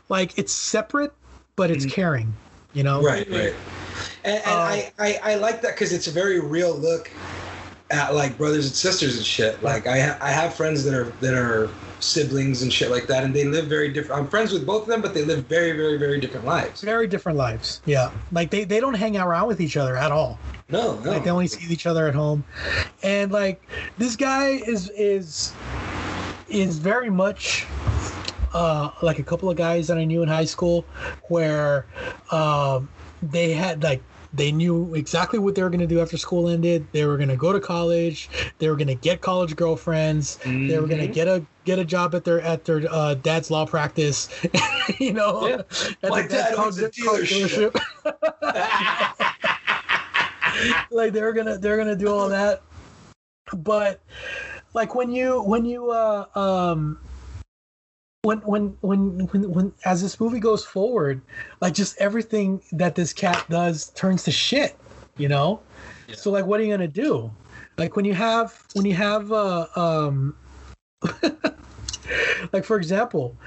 [0.10, 1.14] like it's separate
[1.56, 2.34] but it's caring,
[2.74, 3.02] you know?
[3.02, 3.54] Right, right.
[4.26, 7.10] And, and Uh, I, I, I like that because it's a very real look
[7.92, 9.62] at like brothers and sisters and shit.
[9.64, 13.24] Like I ha- I have friends that are that are siblings and shit like that,
[13.24, 14.22] and they live very different.
[14.22, 16.82] I'm friends with both of them, but they live very very very different lives.
[16.82, 17.82] Very different lives.
[17.86, 18.12] Yeah.
[18.32, 20.38] Like they, they don't hang around with each other at all.
[20.70, 21.12] No, no.
[21.12, 22.44] Like they only see each other at home.
[23.02, 23.62] And like
[23.98, 25.54] this guy is is
[26.48, 27.66] is very much
[28.54, 30.86] uh like a couple of guys that I knew in high school
[31.28, 31.86] where
[32.32, 32.90] um
[33.22, 34.02] they had like
[34.34, 36.88] they knew exactly what they were going to do after school ended.
[36.92, 38.30] They were going to go to college.
[38.60, 40.38] They were going to get college girlfriends.
[40.44, 41.14] They were going to Mhm.
[41.14, 44.30] get a get a job at their at their uh, dad's law practice.
[45.00, 45.62] you know, Yeah.
[46.04, 47.76] at My dad owns a car dealership.
[50.92, 52.62] like they're gonna they're gonna do all that
[53.54, 54.02] but
[54.74, 57.00] like when you when you uh um
[58.24, 61.22] when when when when when as this movie goes forward
[61.62, 64.78] like just everything that this cat does turns to shit
[65.20, 65.60] you know?
[66.16, 67.30] So like what are you gonna do?
[67.78, 70.36] Like when you have when you have uh um
[72.52, 73.38] like for example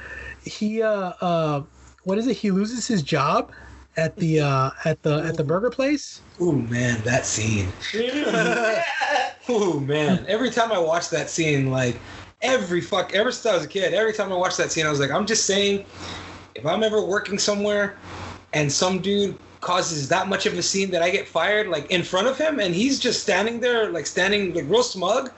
[0.45, 1.63] he uh uh
[2.05, 2.37] what is it?
[2.37, 3.51] He loses his job
[3.97, 6.21] at the uh at the at the burger place?
[6.39, 7.69] Oh man, that scene.
[9.49, 11.97] oh man, every time I watch that scene, like
[12.43, 14.91] every fuck, ever since I was a kid, every time I watch that scene, I
[14.91, 15.87] was like, I'm just saying,
[16.55, 18.01] if I'm ever working somewhere
[18.53, 22.03] and some dude causes that much of a scene that I get fired, like in
[22.03, 25.31] front of him, and he's just standing there, like standing like real smug.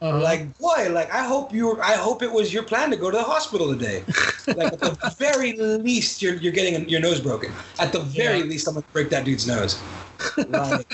[0.00, 0.20] Uh-huh.
[0.22, 3.16] Like boy, like I hope you, I hope it was your plan to go to
[3.16, 4.06] the hospital today.
[4.54, 7.56] like at the very least, you're you're getting your nose broken.
[7.78, 8.44] At the very Yeah.
[8.44, 9.88] least, I'm gonna break that dude's nose.
[10.46, 10.88] Like,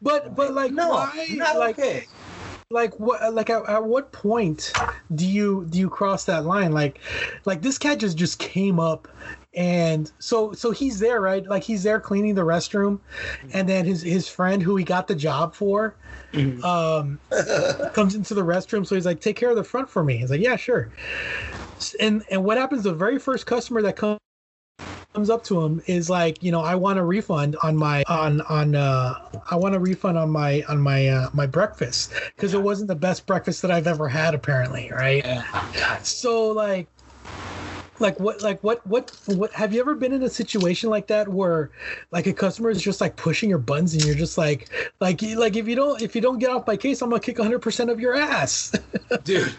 [0.00, 2.06] but but like no, why not like okay.
[2.72, 4.72] Like what uh, like at, at what point
[5.14, 6.72] do you do you cross that line?
[6.72, 7.00] Like
[7.44, 9.08] like this cat just just came up
[9.54, 11.46] and so so he's there right?
[11.46, 13.50] Like he's there cleaning the restroom mm-hmm.
[13.52, 15.94] and then his his friend who he got the job for
[16.32, 16.64] mm-hmm.
[16.64, 17.20] um
[17.92, 18.86] comes into the restroom.
[18.86, 20.16] So he's like take care of the front for me.
[20.16, 20.90] He's like yeah sure.
[22.00, 24.18] And and what happens the very first customer that comes
[25.14, 28.40] comes up to him is like you know i want a refund on my on
[28.42, 29.14] on uh
[29.50, 32.12] i want a refund on my on my uh my breakfast.
[32.34, 35.24] Because it wasn't the best breakfast that i've ever had apparently right?
[36.02, 36.88] So like
[37.98, 41.28] like what like what what what have you ever been in a situation like that
[41.28, 41.70] where
[42.10, 45.56] like a customer is just like pushing your buttons and you're just like like like
[45.56, 48.00] if you don't if you don't get off my case i'm gonna kick 100% of
[48.00, 48.74] your ass.
[49.24, 49.54] Dude.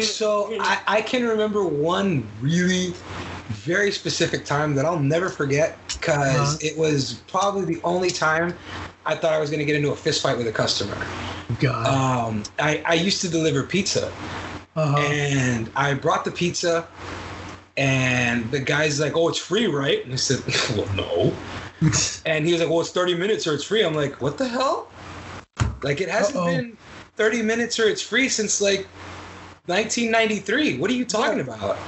[0.00, 2.94] So I, I can remember one really
[3.52, 6.58] very specific time that I'll never forget because Uh-huh.
[6.60, 8.58] it was probably the only time
[9.04, 11.14] I thought I was going to get into a fist fight with a customer.
[11.58, 11.86] God.
[11.90, 14.16] Um, I, I used to deliver pizza
[14.76, 15.16] Uh-huh.
[15.16, 16.90] and I brought the pizza
[17.76, 20.04] and the guy's like, oh, it's free, right?
[20.04, 20.40] And I said,
[20.76, 21.44] well, no.
[22.24, 23.84] and he was like, well, it's 30 minutes or it's free.
[23.84, 24.94] I'm like, what the hell?
[25.82, 26.44] Like, it hasn't Uh-oh.
[26.44, 26.78] been
[27.16, 28.90] 30 minutes or it's free since like
[29.66, 30.78] 1993.
[30.78, 31.78] What are you talking about?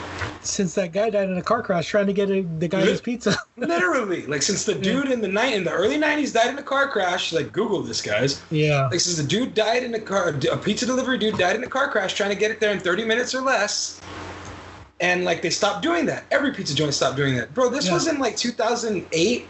[0.42, 3.00] since that guy died in a car crash trying to get a, the guy his
[3.00, 6.58] pizza Literally, like since the dude in the night in the early 90s died in
[6.58, 7.32] a car crash.
[7.32, 8.42] Like, Google this, guys.
[8.50, 11.64] yeah Like, since the dude died in a car, a pizza delivery dude died in
[11.64, 14.00] a car crash trying to get it there in 30 minutes or less.
[15.00, 16.24] And like, they stopped doing that.
[16.30, 17.54] Every pizza joint stopped doing that.
[17.54, 17.94] Bro, this Yeah.
[17.94, 19.46] was in like 2008.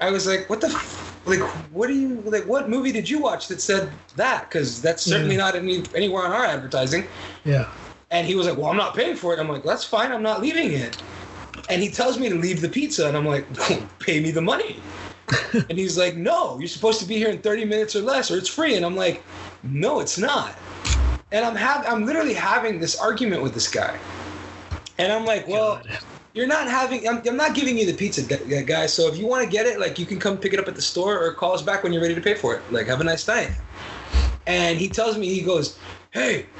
[0.00, 1.40] I was like, what the, f- like,
[1.70, 4.48] what do you, like, what movie did you watch that said that?
[4.48, 5.42] Because that's certainly Yeah.
[5.44, 7.08] not any, anywhere on our advertising.
[7.44, 7.70] yeah
[8.10, 9.38] And he was like, well, I'm not paying for it.
[9.40, 10.12] I'm like, that's fine.
[10.12, 11.02] I'm not leaving it.
[11.68, 13.06] And he tells me to leave the pizza.
[13.08, 13.48] And I'm like,
[14.00, 14.88] pay me the money.
[15.54, 18.36] and he's like, no, you're supposed to be here in 30 minutes or less, or
[18.38, 18.76] it's free.
[18.76, 19.28] And I'm like,
[19.62, 20.60] no, it's not.
[21.32, 24.00] And I'm have I'm literally having this argument with this guy.
[24.98, 25.82] And I'm like, well,
[26.32, 28.86] you're not having, I'm, I'm not giving you the pizza, gu- guy.
[28.86, 30.74] So if you want to get it, like, you can come pick it up at
[30.76, 32.72] the store or call us back when you're ready to pay for it.
[32.72, 33.52] Like, have a nice night.
[34.46, 35.80] And he tells me, he goes,
[36.12, 36.50] hey,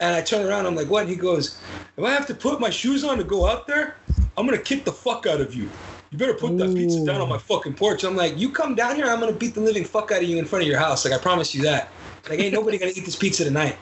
[0.00, 1.02] and I turn around, I'm like, what?
[1.02, 1.62] And he goes,
[1.96, 3.96] if I have to put my shoes on to go out there,
[4.36, 5.72] I'm gonna kick the fuck out of you.
[6.10, 8.04] You better put that pizza down on my fucking porch.
[8.04, 10.38] I'm like, you come down here, I'm gonna beat the living fuck out of you
[10.38, 11.04] in front of your house.
[11.04, 11.92] Like I promise you that.
[12.28, 13.78] Like ain't nobody gonna eat this pizza tonight.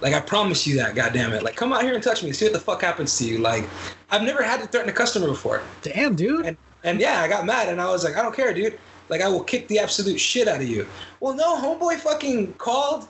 [0.00, 1.42] Like I promise you that, goddamn it.
[1.42, 3.38] Like come out here and touch me, see what the fuck happens to you.
[3.38, 3.72] Like
[4.10, 5.70] I've never had to threaten a customer before.
[5.82, 8.54] damn dude And and yeah, I got mad and I was like, I don't care,
[8.54, 8.78] dude.
[9.08, 10.90] Like I will kick the absolute shit out of you.
[11.20, 13.08] Well, no, homeboy fucking called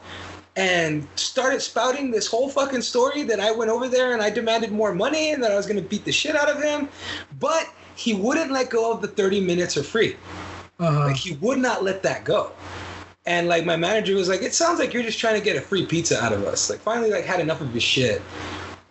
[0.57, 4.73] and started spouting this whole fucking story that I went over there and I demanded
[4.73, 6.91] more money and that I was gonna beat the shit out of him.
[7.33, 10.21] But he wouldn't let go of the 30 minutes or free.
[10.79, 11.05] uh-huh.
[11.05, 12.59] Like he would not let that go.
[13.27, 15.61] And like my manager was like, it sounds like you're just trying to get a
[15.61, 16.71] free pizza out of us.
[16.71, 18.23] Like finally like had enough of your shit.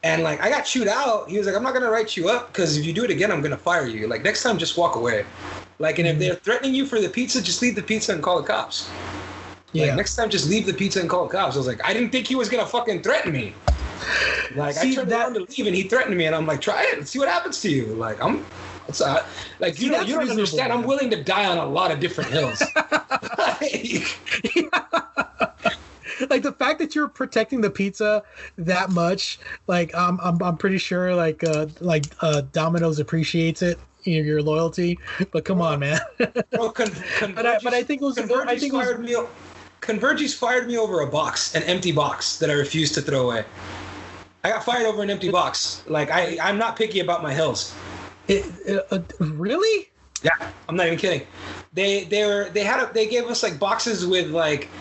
[0.04, 1.30] And like I got chewed out.
[1.30, 3.32] He was like, I'm not gonna write you up because if you do it again,
[3.32, 4.08] I'm gonna fire you.
[4.08, 5.26] Like next time, just walk away.
[5.80, 8.42] Like, and if they're threatening you for the pizza, just leave the pizza and call
[8.42, 8.90] the cops.
[9.74, 9.96] Like Yeah.
[9.96, 11.56] next time, just leave the pizza and call the cops.
[11.56, 13.54] I was like, I didn't think he was gonna fucking threaten me.
[14.56, 16.62] Like I See, turned that- around to leave and he threatened me, and I'm like,
[16.62, 17.86] try it and see what happens to you.
[17.88, 18.46] Like I'm,
[18.88, 19.26] it's uh,
[19.60, 20.72] like See, you know, that's you don't understand.
[20.72, 22.60] I'm willing to die on a lot of different hills.
[26.30, 28.24] like the fact that you're protecting the pizza
[28.58, 33.80] that much, like I'm I'm, I'm pretty sure like uh like uh Domino's appreciates it.
[34.04, 35.00] Your, your loyalty,
[35.32, 36.00] but come on, man.
[36.52, 36.92] Bro, con-
[37.34, 39.16] but I but I think it was I Convergys think it was fired me.
[39.82, 43.46] Convergys fired me over a box, an empty box that I refused to throw away.
[44.44, 45.82] I got fired over an empty box.
[45.88, 47.82] Like I, I'm not picky about my hills.
[48.28, 49.90] It, uh, really?
[50.24, 50.32] Yeah,
[50.68, 51.28] I'm not even kidding.
[51.74, 54.74] They they were they had a, they gave us like boxes with like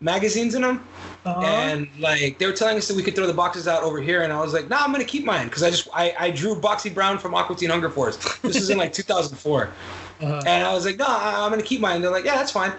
[0.00, 0.90] magazines in them,
[1.24, 1.40] Uh-huh.
[1.40, 4.22] and like they were telling us that we could throw the boxes out over here,
[4.22, 6.60] and I was like, nah, I'm gonna keep mine because I just I, I drew
[6.60, 8.18] Boxy Brown from Aqua Teen Hunger Force.
[8.44, 9.74] This was in like 2004,
[10.20, 10.46] Uh-huh.
[10.46, 11.96] and I was like, no, I, I'm gonna keep mine.
[11.96, 12.74] And they're like, yeah, that's fine.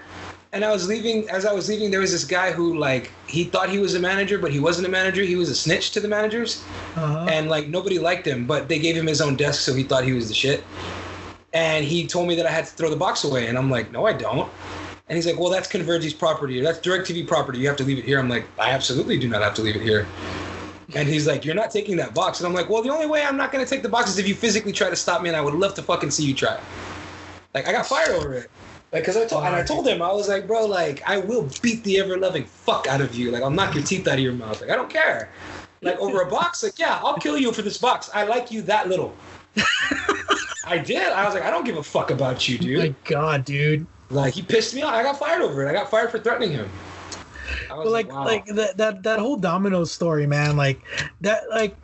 [0.53, 1.27] And I was leaving.
[1.29, 3.99] As I was leaving, there was this guy who like he thought he was a
[3.99, 5.23] manager, but he wasn't a manager.
[5.23, 7.25] He was a snitch to the managers Uh-huh.
[7.27, 10.03] and like nobody liked him, but they gave him his own desk, so he thought
[10.03, 10.71] he was the shit.
[11.53, 13.91] And he told me that I had to throw the box away, and I'm like,
[13.91, 14.53] no, I don't.
[15.07, 17.59] And he's like, well, that's Convergy's property, or that's DirecTV property.
[17.59, 18.19] You have to leave it here.
[18.19, 20.15] I'm like, I absolutely do not have to leave it here.
[20.95, 22.39] And he's like, you're not taking that box.
[22.39, 24.27] And I'm like, well, the only way I'm not gonna take the box is if
[24.27, 26.59] you physically try to stop me, and I would love to fucking see you try.
[27.53, 28.51] Like, I got fired over it.
[28.93, 31.49] Like, cause I told, and I told him, I was like, bro, like, I will
[31.63, 33.31] beat the ever loving fuck out of you.
[33.31, 34.61] Like, I'll knock your teeth out of your mouth.
[34.61, 35.31] Like, I don't care.
[35.81, 38.11] Like, over a box, like, yeah, I'll kill you for this box.
[38.13, 39.17] I like you that little.
[40.67, 41.11] I did.
[41.11, 42.79] I was like, I don't give a fuck about you, dude.
[42.79, 43.87] My God, dude.
[44.11, 44.93] Like, he pissed me off.
[44.93, 45.69] I got fired over it.
[45.69, 46.69] I got fired for threatening him.
[47.67, 48.25] But like wow.
[48.25, 50.55] like that that that whole Domino's story, man.
[50.55, 50.81] Like
[51.21, 51.75] that like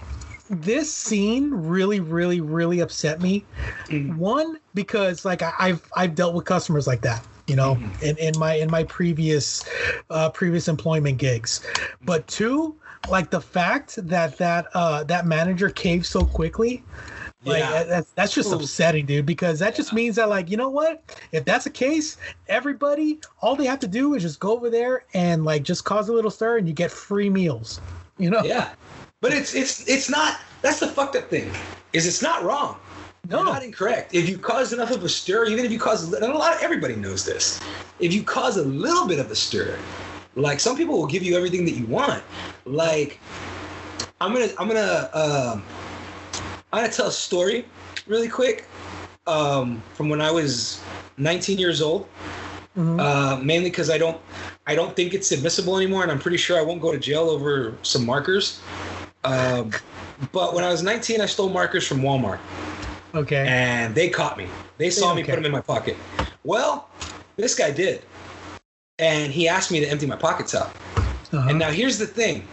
[0.49, 3.43] this scene really really really upset me.
[3.87, 4.17] Mm-hmm.
[4.17, 7.25] One because like I, I've I've dealt with customers like that.
[7.47, 8.05] You know, Mm-hmm.
[8.05, 9.63] in, in my in my previous
[10.09, 11.65] uh, previous employment gigs,
[12.03, 12.75] but two,
[13.09, 16.83] like the fact that that uh, that manager caved so quickly,
[17.45, 17.83] like Yeah.
[17.85, 18.57] that's that's just Ooh.
[18.57, 19.25] upsetting, dude.
[19.25, 21.01] Because that just means that like you know what,
[21.31, 22.17] if that's the case,
[22.47, 26.07] everybody all they have to do is just go over there and like just cause
[26.07, 27.81] a little stir, and you get free meals.
[28.19, 28.43] You know?
[28.43, 28.69] Yeah,
[29.21, 30.39] but it's it's it's not.
[30.61, 31.51] That's the fucked up thing.
[31.93, 32.77] Is it's not wrong.
[33.29, 33.37] No.
[33.37, 34.13] You're not incorrect.
[34.13, 36.61] If you cause enough of a stir, even if you cause, and a lot of
[36.61, 37.59] everybody knows this.
[37.99, 39.77] If you cause a little bit of a stir,
[40.35, 42.23] like some people will give you everything that you want.
[42.65, 43.19] Like
[44.21, 45.63] I'm gonna I'm gonna um,
[46.71, 47.65] I'm gonna tell a story
[48.07, 48.65] really quick
[49.27, 50.81] um, from when I was
[51.17, 52.07] 19 years old.
[52.77, 54.21] Uh, mainly because I don't
[54.65, 57.29] I don't think it's admissible anymore, and I'm pretty sure I won't go to jail
[57.29, 58.61] over some markers.
[59.29, 59.71] Um,
[60.33, 62.39] but when I was 19, I stole markers from Walmart
[63.13, 63.45] Okay.
[63.47, 64.45] and they caught me.
[64.77, 65.31] They saw me Okay.
[65.31, 65.97] put them in my pocket.
[66.43, 66.87] Well,
[67.37, 68.01] this guy did,
[68.97, 70.71] and he asked me to empty my pockets out.
[70.97, 71.47] Uh-huh.
[71.49, 72.43] And now here's the thing: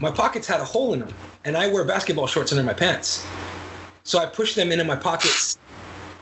[0.00, 1.08] my pockets had a hole in them,
[1.44, 3.26] and I wear basketball shorts under my pants,
[4.04, 5.58] so I pushed them into my pockets,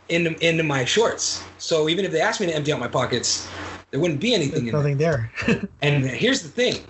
[0.08, 1.46] into into my shorts.
[1.58, 3.48] So even if they asked me to empty out my pockets,
[3.90, 4.80] there wouldn't be anything in there.
[4.80, 5.30] Nothing there.
[5.82, 6.82] And here's the thing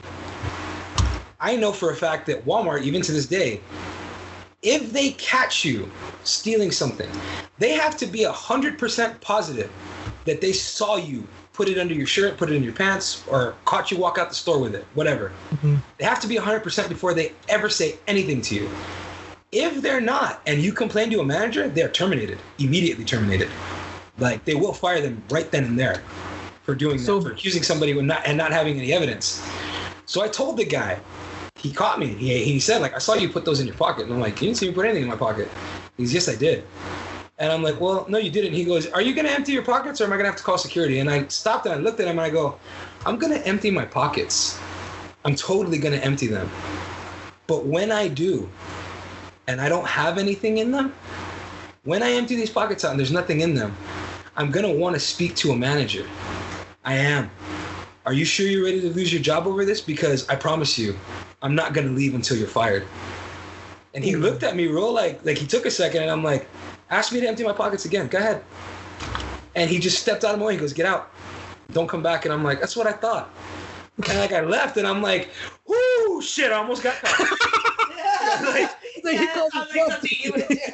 [1.41, 3.61] I know for a fact that Walmart, even to this day,
[4.63, 5.91] if they catch you
[6.25, 7.09] stealing something,
[7.59, 9.71] they have to be 100% positive
[10.25, 13.55] that they saw you put it under your shirt, put it in your pants, or
[13.65, 15.33] caught you walk out the store with it, whatever.
[15.53, 15.77] Mm-hmm.
[15.99, 18.71] They have to be 100% before they ever say anything to you.
[19.53, 23.49] If they're not, and you complain to a manager, they're terminated, immediately terminated.
[24.19, 26.03] Like they will fire them right then and there
[26.65, 29.41] for doing So- that, for accusing somebody not and not having any evidence.
[30.05, 30.99] So I told the guy,
[31.59, 32.09] he caught me.
[32.09, 34.05] He, he said, like, I saw you put those in your pocket.
[34.05, 35.49] And I'm like, you didn't see me put anything in my pocket.
[35.97, 36.65] He's, yes, I did.
[37.39, 38.53] And I'm like, well, no, you didn't.
[38.55, 40.39] He goes, are you going to empty your pockets or am I going to have
[40.39, 41.01] to call security?
[41.01, 42.59] And I stopped and I looked at him and I go,
[43.05, 44.59] I'm going to empty my pockets.
[45.24, 46.49] I'm totally going to empty them.
[47.47, 48.49] But when I do,
[49.49, 50.95] and I don't have anything in them,
[51.85, 53.74] when I empty these pockets out and there's nothing in them,
[54.37, 56.07] I'm going to want to speak to a manager.
[56.85, 57.31] I am.
[58.05, 59.81] Are you sure you're ready to lose your job over this?
[59.81, 60.97] Because I promise you,
[61.47, 62.89] I'm not to leave until you're fired.
[63.94, 66.48] And he looked at me real like, like he took a second and I'm like,
[66.90, 68.09] ask me to empty my pockets again.
[68.09, 68.43] Go ahead.
[69.55, 70.55] And he just stepped out of my way.
[70.55, 71.12] He goes, get out.
[71.73, 72.24] Don't come back.
[72.24, 73.32] And I'm like, that's what I thought.
[74.09, 75.31] And like I left and I'm like,
[75.68, 77.31] whoo, shit, I almost got caught.
[78.43, 78.70] like,
[79.05, 80.05] Like, he called himself.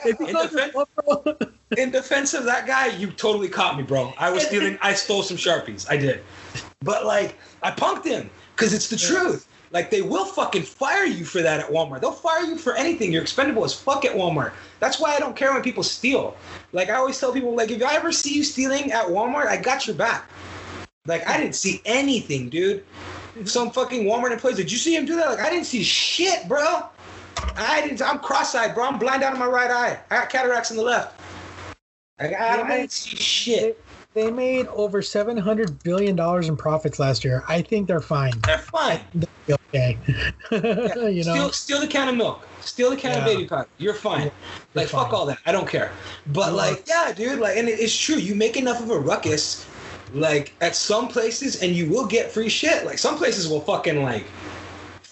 [0.00, 1.36] In, defense, bro.
[1.76, 4.14] in defense of that guy, you totally caught me, bro.
[4.16, 5.86] I was stealing, I stole some Sharpies.
[5.90, 6.24] I did.
[6.80, 9.51] But like, I punked him because it's the truth.
[9.72, 12.00] Like, they will fucking fire you for that at Walmart.
[12.02, 13.10] They'll fire you for anything.
[13.12, 14.52] You're expendable as fuck at Walmart.
[14.80, 16.36] That's why I don't care when people steal.
[16.72, 19.56] Like, I always tell people, like, if I ever see you stealing at Walmart, I
[19.56, 20.28] got your back.
[21.06, 22.84] Like I didn't see anything, dude.
[23.44, 24.56] Some fucking Walmart employees.
[24.56, 25.30] Did you see him do that?
[25.30, 26.84] Like I didn't see shit, bro.
[27.56, 28.00] I didn't.
[28.02, 28.84] I'm cross-eyed, bro.
[28.86, 29.98] I'm blind out of my right eye.
[30.10, 31.18] I got cataracts in the left.
[32.20, 33.82] Like, I, I didn't see shit.
[34.14, 37.43] They made over seven hundred billion dollars in profits last year.
[37.48, 38.32] I think they're fine.
[38.44, 39.01] They're fine.
[39.14, 39.98] They're okay.
[40.51, 41.48] you know.
[41.48, 42.47] Steal, steal the can of milk.
[42.60, 43.68] Steal the can of baby powder.
[43.78, 44.30] You're fine.
[44.74, 45.14] Like fuck fine.
[45.14, 45.39] all that.
[45.47, 45.97] I don't care.
[46.26, 46.56] But No.
[46.56, 47.39] like, yeah, dude.
[47.39, 48.16] Like, and it's true.
[48.16, 49.66] You make enough of a ruckus,
[50.12, 52.84] like at some places, and you will get free shit.
[52.84, 54.34] Like some places will fucking like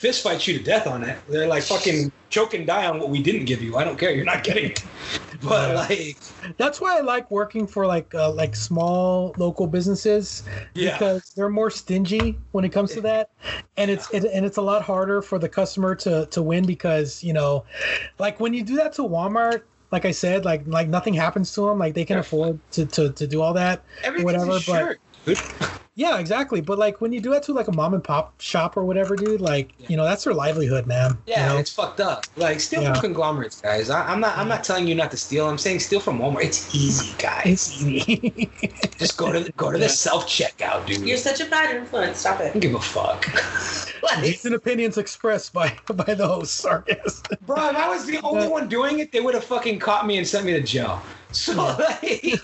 [0.01, 1.18] fist fight you to death on it.
[1.28, 3.77] They're like fucking choke and die on what we didn't give you.
[3.77, 4.12] I don't care.
[4.12, 4.82] You're not getting it.
[5.43, 6.18] But like,
[6.59, 10.43] That's why I like working for like uh, like small local businesses
[10.74, 10.93] Yeah.
[10.93, 13.31] because they're more stingy when it comes to that,
[13.78, 17.22] and it's it, and it's a lot harder for the customer to to win because
[17.24, 17.64] you know,
[18.18, 19.62] like when you do that to Walmart.
[19.93, 21.81] Like I said, like like nothing happens to them.
[21.81, 24.52] Like they can afford to, to, to do all that, or whatever.
[24.52, 25.70] a shirt.
[25.97, 26.62] Yeah, exactly.
[26.62, 29.16] But like when you do that to like a mom and pop shop or whatever,
[29.16, 31.18] dude, like you know that's their livelihood, man.
[31.26, 31.59] Yeah, you know?
[31.59, 32.24] it's fucked up.
[32.36, 32.94] Like steal Yeah.
[32.94, 33.90] from conglomerates, guys.
[33.90, 34.38] I, I'm not.
[34.38, 35.47] I'm not telling you not to steal.
[35.48, 36.44] I'm saying steal from Walmart.
[36.44, 37.44] It's easy, guys.
[37.44, 38.51] It's easy.
[38.98, 41.01] Just go to the, go to the self checkout, dude.
[41.06, 42.18] You're such a bad influence.
[42.20, 42.52] Stop I it.
[42.52, 43.26] don't give a fuck.
[44.02, 47.20] like, Views and opinions expressed by by the host, Sarkis.
[47.44, 50.16] bro, if I was the only one doing it, they would have fucking caught me
[50.16, 51.02] and sent me to jail.
[51.32, 51.55] So
[52.02, 52.36] like,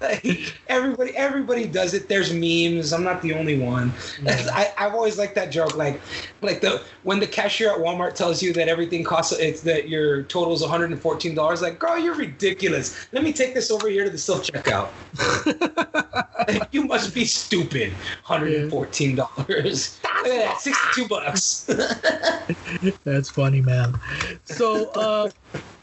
[0.00, 0.24] like,
[0.66, 2.08] everybody, everybody does it.
[2.08, 2.92] There's memes.
[2.92, 3.96] I'm not the only one.
[4.26, 5.76] I, I've always liked that joke.
[5.76, 6.02] Like,
[6.42, 10.24] like the when the cashier at Walmart tells you that everything costs, it's that your
[10.24, 11.62] total is 114 dollars.
[11.62, 13.08] Like, girl, you're ridiculous.
[13.12, 14.94] Let me take this over here to the self checkout.
[16.48, 17.98] Like, you must be stupid.
[18.26, 20.00] 114 dollars.
[20.26, 21.68] At 62 bucks.
[23.04, 24.00] That's funny, man.
[24.44, 25.30] So uh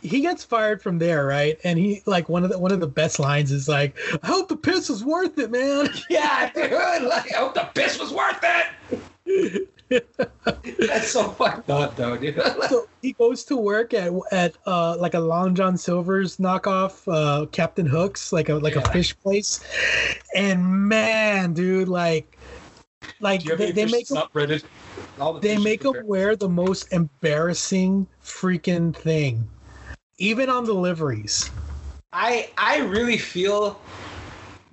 [0.05, 1.59] he gets fired from there, right?
[1.63, 4.49] And he like one of the one of the best lines is like, "I hope
[4.49, 6.71] the piss was worth it, man." yeah, dude.
[6.71, 9.69] Like, I hope the piss was worth it.
[10.87, 12.41] That's so fucked up, though, dude.
[12.69, 17.47] so he goes to work at at uh like a Long John Silver's knockoff, uh
[17.47, 19.63] Captain Hooks, like a like a fish place.
[20.35, 22.37] And man, dude, like
[23.19, 24.63] like Do you have they, they make that's not breaded?
[25.19, 29.47] All the they make him wear the most embarrassing freaking thing.
[30.17, 31.49] Even on deliveries.
[32.13, 33.79] I I really feel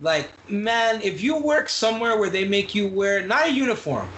[0.00, 4.08] like man, if you work somewhere where they make you wear not a uniform,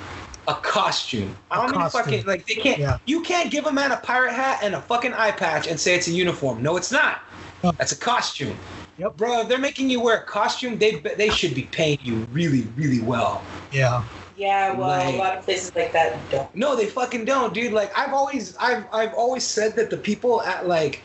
[0.46, 1.34] a costume.
[1.50, 2.78] I don't mean fucking like they can't.
[2.78, 2.98] Yeah.
[3.06, 5.94] You can't give a man a pirate hat and a fucking eye patch and say
[5.94, 6.62] it's a uniform.
[6.62, 7.22] No, it's not.
[7.62, 7.72] Oh.
[7.72, 8.56] That's a costume.
[8.98, 9.16] Yep.
[9.16, 12.66] Bro, if they're making you wear a costume, they they should be paying you really
[12.76, 13.42] really well.
[13.72, 14.04] Yeah.
[14.36, 16.54] Yeah, well, Like- a lot of places like that don't.
[16.54, 17.72] No, they fucking don't, dude.
[17.72, 21.02] Like I've always I've I've always said that the people at like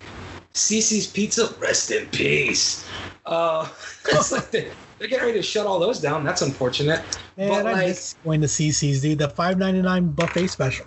[0.53, 2.85] CiCi's Pizza, rest in peace.
[3.25, 3.67] Uh
[4.07, 6.23] it's like they, they're getting ready to shut all those down.
[6.23, 7.01] That's unfortunate.
[7.37, 9.19] Man, but I like miss going to CC's, dude.
[9.19, 10.85] The five ninety nine buffet special.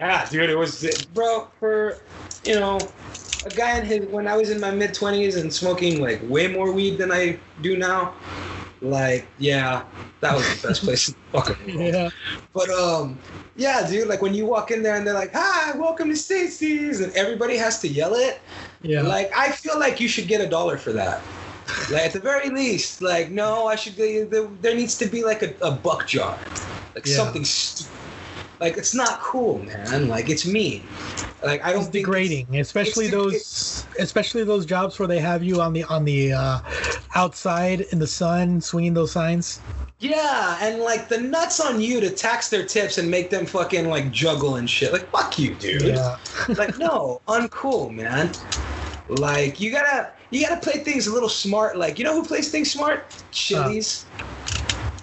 [0.00, 1.96] Ah, dude, it was bro for
[2.44, 2.78] you know
[3.46, 6.48] a guy in his when I was in my mid twenties and smoking like way
[6.48, 8.14] more weed than I do now.
[8.84, 9.82] Like, yeah,
[10.20, 11.94] that was the best place in the fucking world.
[11.94, 12.08] Yeah.
[12.52, 13.20] But um,
[13.56, 17.00] yeah, dude, like when you walk in there and they're like, "Hi, welcome to Stacy's,"
[17.00, 18.42] and everybody has to yell it.
[18.82, 19.02] Yeah.
[19.02, 21.30] Like, I feel like you should get a dollar for that.
[21.90, 23.96] Like at the very least, like no, I should.
[23.96, 26.38] There, there needs to be like a, a buck jar,
[26.94, 27.14] like Yeah.
[27.16, 27.44] something.
[27.44, 27.90] Stu-
[28.64, 30.08] like it's not cool, man.
[30.08, 30.82] Like it's mean.
[31.42, 35.44] Like I don't it's think degrading, especially it's those, especially those jobs where they have
[35.44, 36.60] you on the on the uh,
[37.14, 39.60] outside in the sun swinging those signs.
[39.98, 43.86] Yeah, and like the nuts on you to tax their tips and make them fucking
[43.86, 44.94] like juggle and shit.
[44.94, 45.82] Like fuck you, dude.
[45.82, 46.16] Yeah.
[46.56, 48.32] like no, uncool, man.
[49.10, 51.76] Like you gotta you gotta play things a little smart.
[51.76, 53.04] Like you know who plays things smart?
[53.30, 54.06] Chili's.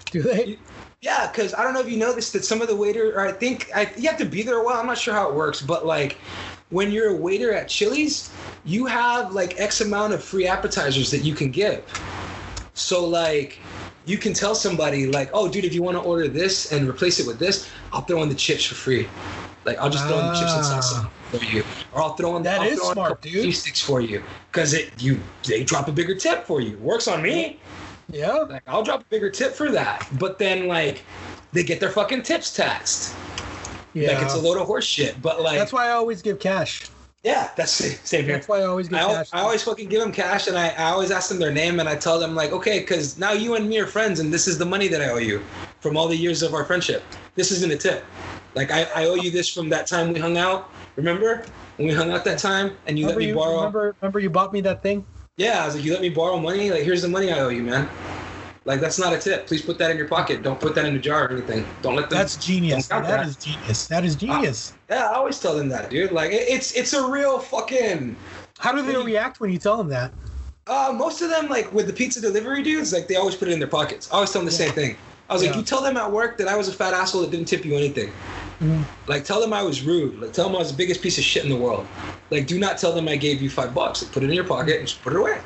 [0.10, 0.58] Do they?
[1.02, 3.32] Yeah, because I don't know if you noticed that some of the waiter, or I
[3.32, 4.80] think I, you have to be there a while.
[4.80, 6.18] I'm not sure how it works, but like
[6.70, 8.32] when you're a waiter at Chili's,
[8.66, 11.84] you have like X amount of free appetizers that you can give.
[12.76, 13.58] So like
[14.06, 17.20] you can tell somebody like, oh, dude, if you want to order this and replace
[17.20, 19.08] it with this, I'll throw in the chips for free.
[19.66, 21.12] Like I'll just throw in the chips and salsa ah.
[21.32, 21.64] for you,
[21.94, 23.56] or I'll throw in That I'll is smart, dude.
[23.56, 24.22] sticks for you
[24.52, 26.78] because it you they drop a bigger tip for you.
[26.78, 27.60] Works on me.
[28.14, 28.34] Yeah.
[28.50, 30.08] Like I'll drop a bigger tip for that.
[30.20, 31.04] But then like
[31.54, 33.16] they get their fucking tips taxed.
[33.94, 34.14] Yeah.
[34.14, 35.22] Like it's a load of horse shit.
[35.22, 36.90] But like That's why I always give cash.
[37.24, 38.36] yeah, that's the same here.
[38.36, 39.30] That's why I always give I, cash.
[39.34, 41.88] I always fucking give them cash and I, I always ask them their name and
[41.88, 44.58] I tell them like, okay, because now you and me are friends and this is
[44.58, 45.42] the money that I owe you
[45.82, 47.04] from all the years of our friendship.
[47.36, 48.06] This isn't a tip.
[48.56, 50.70] Like I, I owe you this from that time we hung out.
[50.96, 51.46] Remember
[51.78, 53.56] when we hung out that time and you remember let me you borrow?
[53.58, 55.06] remember remember you bought me that thing?
[55.42, 56.70] Yeah, I was like, you let me borrow money.
[56.70, 57.90] Like here's the money I owe you, man.
[58.64, 59.48] Like that's not a tip.
[59.48, 60.44] Please put that in your pocket.
[60.44, 61.66] Don't put that in a jar or anything.
[61.82, 62.20] Don't let them.
[62.20, 62.88] That's genius.
[62.88, 63.88] don't That is genius.
[63.88, 64.76] That is genius.
[64.88, 66.12] Yeah, I always tell them that, dude.
[66.12, 68.16] Like it, it's it's a real fucking.
[68.60, 70.14] How do they react when you tell them that?
[70.68, 73.54] Uh, most of them, like with the pizza delivery dudes, like they always put it
[73.54, 74.12] in their pockets.
[74.12, 74.96] I always tell them the same thing.
[75.28, 77.32] I was like, you tell them at work that I was a fat asshole that
[77.32, 78.14] didn't tip you anything.
[78.62, 78.90] Mm.
[79.08, 80.20] Like tell them I was rude.
[80.20, 81.90] Like tell them I was the biggest piece of shit in the world.
[82.30, 84.02] Like do not tell them I gave you five bucks.
[84.02, 85.42] Like, put it in your pocket and just put it away.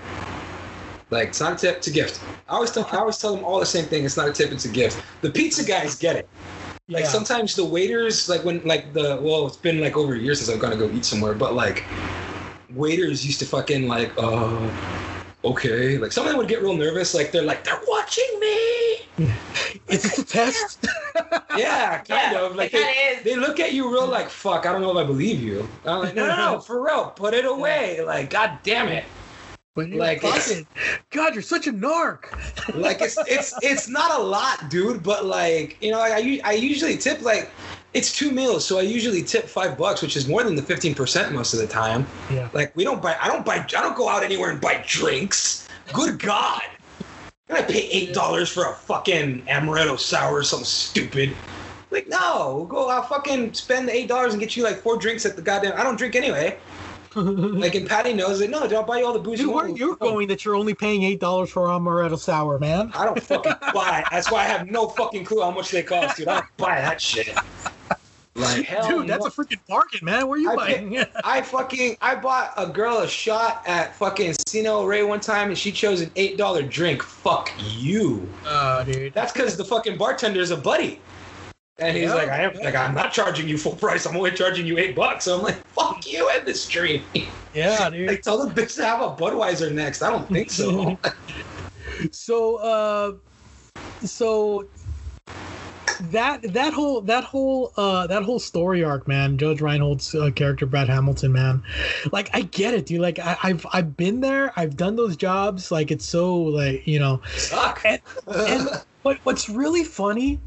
[1.11, 2.27] Like it's not a tip, it's a gift.
[2.47, 4.05] I always tell I always tell them all the same thing.
[4.05, 5.01] It's not a tip, it's a gift.
[5.21, 6.29] The pizza guys get it.
[6.89, 7.09] Like Yeah.
[7.09, 10.49] sometimes the waiters, like when like the well, it's been like over a year since
[10.49, 11.89] I've gonna go eat somewhere, but like
[12.69, 14.71] waiters used to fucking like uh
[15.45, 15.97] okay.
[15.97, 18.99] Like some of them would get real nervous, like they're like, they're watching me.
[19.87, 20.85] Is this a test?
[21.53, 22.55] Yeah, kind Yeah, of.
[22.55, 23.23] Like it they, is.
[23.23, 25.73] they look at you real like fuck, I don't know if I believe you.
[25.85, 28.01] I'm like, no, no, no, for real, put it away.
[28.03, 29.05] Like, god damn it.
[29.75, 30.67] But Like, fucking,
[31.11, 32.25] God, you're such a narc.
[32.73, 35.03] like it's it's it's not a lot, dude.
[35.03, 36.13] But like you know, like
[36.43, 37.55] I usually tip like
[37.95, 40.93] it's two meals, so I usually tip five bucks, which is more than the fifteen
[40.93, 42.07] percent most of the time.
[42.29, 42.49] Yeah.
[42.53, 45.67] Like we don't buy, I don't buy, I don't go out anywhere and buy drinks.
[45.93, 46.61] Good God,
[47.47, 51.39] Can I'm gonna pay eight dollars for a fucking amaretto sour or something stupid.
[51.89, 54.97] Like no, we'll go out fucking spend the eight dollars and get you like four
[54.97, 55.79] drinks at the goddamn.
[55.79, 56.59] I don't drink anyway.
[57.55, 58.49] Like and Patty knows it.
[58.49, 59.95] No, dude, I'll buy you all the booze Dude, you where you're oh.
[59.95, 62.91] going that you're only paying eight dollars for amaretto sour, man?
[62.93, 63.99] I don't fucking buy.
[63.99, 64.05] it.
[64.11, 66.27] That's why I have no fucking clue how much they cost, dude.
[66.27, 67.35] I don't buy that shit.
[68.35, 69.27] Like hell, Dude, that's no.
[69.27, 70.27] a freaking bargain, man.
[70.27, 71.05] Where are you I buying?
[71.23, 75.57] I fucking I bought a girl a shot at fucking Casino Ray one time and
[75.57, 77.01] she chose an eight dollar drink.
[77.01, 78.27] Fuck you.
[78.45, 79.13] Oh, dude.
[79.13, 80.99] That's because the fucking bartender is a buddy.
[81.77, 82.15] And he's Yeah.
[82.15, 84.05] like, I am like, I'm not charging you full price.
[84.05, 85.25] I'm only charging you eight bucks.
[85.25, 87.09] So I'm like, fuck you, industry.
[87.53, 88.09] Yeah, dude.
[88.09, 90.01] like, tell the bitch to have a Budweiser next.
[90.01, 90.99] I don't think so.
[92.11, 93.13] so uh
[94.05, 94.65] so
[95.99, 100.65] that that whole that whole uh that whole story arc man judge reinhold's uh, character
[100.65, 101.63] brad hamilton man
[102.11, 105.71] like i get it dude like I, i've i've been there i've done those jobs
[105.71, 107.81] like it's so like you know Suck.
[107.85, 108.01] and,
[108.45, 108.69] and
[109.03, 110.41] what what's really funny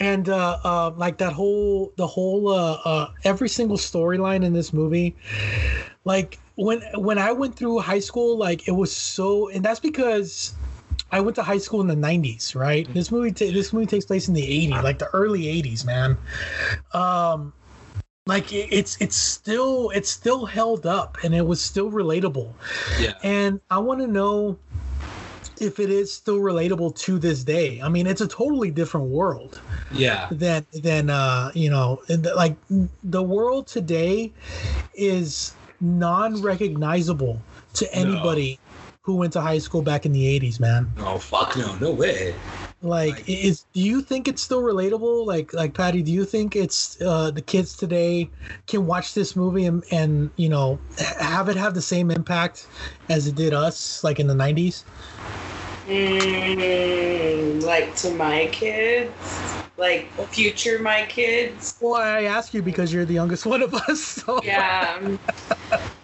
[0.00, 4.72] and uh, uh like that whole the whole uh, uh every single storyline in this
[4.72, 5.14] movie
[6.04, 10.54] like when when i went through high school like it was so and that's because
[11.12, 12.86] I went to high school in the '90s, right?
[12.94, 16.16] This movie, ta- this movie takes place in the '80s, like the early '80s, man.
[16.92, 17.52] Um,
[18.26, 22.52] like it's it's still it's still held up, and it was still relatable.
[23.00, 23.14] Yeah.
[23.24, 24.56] And I want to know
[25.60, 27.80] if it is still relatable to this day.
[27.82, 29.60] I mean, it's a totally different world
[29.92, 30.28] yeah.
[30.30, 32.56] than than uh you know like
[33.04, 34.32] the world today
[34.94, 37.40] is non-recognizable
[37.74, 38.58] to anybody
[39.02, 42.34] who went to high school back in the 80s man Oh fuck no, no way.
[42.82, 47.00] like is do you think it's still relatable like like patty do you think it's
[47.02, 48.28] uh the kids today
[48.66, 50.78] can watch this movie and and you know
[51.18, 52.66] have it have the same impact
[53.08, 54.84] as it did us like in the 90s
[55.86, 61.80] Mm, like to my kids, like future my kids.
[61.80, 64.96] well i ask you because you're the youngest one of us so Yeah.
[64.98, 65.18] um,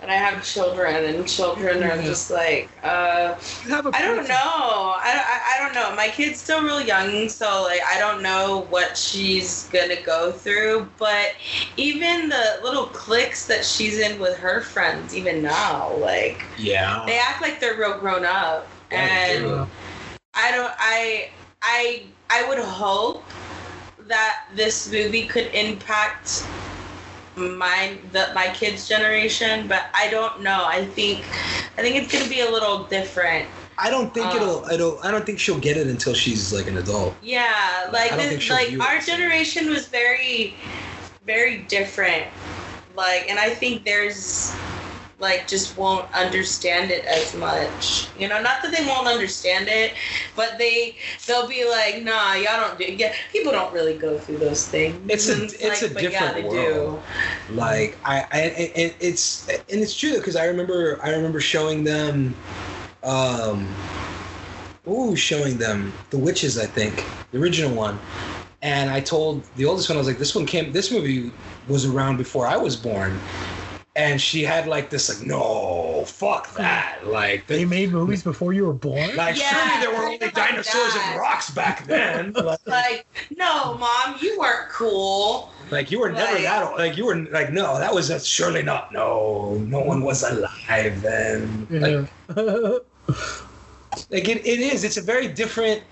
[0.01, 3.36] and I have children, and children are just like, uh,
[3.69, 4.35] have a I don't know.
[4.35, 5.97] I, I, I don't know.
[5.97, 10.93] My kid's still real young, so like I don't know what she's gonna go through.
[10.98, 11.28] But
[11.77, 17.05] even the little cliques that she's in with her friends, even now, like Yeah.
[17.07, 19.68] they act like they're real grown up, and
[20.34, 20.72] I don't.
[20.78, 21.30] I
[21.62, 23.24] I I would hope
[24.08, 26.44] that this movie could impact
[27.36, 30.64] my the my kids' generation, but I don't know.
[30.66, 31.24] I think
[31.78, 33.48] I think it's gonna be a little different.
[33.78, 34.64] I don't think Um, it'll.
[34.66, 35.04] I don't.
[35.04, 37.14] I don't think she'll get it until she's like an adult.
[37.22, 40.54] Yeah, like I don't think this, like our generation was very,
[41.26, 42.24] very different.
[42.96, 44.54] Like, and I think there's
[45.18, 48.09] like just won't understand it as much.
[48.18, 49.94] You know, not that they won't understand it,
[50.34, 52.84] but they they'll be like, nah, y'all don't do.
[52.84, 55.10] Yeah, people don't really go through those things.
[55.10, 55.44] It's a.
[55.44, 57.02] It's a like, yeah, different they world.
[57.51, 60.98] Like I, I, and it's and it's true because I remember.
[61.02, 62.34] I remember showing them.
[63.02, 63.66] Um.
[64.88, 66.59] Ooh, showing them the witches.
[66.59, 67.98] I think the original one.
[68.62, 70.72] And I told the oldest one, I was like, "This one came.
[70.72, 71.32] This movie
[71.68, 73.18] was around before I was born."
[73.97, 78.66] And she had like this, like, "No, fuck that!" Like, they made movies before you
[78.66, 81.09] were born like Yeah, surely there were only dinosaurs that.
[81.12, 82.32] and rocks back then.
[82.35, 83.06] like, Like,
[83.36, 85.51] no, mom, you weren't cool.
[85.70, 86.78] like, you were never that old.
[86.78, 88.93] Like you were like, no, that was uh, surely not.
[88.93, 91.66] No, no one was alive then.
[91.70, 92.78] Like, Yeah.
[94.10, 94.85] Like it, it is.
[94.85, 95.82] It's a very different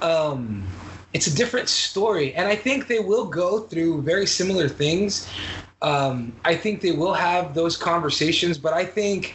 [0.00, 0.74] um
[1.12, 2.34] it's a different story.
[2.34, 5.28] And I think they will go through very similar things.
[5.82, 9.34] Um, I think they will have those conversations, but I think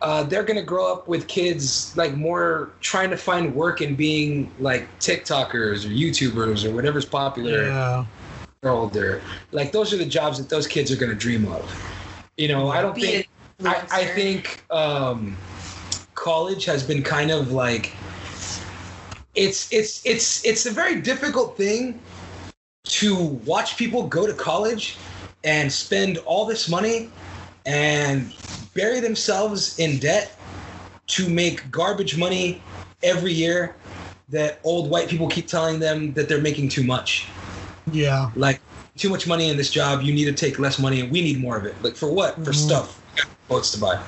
[0.00, 4.50] uh, they're gonna grow up with kids like more trying to find work and being
[4.60, 7.64] like TikTokers or YouTubers or whatever's popular.
[7.66, 8.06] Yeah.
[8.62, 9.22] Or older.
[9.52, 11.70] Like those are the jobs that those kids are gonna dream of.
[12.36, 13.28] You know, I don't Be think
[13.64, 15.36] I, I think um,
[16.14, 17.92] college has been kind of like
[19.34, 21.98] it's it's it's it's a very difficult thing
[22.84, 24.96] to watch people go to college
[25.46, 27.08] and spend all this money
[27.64, 28.34] and
[28.74, 30.38] bury themselves in debt
[31.06, 32.60] to make garbage money
[33.02, 33.76] every year
[34.28, 37.28] that old white people keep telling them that they're making too much.
[37.92, 38.32] Yeah.
[38.34, 38.60] like
[38.96, 41.40] too much money in this job you need to take less money and we need
[41.40, 41.80] more of it.
[41.82, 42.34] Like for what?
[42.34, 42.52] For mm-hmm.
[42.52, 43.00] stuff.
[43.14, 44.02] We got boats to buy.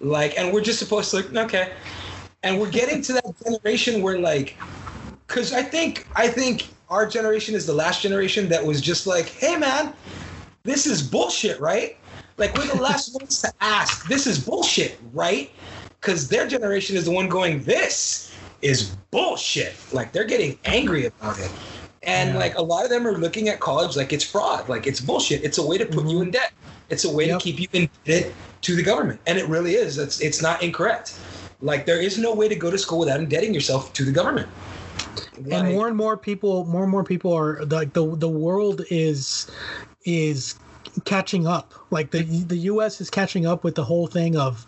[0.00, 1.72] Like and we're just supposed to like okay.
[2.42, 4.56] And we're getting to that generation where like
[5.32, 9.28] because i think i think our generation is the last generation that was just like
[9.28, 9.94] hey man
[10.62, 11.96] this is bullshit right?
[12.38, 15.50] Like we're the last ones to ask this is bullshit right?
[16.00, 19.74] Because their generation is the one going this is bullshit.
[19.92, 21.50] Like they're getting angry about it.
[22.02, 22.38] And Yeah.
[22.38, 25.44] like a lot of them are looking at college like it's fraud like it's bullshit.
[25.44, 26.22] It's a way to put you mm-hmm.
[26.22, 26.52] in debt.
[26.88, 27.38] It's a way Yep.
[27.38, 28.32] to keep you in debt
[28.62, 29.20] to the government.
[29.26, 29.98] And it really is.
[29.98, 31.18] It's, it's not incorrect.
[31.60, 34.48] Like there is no way to go to school without indebting yourself to the government.
[35.50, 39.50] And more and more people more and more people are like the the world is
[40.04, 40.56] is
[41.04, 41.74] catching up.
[41.90, 44.66] Like the the US is catching up with the whole thing of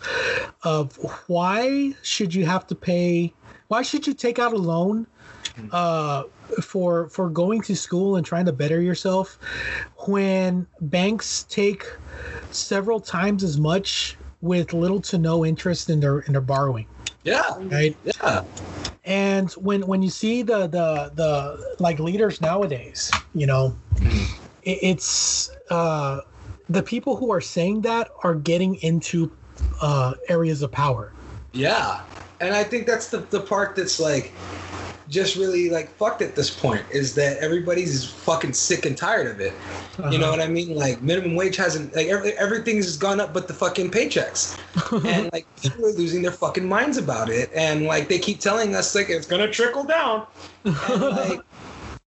[0.62, 0.96] of
[1.28, 3.32] why should you have to pay
[3.68, 5.06] why should you take out a loan
[5.72, 6.24] uh
[6.62, 9.38] for for going to school and trying to better yourself
[10.06, 11.84] when banks take
[12.50, 16.86] several times as much with little to no interest in their in their borrowing.
[17.24, 17.54] Yeah.
[17.58, 17.96] Right?
[18.04, 18.44] Yeah.
[19.04, 24.30] And when when you see the the the like leaders nowadays you know it,
[24.64, 26.20] it's uh
[26.68, 29.36] the people who are saying that are getting into
[29.82, 31.16] uh areas of power
[31.52, 32.00] Yeah.
[32.40, 34.40] And I think that's the, the part that's like
[35.08, 39.40] just really like fucked at this point is that everybody's fucking sick and tired of
[39.40, 39.60] it.
[40.08, 40.30] You know Uh-huh.
[40.30, 40.74] what I mean?
[40.76, 44.58] Like minimum wage hasn't like every, everything's gone up but the fucking paychecks.
[45.04, 47.50] and like people are losing their fucking minds about it.
[47.54, 50.26] And like they keep telling us like it's gonna trickle down.
[50.82, 51.46] And like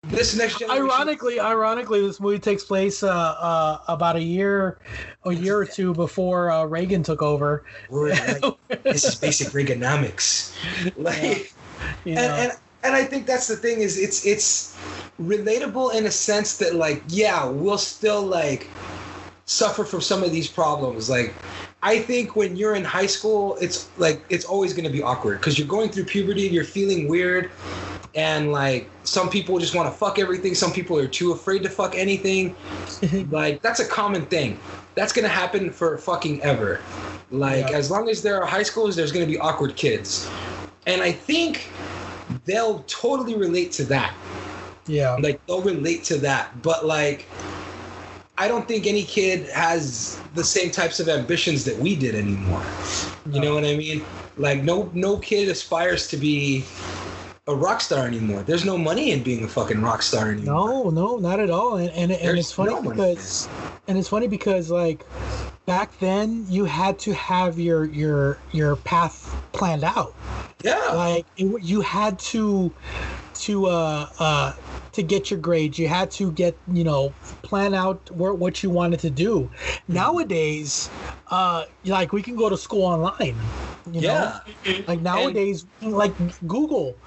[0.09, 4.79] this next generation ironically ironically this movie takes place uh uh about a year
[5.27, 7.65] a year or two before uh, reagan took over.
[8.85, 10.55] This is basic Reaganomics.
[10.97, 11.53] Like
[12.05, 12.53] you and, and
[12.83, 14.81] and I think that's the thing is it's it's
[15.21, 18.77] relatable in a sense that like yeah we'll still like
[19.47, 21.41] suffer from some of these problems like
[21.83, 25.41] I think when you're in high school it's like it's always going to be awkward
[25.41, 27.53] because you're going through puberty and you're feeling weird
[28.15, 31.71] and like some people just want to fuck everything some people are too afraid to
[31.71, 32.57] fuck anything
[33.31, 34.65] like that's a common thing
[34.95, 36.91] that's going to happen for fucking ever
[37.31, 37.77] like Yeah.
[37.77, 40.35] as long as there are high schools there's going to be awkward kids
[40.87, 41.81] and I think
[42.45, 44.17] they'll totally relate to that.
[44.87, 46.63] yeah Like they'll relate to that.
[46.63, 47.35] But like
[48.39, 52.63] I don't think any kid has the same types of ambitions that we did anymore.
[53.25, 54.07] You know what I mean?
[54.37, 56.65] Like no no kid aspires to be
[57.47, 58.43] a rock star anymore.
[58.43, 60.69] There's no money in being a fucking rock star anymore.
[60.69, 61.77] No, no, not at all.
[61.77, 63.49] And and, and There's it's funny no because
[63.89, 65.05] and it's funny because like
[65.67, 70.17] back then you had to have your your your path planned out.
[70.63, 70.79] Yeah.
[70.93, 72.75] Like it, you had to
[73.35, 74.53] to uh uh
[74.97, 75.79] to get your grades.
[75.79, 79.51] You had to get you know plan out what you wanted to do.
[79.89, 80.91] Nowadays,
[81.31, 83.53] uh, like we can go to school online.
[83.89, 84.41] You Yeah.
[84.65, 86.17] know, like nowadays, like
[86.47, 86.99] Google,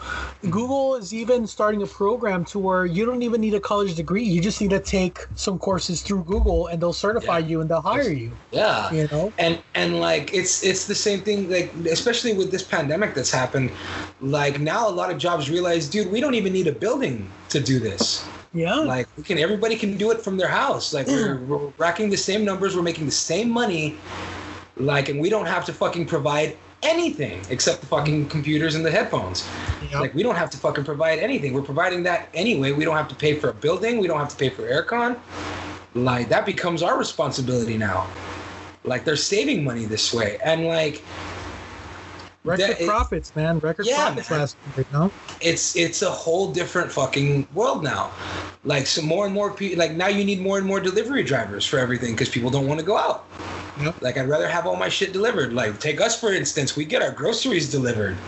[0.50, 4.24] Google is even starting a program to where you don't even need a college degree.
[4.24, 7.82] You just need to take some courses through Google, and they'll certify you and they'll
[7.82, 8.40] hire you.
[8.52, 8.91] Yeah.
[8.91, 9.34] You know.
[9.38, 13.76] And and like it's it's the same thing like especially with this pandemic that's happened.
[14.20, 17.60] Like now a lot of jobs realize, dude, we don't even need a building to
[17.60, 18.32] do this.
[18.53, 18.76] Yeah.
[18.76, 20.93] Like we can everybody can do it from their house.
[20.93, 23.97] Like we're, we're racking the same numbers, we're making the same money.
[24.77, 28.91] Like and we don't have to fucking provide anything except the fucking computers and the
[28.91, 29.47] headphones.
[29.93, 31.53] Like we don't have to fucking provide anything.
[31.53, 32.71] We're providing that anyway.
[32.71, 33.99] We don't have to pay for a building.
[33.99, 35.19] We don't have to pay for aircon.
[35.93, 38.07] Like that becomes our responsibility now.
[38.84, 41.03] Like they're saving money this way, and like
[42.44, 43.60] Record that- it- profits, man.
[43.60, 44.40] Record Yeah, profits man.
[44.40, 45.14] last year, you know?
[45.41, 48.11] it's it's a whole different fucking world now.
[48.64, 51.66] Like so more and more people like now you need more and more delivery drivers
[51.66, 53.24] for everything because people don't want to go out.
[53.78, 53.95] Yep.
[54.02, 55.53] Like I'd rather have all my shit delivered.
[55.53, 58.26] Like take us for instance, we get our groceries delivered.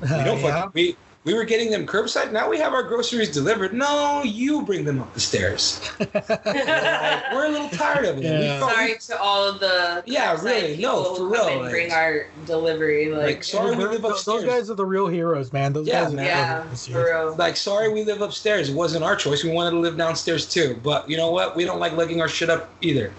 [0.00, 0.62] We don't yeah.
[0.62, 0.96] fucking we
[1.26, 2.32] we were getting them curbside.
[2.32, 3.74] Now we have our groceries delivered.
[3.74, 5.80] No, you bring them up the stairs.
[5.98, 6.14] Like,
[7.34, 8.22] we're a little tired of it.
[8.24, 8.58] Yeah.
[8.60, 11.92] felt- Sorry to all of the Yeah, curbside really, no, people for real, like- bring
[11.92, 13.10] our delivery.
[13.12, 15.72] Like, Like, sorry we Those- live those guys are the real heroes, man.
[15.72, 16.86] Those Yeah, guys are the yeah, real heroes.
[16.86, 17.34] for real.
[17.36, 18.68] like sorry we live upstairs.
[18.70, 19.42] It wasn't our choice.
[19.44, 20.78] We wanted to live downstairs too.
[20.82, 21.56] But you know what?
[21.56, 23.12] We don't like lugging our shit up either.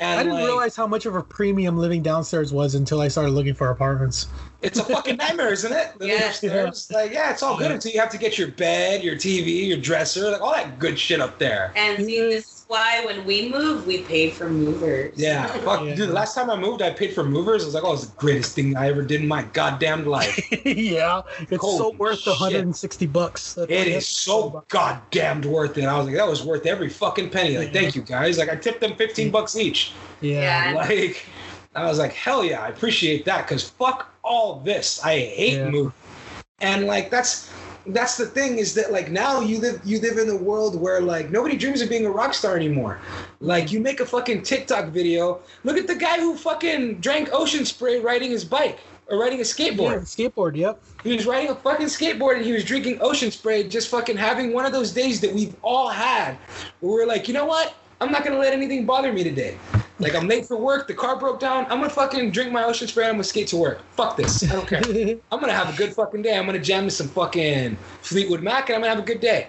[0.00, 3.08] And I didn't like, realize how much of a premium living downstairs was until I
[3.08, 4.26] started looking for apartments.
[4.60, 5.92] It's a fucking nightmare, isn't it?
[6.00, 6.28] Living Yeah.
[6.28, 6.90] upstairs.
[6.92, 7.74] Like, yeah, it's all good Yeah.
[7.74, 10.98] until you have to get your bed, your TV, your dresser, like all that good
[10.98, 11.72] shit up there.
[11.76, 15.14] and see, this is why when we move, we pay for movers.
[15.16, 15.94] Yeah, fuck, Yeah.
[15.94, 16.08] dude.
[16.08, 17.62] The last time I moved, I paid for movers.
[17.62, 20.36] I was like, oh, it's the greatest thing I ever did in my goddamn life.
[20.66, 22.40] yeah, it's so worth the shit.
[22.40, 23.54] 160 bucks.
[23.54, 25.84] That's It what is so goddamn worth it.
[25.84, 27.56] I was like, that was worth every fucking penny.
[27.56, 28.38] Like, thank you guys.
[28.38, 29.92] Like, I tipped them 15 bucks each.
[30.20, 30.72] Yeah.
[30.72, 30.76] Yeah.
[30.76, 31.24] Like,
[31.82, 35.02] I was like, hell yeah, I appreciate that because fuck all this.
[35.04, 35.70] I hate Yeah.
[35.70, 35.92] moving.
[36.60, 37.50] And like, that's
[37.86, 41.00] that's the thing is that like now you live you live in a world where
[41.00, 43.00] like nobody dreams of being a rock star anymore.
[43.40, 45.40] Like you make a fucking TikTok video.
[45.64, 49.38] Look at the guy who fucking drank ocean spray riding his bike or riding a
[49.38, 50.00] Yeah, skateboard.
[50.02, 50.56] skateboard.
[50.56, 50.82] Yep.
[51.04, 54.52] He was riding a fucking skateboard and he was drinking ocean spray, just fucking having
[54.52, 56.36] one of those days that we've all had
[56.80, 57.72] where we're like, you know what?
[58.02, 59.56] I'm not gonna let anything bother me today.
[60.00, 61.64] Like I'm late for work, the car broke down.
[61.64, 63.06] I'm gonna fucking drink my ocean spray.
[63.06, 63.80] I'm gonna skate to work.
[63.92, 64.48] Fuck this.
[64.48, 64.80] I don't care.
[65.32, 66.38] I'm gonna have a good fucking day.
[66.38, 69.48] I'm gonna jam to some fucking Fleetwood Mac and I'm gonna have a good day.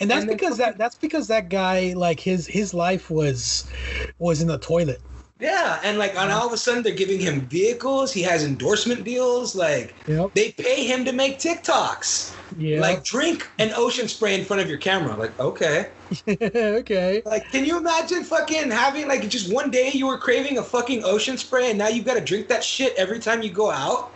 [0.00, 3.70] And that's And because that that's because that guy like his his life was
[4.18, 5.00] was in the toilet.
[5.40, 8.12] Yeah, and like and all of a sudden they're giving him vehicles.
[8.12, 9.56] He has endorsement deals.
[9.56, 10.32] Like Yep.
[10.34, 12.34] they pay him to make TikToks.
[12.56, 12.80] Yeah.
[12.80, 15.16] Like drink an ocean spray in front of your camera.
[15.16, 15.88] Like okay.
[16.28, 17.22] okay.
[17.26, 21.02] Like, can you imagine fucking having like just one day you were craving a fucking
[21.04, 24.12] ocean spray and now you've got to drink that shit every time you go out?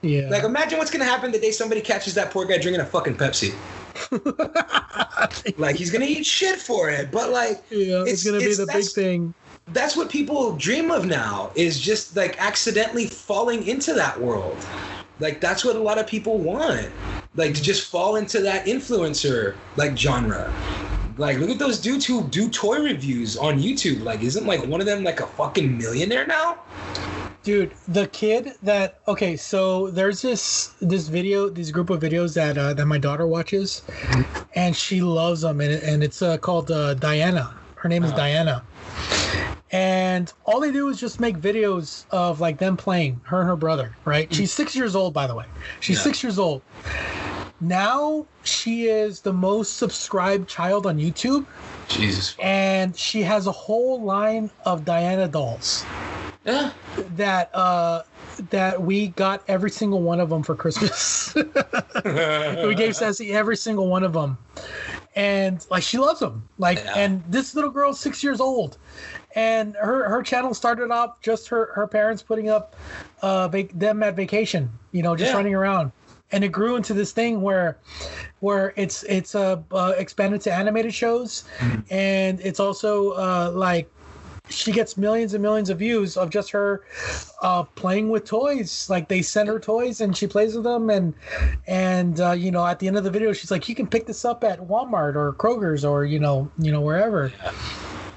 [0.00, 0.28] Yeah.
[0.30, 3.16] Like, imagine what's gonna happen the day somebody catches that poor guy drinking a fucking
[3.16, 3.54] Pepsi.
[5.58, 7.10] like, he's gonna eat shit for it.
[7.10, 9.34] But like, yeah, it's, it's- gonna be it's- the big thing.
[9.68, 14.68] That's what people dream of now is just like accidentally falling into that world.
[15.18, 16.92] Like, that's what a lot of people want.
[17.34, 20.56] Like, to just fall into that influencer like genre.
[21.16, 24.02] Like, look at those dudes who do toy reviews on YouTube.
[24.02, 26.60] Like, isn't like one of them like a fucking millionaire now?
[27.42, 32.56] Dude, the kid that okay, so there's this this video, this group of videos that
[32.56, 33.82] uh, that my daughter watches,
[34.54, 37.54] and she loves them, and, it- and it's uh, called uh, Diana.
[37.76, 38.20] Her name is Uh-huh.
[38.20, 38.66] Diana,
[39.70, 43.56] and all they do is just make videos of like them playing, her and her
[43.56, 43.96] brother.
[44.04, 44.32] Right?
[44.32, 45.46] She's six years old, by the way.
[45.80, 46.02] She's Yeah.
[46.02, 46.62] six years old.
[47.60, 51.46] Now she is the most subscribed child on YouTube,
[51.88, 52.34] Jesus.
[52.40, 55.84] and she has a whole line of Diana dolls
[56.44, 56.72] Yeah.
[56.96, 58.02] that uh
[58.50, 61.32] that we got every single one of them for Christmas.
[62.04, 64.38] we gave Sassy every single one of them,
[65.16, 66.48] and like she loves them.
[66.58, 66.94] Like, Yeah.
[66.96, 68.78] and this little girl's six years old,
[69.34, 72.74] and her her channel started off just her her parents putting up
[73.22, 75.36] uh vac- them at vacation, you know, just Yeah.
[75.36, 75.92] running around.
[76.32, 77.78] And it grew into this thing where,
[78.40, 81.44] where it's it's uh, uh expanded to animated shows,
[81.90, 83.88] and it's also uh like
[84.50, 86.82] she gets millions and millions of views of just her
[87.42, 88.88] uh, playing with toys.
[88.90, 91.14] Like they send her toys and she plays with them, and
[91.66, 94.06] and uh, you know at the end of the video she's like, you can pick
[94.06, 97.32] this up at Walmart or Kroger's or you know you know wherever.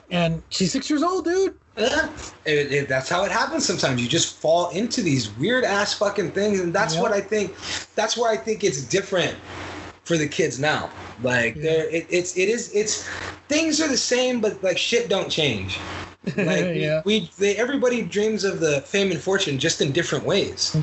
[0.10, 1.56] And she's six years old, dude.
[1.78, 2.10] Yeah.
[2.46, 4.02] It, it, that's how it happens sometimes.
[4.02, 7.04] You just fall into these weird ass fucking things, and that's Yep.
[7.04, 7.58] what I think.
[7.94, 9.36] That's where I think it's different
[10.06, 10.90] for the kids now.
[11.22, 13.06] Like there, it, it's it is it's
[13.50, 15.78] things are the same, but like shit don't change.
[16.36, 17.02] Like we- Yeah.
[17.06, 20.76] we, they, everybody dreams of the fame and fortune just in different ways.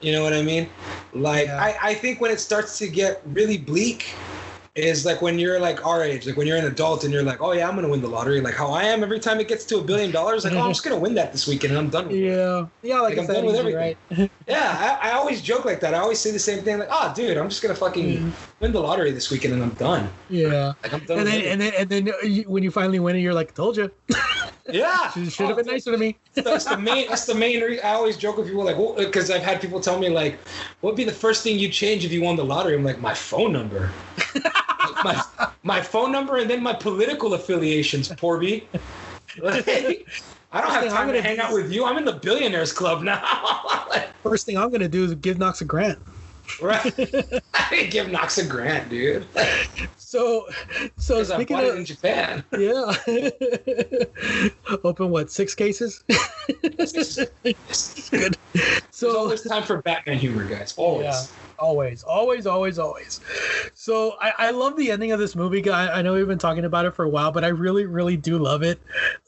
[0.00, 0.70] You know what I mean?
[1.12, 1.60] Like Yeah.
[1.60, 4.16] I, I think when it starts to get really bleak
[4.76, 7.40] is like when you're like our age, like when you're an adult and you're like,
[7.42, 8.40] oh yeah, I'm gonna win the lottery.
[8.40, 10.70] Like how I am every time it gets to a billion dollars, like oh, I'm
[10.70, 12.20] just gonna win that this weekend and I'm done with it.
[12.20, 13.96] Yeah, yeah, like, Like, I'm done with everything.
[14.10, 14.30] right?
[14.48, 15.92] Yeah, I, I always joke like that.
[15.94, 18.80] I always say the same thing, like, oh dude, I'm just gonna fucking win the
[18.80, 20.08] lottery this weekend and I'm done.
[20.28, 20.72] yeah.
[20.84, 23.34] Like I'm done And then, and then, and then, when you finally win it, you're
[23.34, 23.90] like, "Told you,
[24.72, 25.10] Yeah.
[25.16, 27.92] you should have been nicer to me." that's the main that's the main re- i
[27.92, 30.38] always joke with people like because i've had people tell me like
[30.80, 32.74] what would be the first thing you'd change if you won the lottery?
[32.74, 33.90] I'm like my phone number.
[35.04, 35.22] My,
[35.62, 38.68] my phone number and then my political affiliations porby.
[39.40, 39.66] Like,
[40.52, 41.86] i don't have thing I'm time to gonna hang out with you.
[41.86, 43.22] I'm in the billionaires club now.
[44.22, 45.98] First thing I'm gonna do is give Knox a grant.
[46.60, 46.84] right.
[47.54, 49.28] I give knox a grant dude
[50.10, 50.48] So,
[50.98, 52.92] so speaking it in japan yeah,
[54.82, 56.02] open what six cases?
[56.08, 56.88] Good.
[58.90, 60.74] So There's always time for Batman humor, guys.
[60.76, 61.04] Always.
[61.04, 61.22] Yeah,
[61.60, 63.20] always, always, always, always.
[63.74, 65.88] So I, I love the ending of this movie, guy.
[65.88, 68.38] I know we've been talking about it for a while, but I really, really do
[68.38, 68.80] love it.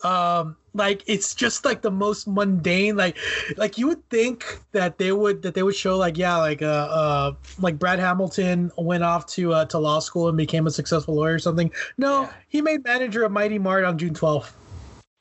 [0.02, 2.96] Um, like it's just like the most mundane.
[2.96, 3.18] Like,
[3.56, 6.66] like you would think that they would that they would show like yeah, like uh,
[6.66, 11.14] uh like Brad Hamilton went off to uh, to law school and became a successful
[11.14, 11.70] lawyer or something.
[11.98, 14.56] No, he made manager of Mighty Mart on June twelfth.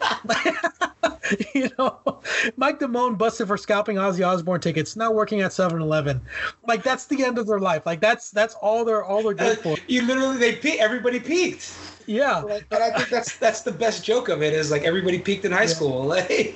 [1.56, 2.22] you know,
[2.58, 6.22] Mike Damone busted for scalping Ozzy Osbourne tickets, now working at 7-Eleven.
[6.68, 7.86] Like that's the end of their life.
[7.86, 9.78] Like that's that's all they're all they're good for.
[9.88, 11.74] You literally they pe- everybody peaked.
[12.08, 12.44] Yeah.
[12.72, 15.52] And I think that's that's the best joke of it is like everybody peaked in
[15.52, 16.02] high school.
[16.12, 16.56] Like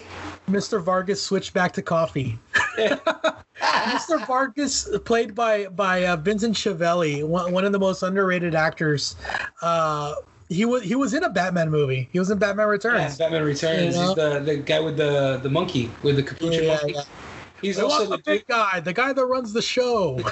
[0.50, 0.82] Mr.
[0.82, 2.38] Vargas switched back to coffee.
[2.78, 4.26] Mr.
[4.28, 9.16] Vargas, played by by uh, Vincent Schiavelli, one, one of the most underrated actors.
[9.62, 10.16] Uh,
[10.50, 12.10] he was he was in a Batman movie.
[12.12, 13.18] He was in Batman yeah, Returns.
[13.18, 13.96] Batman Returns.
[13.96, 14.08] You know?
[14.08, 16.94] He's the, the guy with the the monkey with the capuchin Yeah, monkey.
[16.94, 17.04] yeah.
[17.62, 20.20] He's I also the the big guy, the guy that runs the show.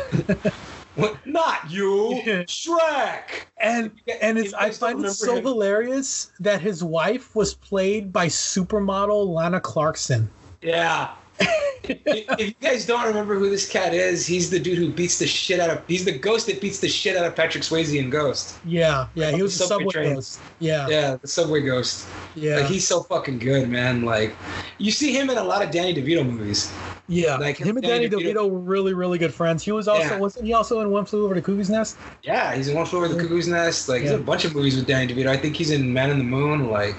[0.95, 1.25] What?
[1.25, 3.47] Not you, Shrek.
[3.57, 3.91] And
[4.21, 5.43] and it's I find it so him.
[5.43, 10.29] hilarious that his wife was played by supermodel Lana Clarkson.
[10.61, 11.15] Yeah.
[11.39, 15.27] If you guys don't remember who this cat is, he's the dude who beats the
[15.27, 15.81] shit out of.
[15.87, 18.57] He's the ghost that beats the shit out of Patrick Swayze in Ghost.
[18.65, 20.39] Yeah, yeah, he was the Subway subway ghost.
[20.59, 22.07] Yeah, Yeah, the subway ghost.
[22.35, 22.57] Yeah.
[22.57, 24.03] Like he's so fucking good, man.
[24.03, 24.33] Like
[24.77, 26.71] you see him in a lot of Danny DeVito movies.
[27.07, 27.35] Yeah.
[27.37, 29.63] Like him and Danny DeVito were really, really good friends.
[29.63, 30.17] He was also Yeah.
[30.19, 31.97] wasn't he also in One Flew Over the Cuckoo's Nest?
[32.23, 33.89] Yeah, he's in One Flew Over the Cuckoo's Nest.
[33.89, 35.27] Like he's in a bunch of movies with Danny DeVito.
[35.27, 36.69] I think he's in Man in the Moon.
[36.71, 36.95] Like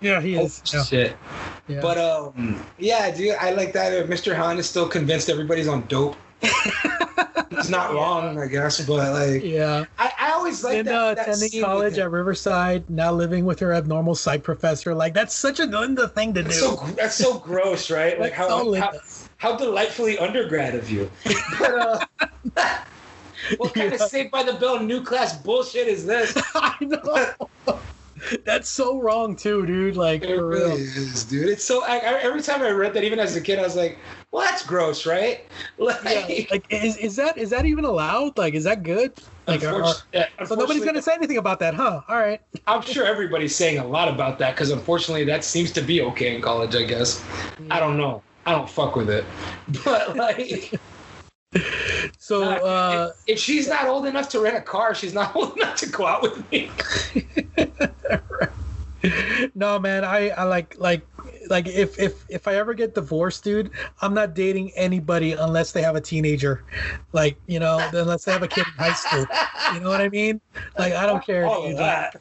[0.00, 0.62] Yeah, he is.
[0.74, 1.16] oh, shit.
[1.68, 1.80] Yeah.
[1.80, 3.92] But um, yeah, dude, I like that.
[3.92, 4.34] Uh, Mr.
[4.34, 6.16] Hand is still convinced everybody's on dope.
[7.50, 9.84] He's not wrong, I guess, but like, Yeah.
[9.98, 10.94] I, I always like that.
[10.94, 14.94] uh, that attending college at Riverside, now living with her abnormal psych professor.
[14.94, 16.48] Like that's such a Linda thing to do.
[16.48, 18.20] That's so that's so gross, right?
[18.26, 18.92] Like how, so how.
[19.38, 21.10] How delightfully undergrad of you.
[21.58, 22.78] But uh,
[23.58, 26.34] what kind of Saved by the Bell new class bullshit is this?
[26.54, 27.34] I know.
[28.44, 29.96] That's so wrong too, dude.
[29.96, 30.76] Like It really real.
[30.76, 31.48] is, dude.
[31.50, 31.84] It's so.
[31.84, 33.98] I, I, every time I read that, even as a kid, I was like,
[34.32, 35.40] "Well, that's gross, right?"
[35.78, 38.38] Like, Yeah, like is, is that is that even allowed?
[38.38, 39.12] Like is that good?
[39.46, 42.00] Like are- yeah, so nobody's gonna say anything about that, huh?
[42.08, 42.40] All right.
[42.66, 46.34] I'm sure everybody's saying a lot about that because unfortunately, that seems to be okay
[46.34, 46.74] in college.
[46.74, 47.22] I guess.
[47.70, 48.22] I don't know.
[48.46, 49.26] I don't fuck with it,
[49.84, 50.80] but like.
[52.18, 55.56] So uh if, if she's not old enough to rent a car, she's not old
[55.56, 56.76] enough to go out with me.
[59.54, 61.06] no man, I, I like like
[61.48, 63.70] like if if if I ever get divorced, dude,
[64.00, 66.64] I'm not dating anybody unless they have a teenager.
[67.12, 69.26] Like, you know, unless they have a kid in high school.
[69.74, 70.40] You know what I mean?
[70.78, 71.46] Like I don't care.
[71.46, 71.78] All of dude.
[71.78, 72.20] that.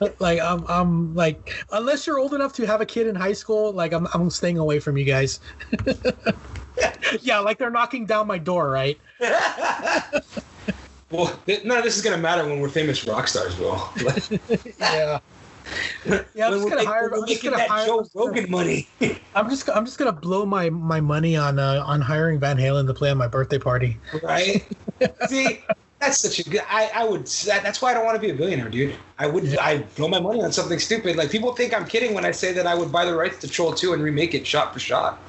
[0.00, 3.32] Like, like I'm I'm like unless you're old enough to have a kid in high
[3.32, 5.40] school, like I'm I'm staying away from you guys.
[7.20, 8.98] yeah, like they're knocking down my door, right?
[11.10, 13.92] well, th- none of this is gonna matter when we're famous rock stars, Will.
[14.78, 15.20] yeah.
[16.34, 17.12] Yeah, I'm just gonna hire.
[17.14, 17.86] I'm just gonna hire.
[17.86, 18.88] Joe Rogan money.
[19.34, 19.68] I'm just.
[19.68, 23.10] I'm just gonna blow my my money on uh, on hiring Van Halen to play
[23.10, 23.98] on my birthday party.
[24.22, 24.66] right?
[25.28, 25.60] See,
[26.00, 26.62] that's such a good.
[26.68, 27.26] I, I would.
[27.26, 28.96] That, that's why I don't want to be a billionaire, dude.
[29.18, 29.56] I would.
[29.58, 31.16] I blow my money on something stupid.
[31.16, 33.48] Like people think I'm kidding when I say that I would buy the rights to
[33.48, 35.20] Troll 2 and remake it shot for shot.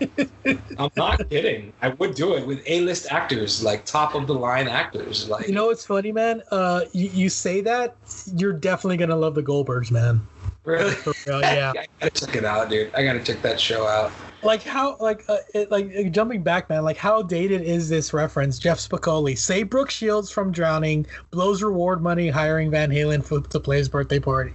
[0.78, 1.72] I'm not kidding.
[1.80, 5.28] I would do it with A-list actors, like top of the line actors.
[5.28, 6.42] Like You know what's funny, man?
[6.50, 7.94] Uh, you, you say that
[8.34, 10.26] you're definitely gonna love the Goldbergs, man.
[10.64, 10.96] really.
[11.26, 11.72] Real, yeah.
[11.78, 12.92] I gotta check it out, dude.
[12.94, 14.10] I gotta check that show out.
[14.42, 16.82] Like how, like, uh, it, like uh, jumping back, man.
[16.82, 18.58] Like how dated is this reference?
[18.58, 23.60] Jeff Spicoli, say Brooke Shields from Drowning, blows reward money hiring Van Halen for, to
[23.60, 24.52] play his birthday party.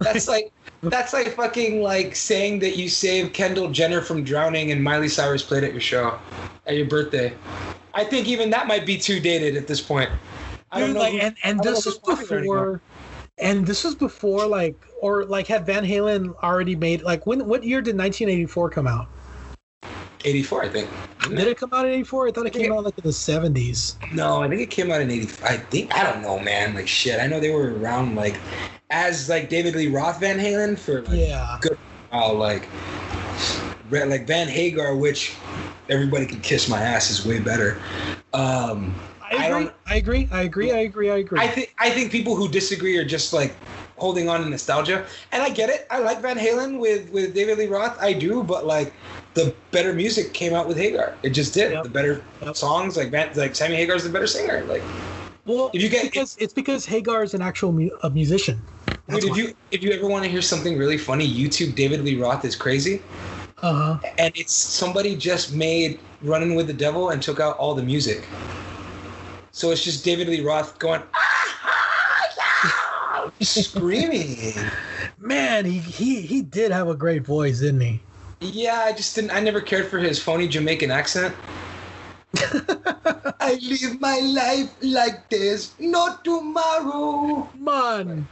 [0.00, 0.52] That's like
[0.82, 5.42] that's like fucking like saying that you saved Kendall Jenner from drowning and Miley Cyrus
[5.42, 6.18] played at your show
[6.66, 7.32] at your birthday.
[7.94, 10.10] I think even that might be too dated at this point.
[10.72, 11.02] I don't Dude, know.
[11.02, 12.72] like, who- and, and don't this was who's popular anymore.
[12.72, 12.80] before,
[13.38, 17.46] and this was before, like, or like, had Van Halen already made like when?
[17.46, 19.08] What year did 1984 come out?
[20.24, 20.90] 84, I think.
[21.28, 22.28] Did it come out in 84?
[22.28, 23.96] I thought it came out like in the 70s.
[24.12, 25.42] No, I think it came out in 85.
[25.44, 26.74] I think I don't know, man.
[26.74, 27.20] Like shit.
[27.20, 28.42] I know they were around like
[28.90, 31.58] as like David Lee Roth Van Halen for like Yeah.
[31.60, 31.78] good
[32.08, 32.70] while like
[33.90, 35.36] like Van Hagar, which
[35.88, 37.82] everybody can kiss my ass is way better.
[38.32, 39.64] Um I agree.
[39.64, 40.28] don't- I, agree.
[40.32, 40.72] I agree.
[40.72, 41.10] I agree.
[41.10, 41.40] I agree.
[41.40, 43.56] I think I think people who disagree are just like
[43.96, 45.86] holding on to nostalgia, and I get it.
[45.90, 47.96] I like Van Halen with with David Lee Roth.
[48.00, 48.94] I do, but like
[49.34, 51.18] the better music came out with Hagar.
[51.22, 51.82] It just did.
[51.84, 54.64] The better songs, like like Sammy Hagar's the better singer.
[54.66, 54.90] Like,
[55.44, 58.62] well, if you get because it's because Hagar is an actual mu- a musician.
[59.08, 62.20] dude, if you if you ever want to hear something really funny, YouTube David Lee
[62.20, 63.06] Roth is crazy.
[63.62, 63.98] Uh huh.
[64.18, 68.28] and it's somebody just made Running with the Devil and took out all the music.
[69.52, 74.72] So it's just David Lee Roth going "Ah, yeah," screaming.
[75.18, 78.06] Man, he, he he did have a great voice, didn't he?
[78.40, 79.32] Yeah, I just didn't.
[79.32, 81.34] I never cared for his phony Jamaican accent.
[83.40, 87.48] I live my life like there's no tomorrow.
[87.58, 88.26] Man,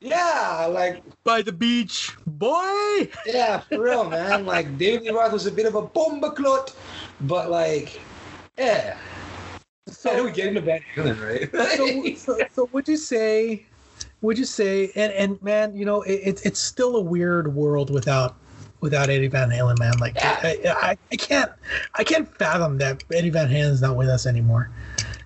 [0.00, 3.08] Yeah, like by the beach, boy.
[3.26, 4.44] yeah, for real, man.
[4.44, 6.74] Like David Lee Roth was a bit of a bomba clot,
[7.22, 8.00] but like,
[8.58, 8.98] yeah.
[9.88, 11.20] So How do we get into Van Halen,
[11.52, 12.16] right?
[12.16, 13.64] so, so, so would you say
[14.20, 17.90] would you say and and man you know it, it's it's still a weird world
[17.90, 18.36] without
[18.84, 21.50] without eddie van halen man like I, I i can't
[21.96, 24.70] i can't fathom that eddie van halen's not with us anymore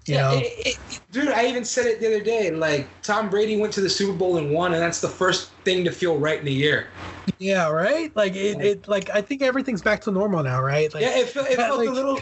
[0.06, 2.50] you Yeah, know it- it- dude, I even said it the other day.
[2.50, 5.84] Like Tom Brady went to the Super Bowl and won, and that's the first thing
[5.84, 6.80] to feel right in a year.
[7.38, 11.02] yeah right like it, it like i think everything's back to normal now right like
[11.02, 12.18] yeah, it, felt, it felt like- a little.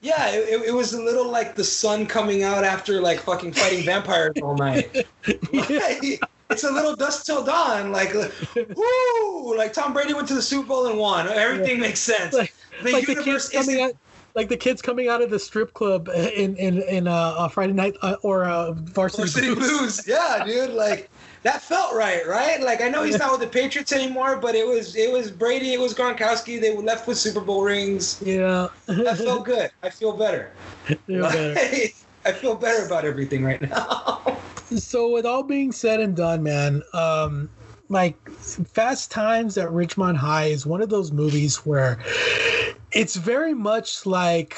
[0.00, 3.52] Yeah, it, it- it was a little like the sun coming out after like fucking
[3.54, 4.94] fighting vampires all night.
[5.52, 7.92] Like, it's a little dusk till dawn.
[7.92, 8.14] Like,
[8.76, 9.56] woo!
[9.56, 11.28] Like Tom Brady went to the Super Bowl and won.
[11.28, 12.34] Everything makes sense.
[12.34, 13.96] like, the like universe kids coming isn't- out
[14.36, 17.72] like the kids coming out of the strip club in in in uh, uh friday
[17.72, 19.68] night uh, or uh varsity, Varsity Blues.
[19.78, 20.08] Blues.
[20.08, 20.70] Yeah, dude.
[20.70, 21.08] Like
[21.44, 22.60] that felt right, right?
[22.60, 25.72] Like I know he's not with the Patriots anymore, but it was it was Brady,
[25.72, 26.60] it was Gronkowski.
[26.60, 28.20] They were left with Super Bowl rings.
[28.26, 29.70] yeah That felt good.
[29.84, 30.50] I feel better.
[31.06, 31.60] Feel better.
[32.26, 34.36] I feel better about everything right now.
[34.76, 37.50] So with all being said and done man um
[37.88, 41.98] like fast times at ridgemont high is one of those movies where
[42.92, 44.56] it's very much like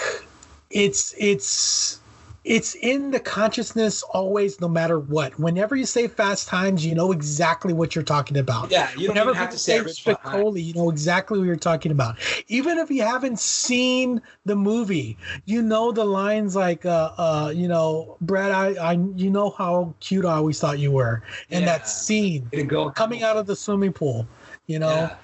[0.70, 2.00] it's it's
[2.46, 7.10] it's in the consciousness always no matter what whenever you say fast times you know
[7.10, 9.80] exactly what you're talking about Yeah, you even have to say.
[9.80, 12.16] Spicoli, you know exactly what you're talking about
[12.46, 17.66] even if you haven't seen the movie you know the lines like uh uh you
[17.66, 21.78] know brad i i you know how cute i always thought you were and Yeah.
[21.78, 22.90] that scene go.
[22.90, 24.26] coming out of the swimming pool
[24.68, 25.16] you know Yeah.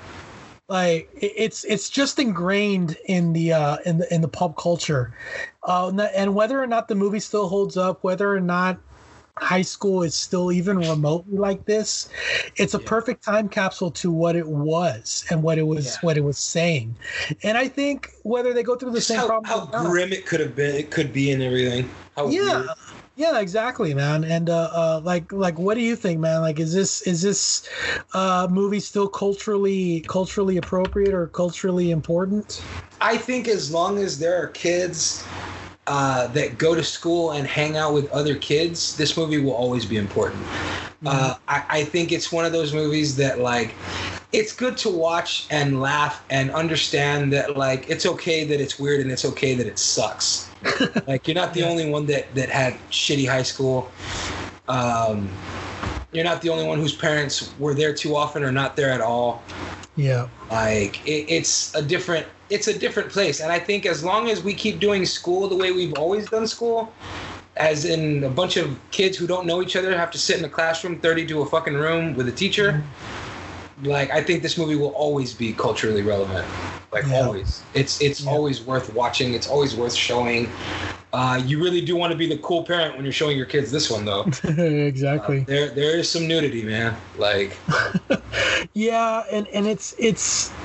[0.73, 5.15] Like it's it's just ingrained in the uh in the in the pop culture
[5.65, 8.79] uh and whether or not the movie still holds up whether or not
[9.39, 12.09] high school is still even remotely like this
[12.57, 16.01] it's a perfect time capsule to what it was and what it was Yeah.
[16.03, 16.95] what it was saying
[17.43, 20.27] and i think whether they go through the Just same how, problem how grim it
[20.27, 21.89] could have been, it could be, and everything.
[22.17, 22.71] How yeah weird.
[23.15, 26.73] Yeah exactly man and uh, uh like like what do you think man like is
[26.73, 27.69] this is this
[28.15, 32.69] uh movie still culturally culturally appropriate or culturally important
[33.01, 35.29] I think as long as there are kids
[35.89, 39.85] uh, that go to school and hang out with other kids, this movie will always
[39.85, 40.49] be important.
[41.05, 43.81] Uh, I, I think it's one of those movies that like
[44.31, 49.01] it's good to watch and laugh and understand that like it's okay that it's weird
[49.01, 50.52] and it's okay that it sucks.
[51.07, 53.91] like you're not the only one that that had shitty high school.
[54.69, 55.29] Um,
[56.13, 59.01] you're not the only one whose parents were there too often or not there at
[59.01, 59.43] all.
[59.97, 60.29] Yeah.
[60.51, 63.41] Like it, it's a different it's a different place.
[63.41, 66.47] And i think as long as we keep doing school the way we've always done
[66.47, 66.93] school
[67.57, 70.45] as in a bunch of kids who don't know each other have to sit in
[70.45, 72.83] a classroom 30 to a fucking room with a teacher
[73.83, 76.49] like i think this movie will always be culturally relevant.
[76.93, 77.25] Like Yeah.
[77.27, 77.65] always.
[77.73, 79.33] It's it's always worth watching.
[79.35, 80.57] It's always worth showing.
[81.15, 83.71] Uh, you really do want to be the cool parent when you're showing your kids
[83.71, 84.31] this one though.
[84.59, 85.45] Exactly.
[85.45, 87.03] There there is some nudity man.
[87.15, 87.65] Like
[88.75, 90.57] yeah and and it's it's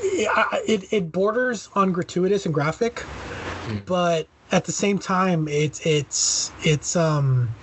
[0.00, 3.08] it it borders on gratuitous and graphic
[3.86, 7.56] but at the same time it's it's it's um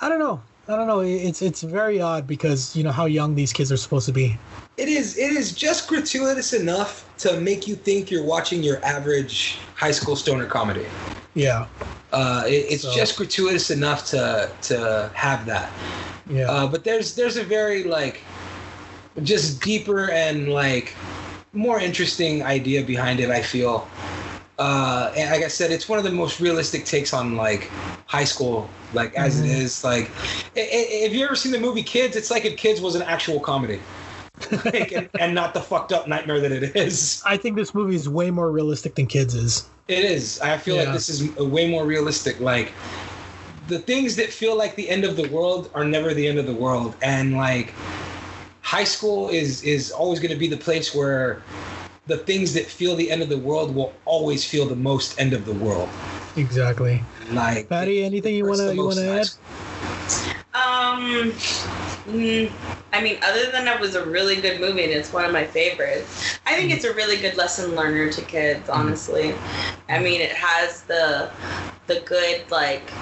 [0.00, 3.34] i don't know i don't know it's it's very odd because you know how young
[3.34, 4.40] these kids are supposed to be
[4.76, 9.70] It is it is just gratuitous enough to make you think you're watching your average
[9.74, 10.88] high school stoner comedy.
[11.34, 11.68] yeah
[12.12, 14.76] Uh, it, it's So- just gratuitous enough to to
[15.14, 15.68] have that.
[16.26, 18.16] yeah Uh, but there's there's a very like
[19.22, 20.88] just deeper and like
[21.52, 23.30] more interesting idea behind it.
[23.30, 23.74] I feel.
[24.60, 28.24] Uh, and like I said, it's one of the most realistic takes on like high
[28.24, 29.50] school, like as it Mhm.
[29.50, 29.84] is.
[29.84, 30.18] Like,
[30.54, 33.86] if you ever seen the movie Kids, it's like if Kids was an actual comedy,
[34.74, 37.22] like, and, and not the fucked up nightmare that it is.
[37.24, 40.38] i think this movie is way more realistic than kids is It is.
[40.40, 42.38] I feel like this is way more realistic.
[42.40, 42.76] Like
[43.66, 46.46] the things that feel like the end of the world are never the end of
[46.46, 47.80] the world, and like
[48.62, 51.46] high school is is always going to be the place where
[52.10, 55.32] the things that feel the end of the world will always feel the most end
[55.32, 55.96] of the world.
[56.34, 59.30] exactly Like patty anything you wanna you wanna add.
[60.54, 61.32] Um,
[62.06, 62.52] Mm,
[62.92, 65.44] I mean, other than it was a really good movie and it's one of my
[65.46, 68.68] favorites, I think it's a really good lesson learner to kids.
[68.70, 69.34] Honestly,
[69.88, 71.32] I mean, it has the
[71.86, 72.92] the good like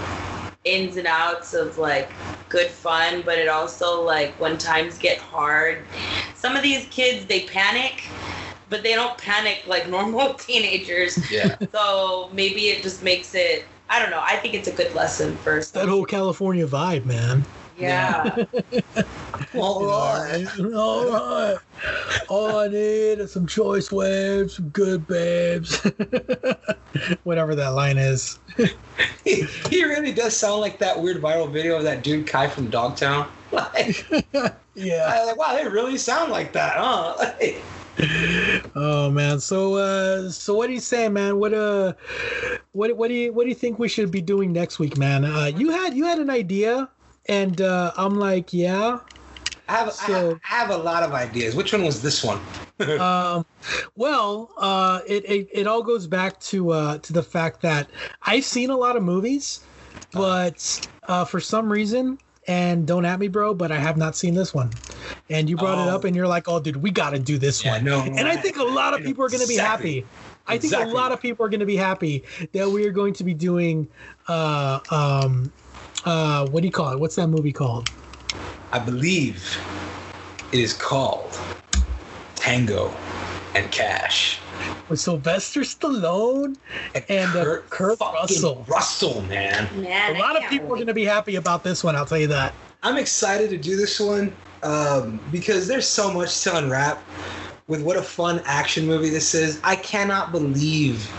[0.65, 2.13] ins and outs of like
[2.49, 5.87] good fun, but it also like when times get hard,
[6.35, 8.03] some of these kids they panic.
[8.69, 11.19] But they don't panic like normal teenagers.
[11.31, 11.57] Yeah.
[11.75, 13.67] So maybe it just makes it.
[13.91, 14.23] I don't know.
[14.23, 17.47] I think it's a good lesson for some That whole California vibe, man.
[17.75, 18.37] Yeah.
[19.55, 21.57] All right, all right.
[22.29, 25.77] All I need is some choice waves, some good babes.
[27.23, 28.39] Whatever that line is.
[29.25, 32.71] he, he really does sound like that weird viral video of that dude Kai from
[32.71, 33.29] Dogtown.
[33.51, 34.07] Like,
[34.75, 35.09] yeah.
[35.11, 37.15] I like, wow, they really sound like that, huh?
[37.19, 37.73] Like,
[38.75, 39.41] Oh man.
[39.41, 41.39] So uh so what do you say, man?
[41.39, 41.95] What uh
[42.73, 45.25] what what do you what do you think we should be doing next week, man?
[45.25, 46.89] Uh you had you had an idea
[47.27, 49.01] and uh I'm like, yeah.
[49.69, 51.55] I have, I have, I have a lot of ideas.
[51.55, 52.41] Which one was this one?
[53.01, 53.45] um,
[53.97, 57.91] well, uh, it, it it all goes back to uh, to the fact that
[58.23, 59.67] I've seen a lot of movies,
[60.13, 64.35] but uh, for some reason, and don't at me, bro, but I have not seen
[64.35, 64.71] this one.
[65.31, 65.95] And you brought it Oh.
[65.95, 68.37] up, and you're like, "Oh, dude, we got to do this one." no, and I
[68.37, 69.95] think a lot of people are going to be Exactly.
[70.01, 70.09] happy.
[70.47, 70.93] I think Exactly.
[70.93, 72.25] a lot of people are going to be happy
[72.55, 73.89] that we are going to be doing.
[74.29, 75.53] Uh, um,
[76.05, 76.99] uh, what do you call it?
[76.99, 77.91] What's that movie called?
[78.73, 79.59] I believe
[80.53, 81.35] it is called
[82.35, 82.95] Tango
[83.55, 84.41] and Cash.
[84.89, 86.57] With Sylvester Stallone
[87.09, 88.65] and, uh, Kurt Kurt Russell.
[88.69, 89.69] Russell, man.
[89.83, 91.95] Man, a lot of people are going to be happy about this one.
[91.95, 92.55] I'll tell you that.
[92.83, 97.05] I'm excited to do this one um, because there's so much to unwrap
[97.67, 99.61] with what a fun action movie this is.
[99.63, 101.15] I cannot believe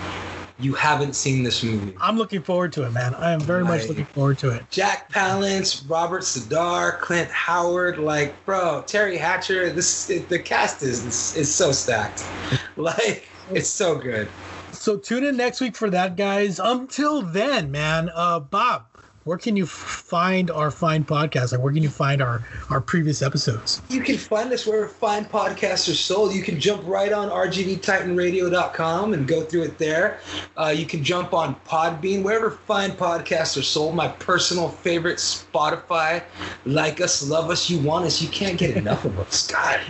[0.59, 1.95] you haven't seen this movie.
[2.01, 3.15] I'm looking forward to it, man.
[3.15, 4.69] I am very much looking forward to it.
[4.69, 9.69] Jack Palance, Robert Z'Dar, Clint Howard, like, bro, Teri Hatcher.
[9.69, 12.23] This it, the cast is is so stacked.
[12.77, 14.31] Like, it's so good.
[14.71, 16.59] So tune in next week for that, guys.
[16.59, 18.85] Until then, man, uh, Bob,
[19.25, 21.51] where can you find our fine podcast?
[21.51, 23.81] Like, where can you find our our previous episodes?
[23.89, 26.33] You can find us wherever fine podcasts are sold.
[26.33, 30.19] You can jump right on rgvtitanradio.com and go through it there.
[30.57, 33.95] Uh, you can jump on Podbean, wherever fine podcasts are sold.
[33.95, 36.23] My personal favorite, Spotify.
[36.65, 38.21] Like us, love us, you want us.
[38.21, 39.47] You can't get enough of us.
[39.47, 39.81] God.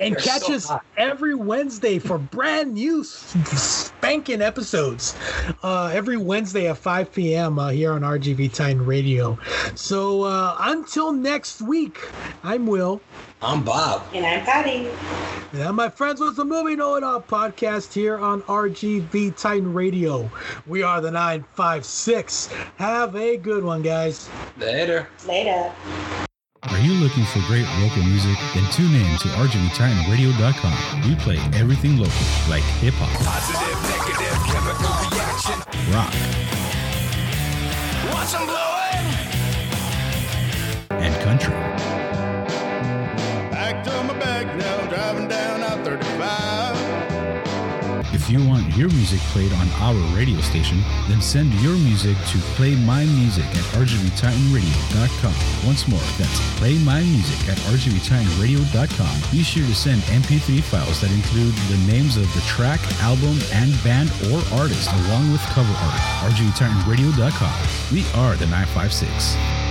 [0.00, 0.84] And catch so us hot.
[0.96, 5.16] every Wednesday for brand new spanking episodes.
[5.62, 7.58] Uh, every Wednesday at 5 p.m.
[7.58, 9.38] Uh, here on RGV Titan Radio.
[9.76, 12.00] So uh, until next week,
[12.42, 13.00] I'm Will.
[13.40, 14.02] I'm Bob.
[14.12, 14.90] And I'm Patty.
[15.52, 20.28] And my friends with the Movie Know It All podcast here on RGV Titan Radio.
[20.66, 22.48] We are the 956.
[22.78, 24.28] Have a good one, guys.
[24.56, 25.08] Later.
[25.28, 25.72] Later.
[26.64, 28.36] Are you looking for great local music?
[28.54, 31.08] Then tune in to RGVTitanRadio.com.
[31.08, 35.62] We play everything local, like hip hop, Positive, negative, chemical reaction.
[35.94, 36.12] rock,
[38.30, 38.46] Blowing.
[40.90, 41.54] and country.
[43.50, 48.14] Back to my bag now, driving down I 35.
[48.14, 52.38] If you want your music played on our radio station, then send your music to
[52.54, 55.66] playmymusic at rgvtitanradio.com.
[55.66, 59.30] Once more, that's playmymusic at rgvtitanradio.com.
[59.32, 63.72] Be sure to send MP3 files that include the names of the track, album, and
[63.82, 66.32] band or artist, along with cover art.
[66.32, 67.58] rgvtitanradio.com.
[67.92, 69.67] We are the 956.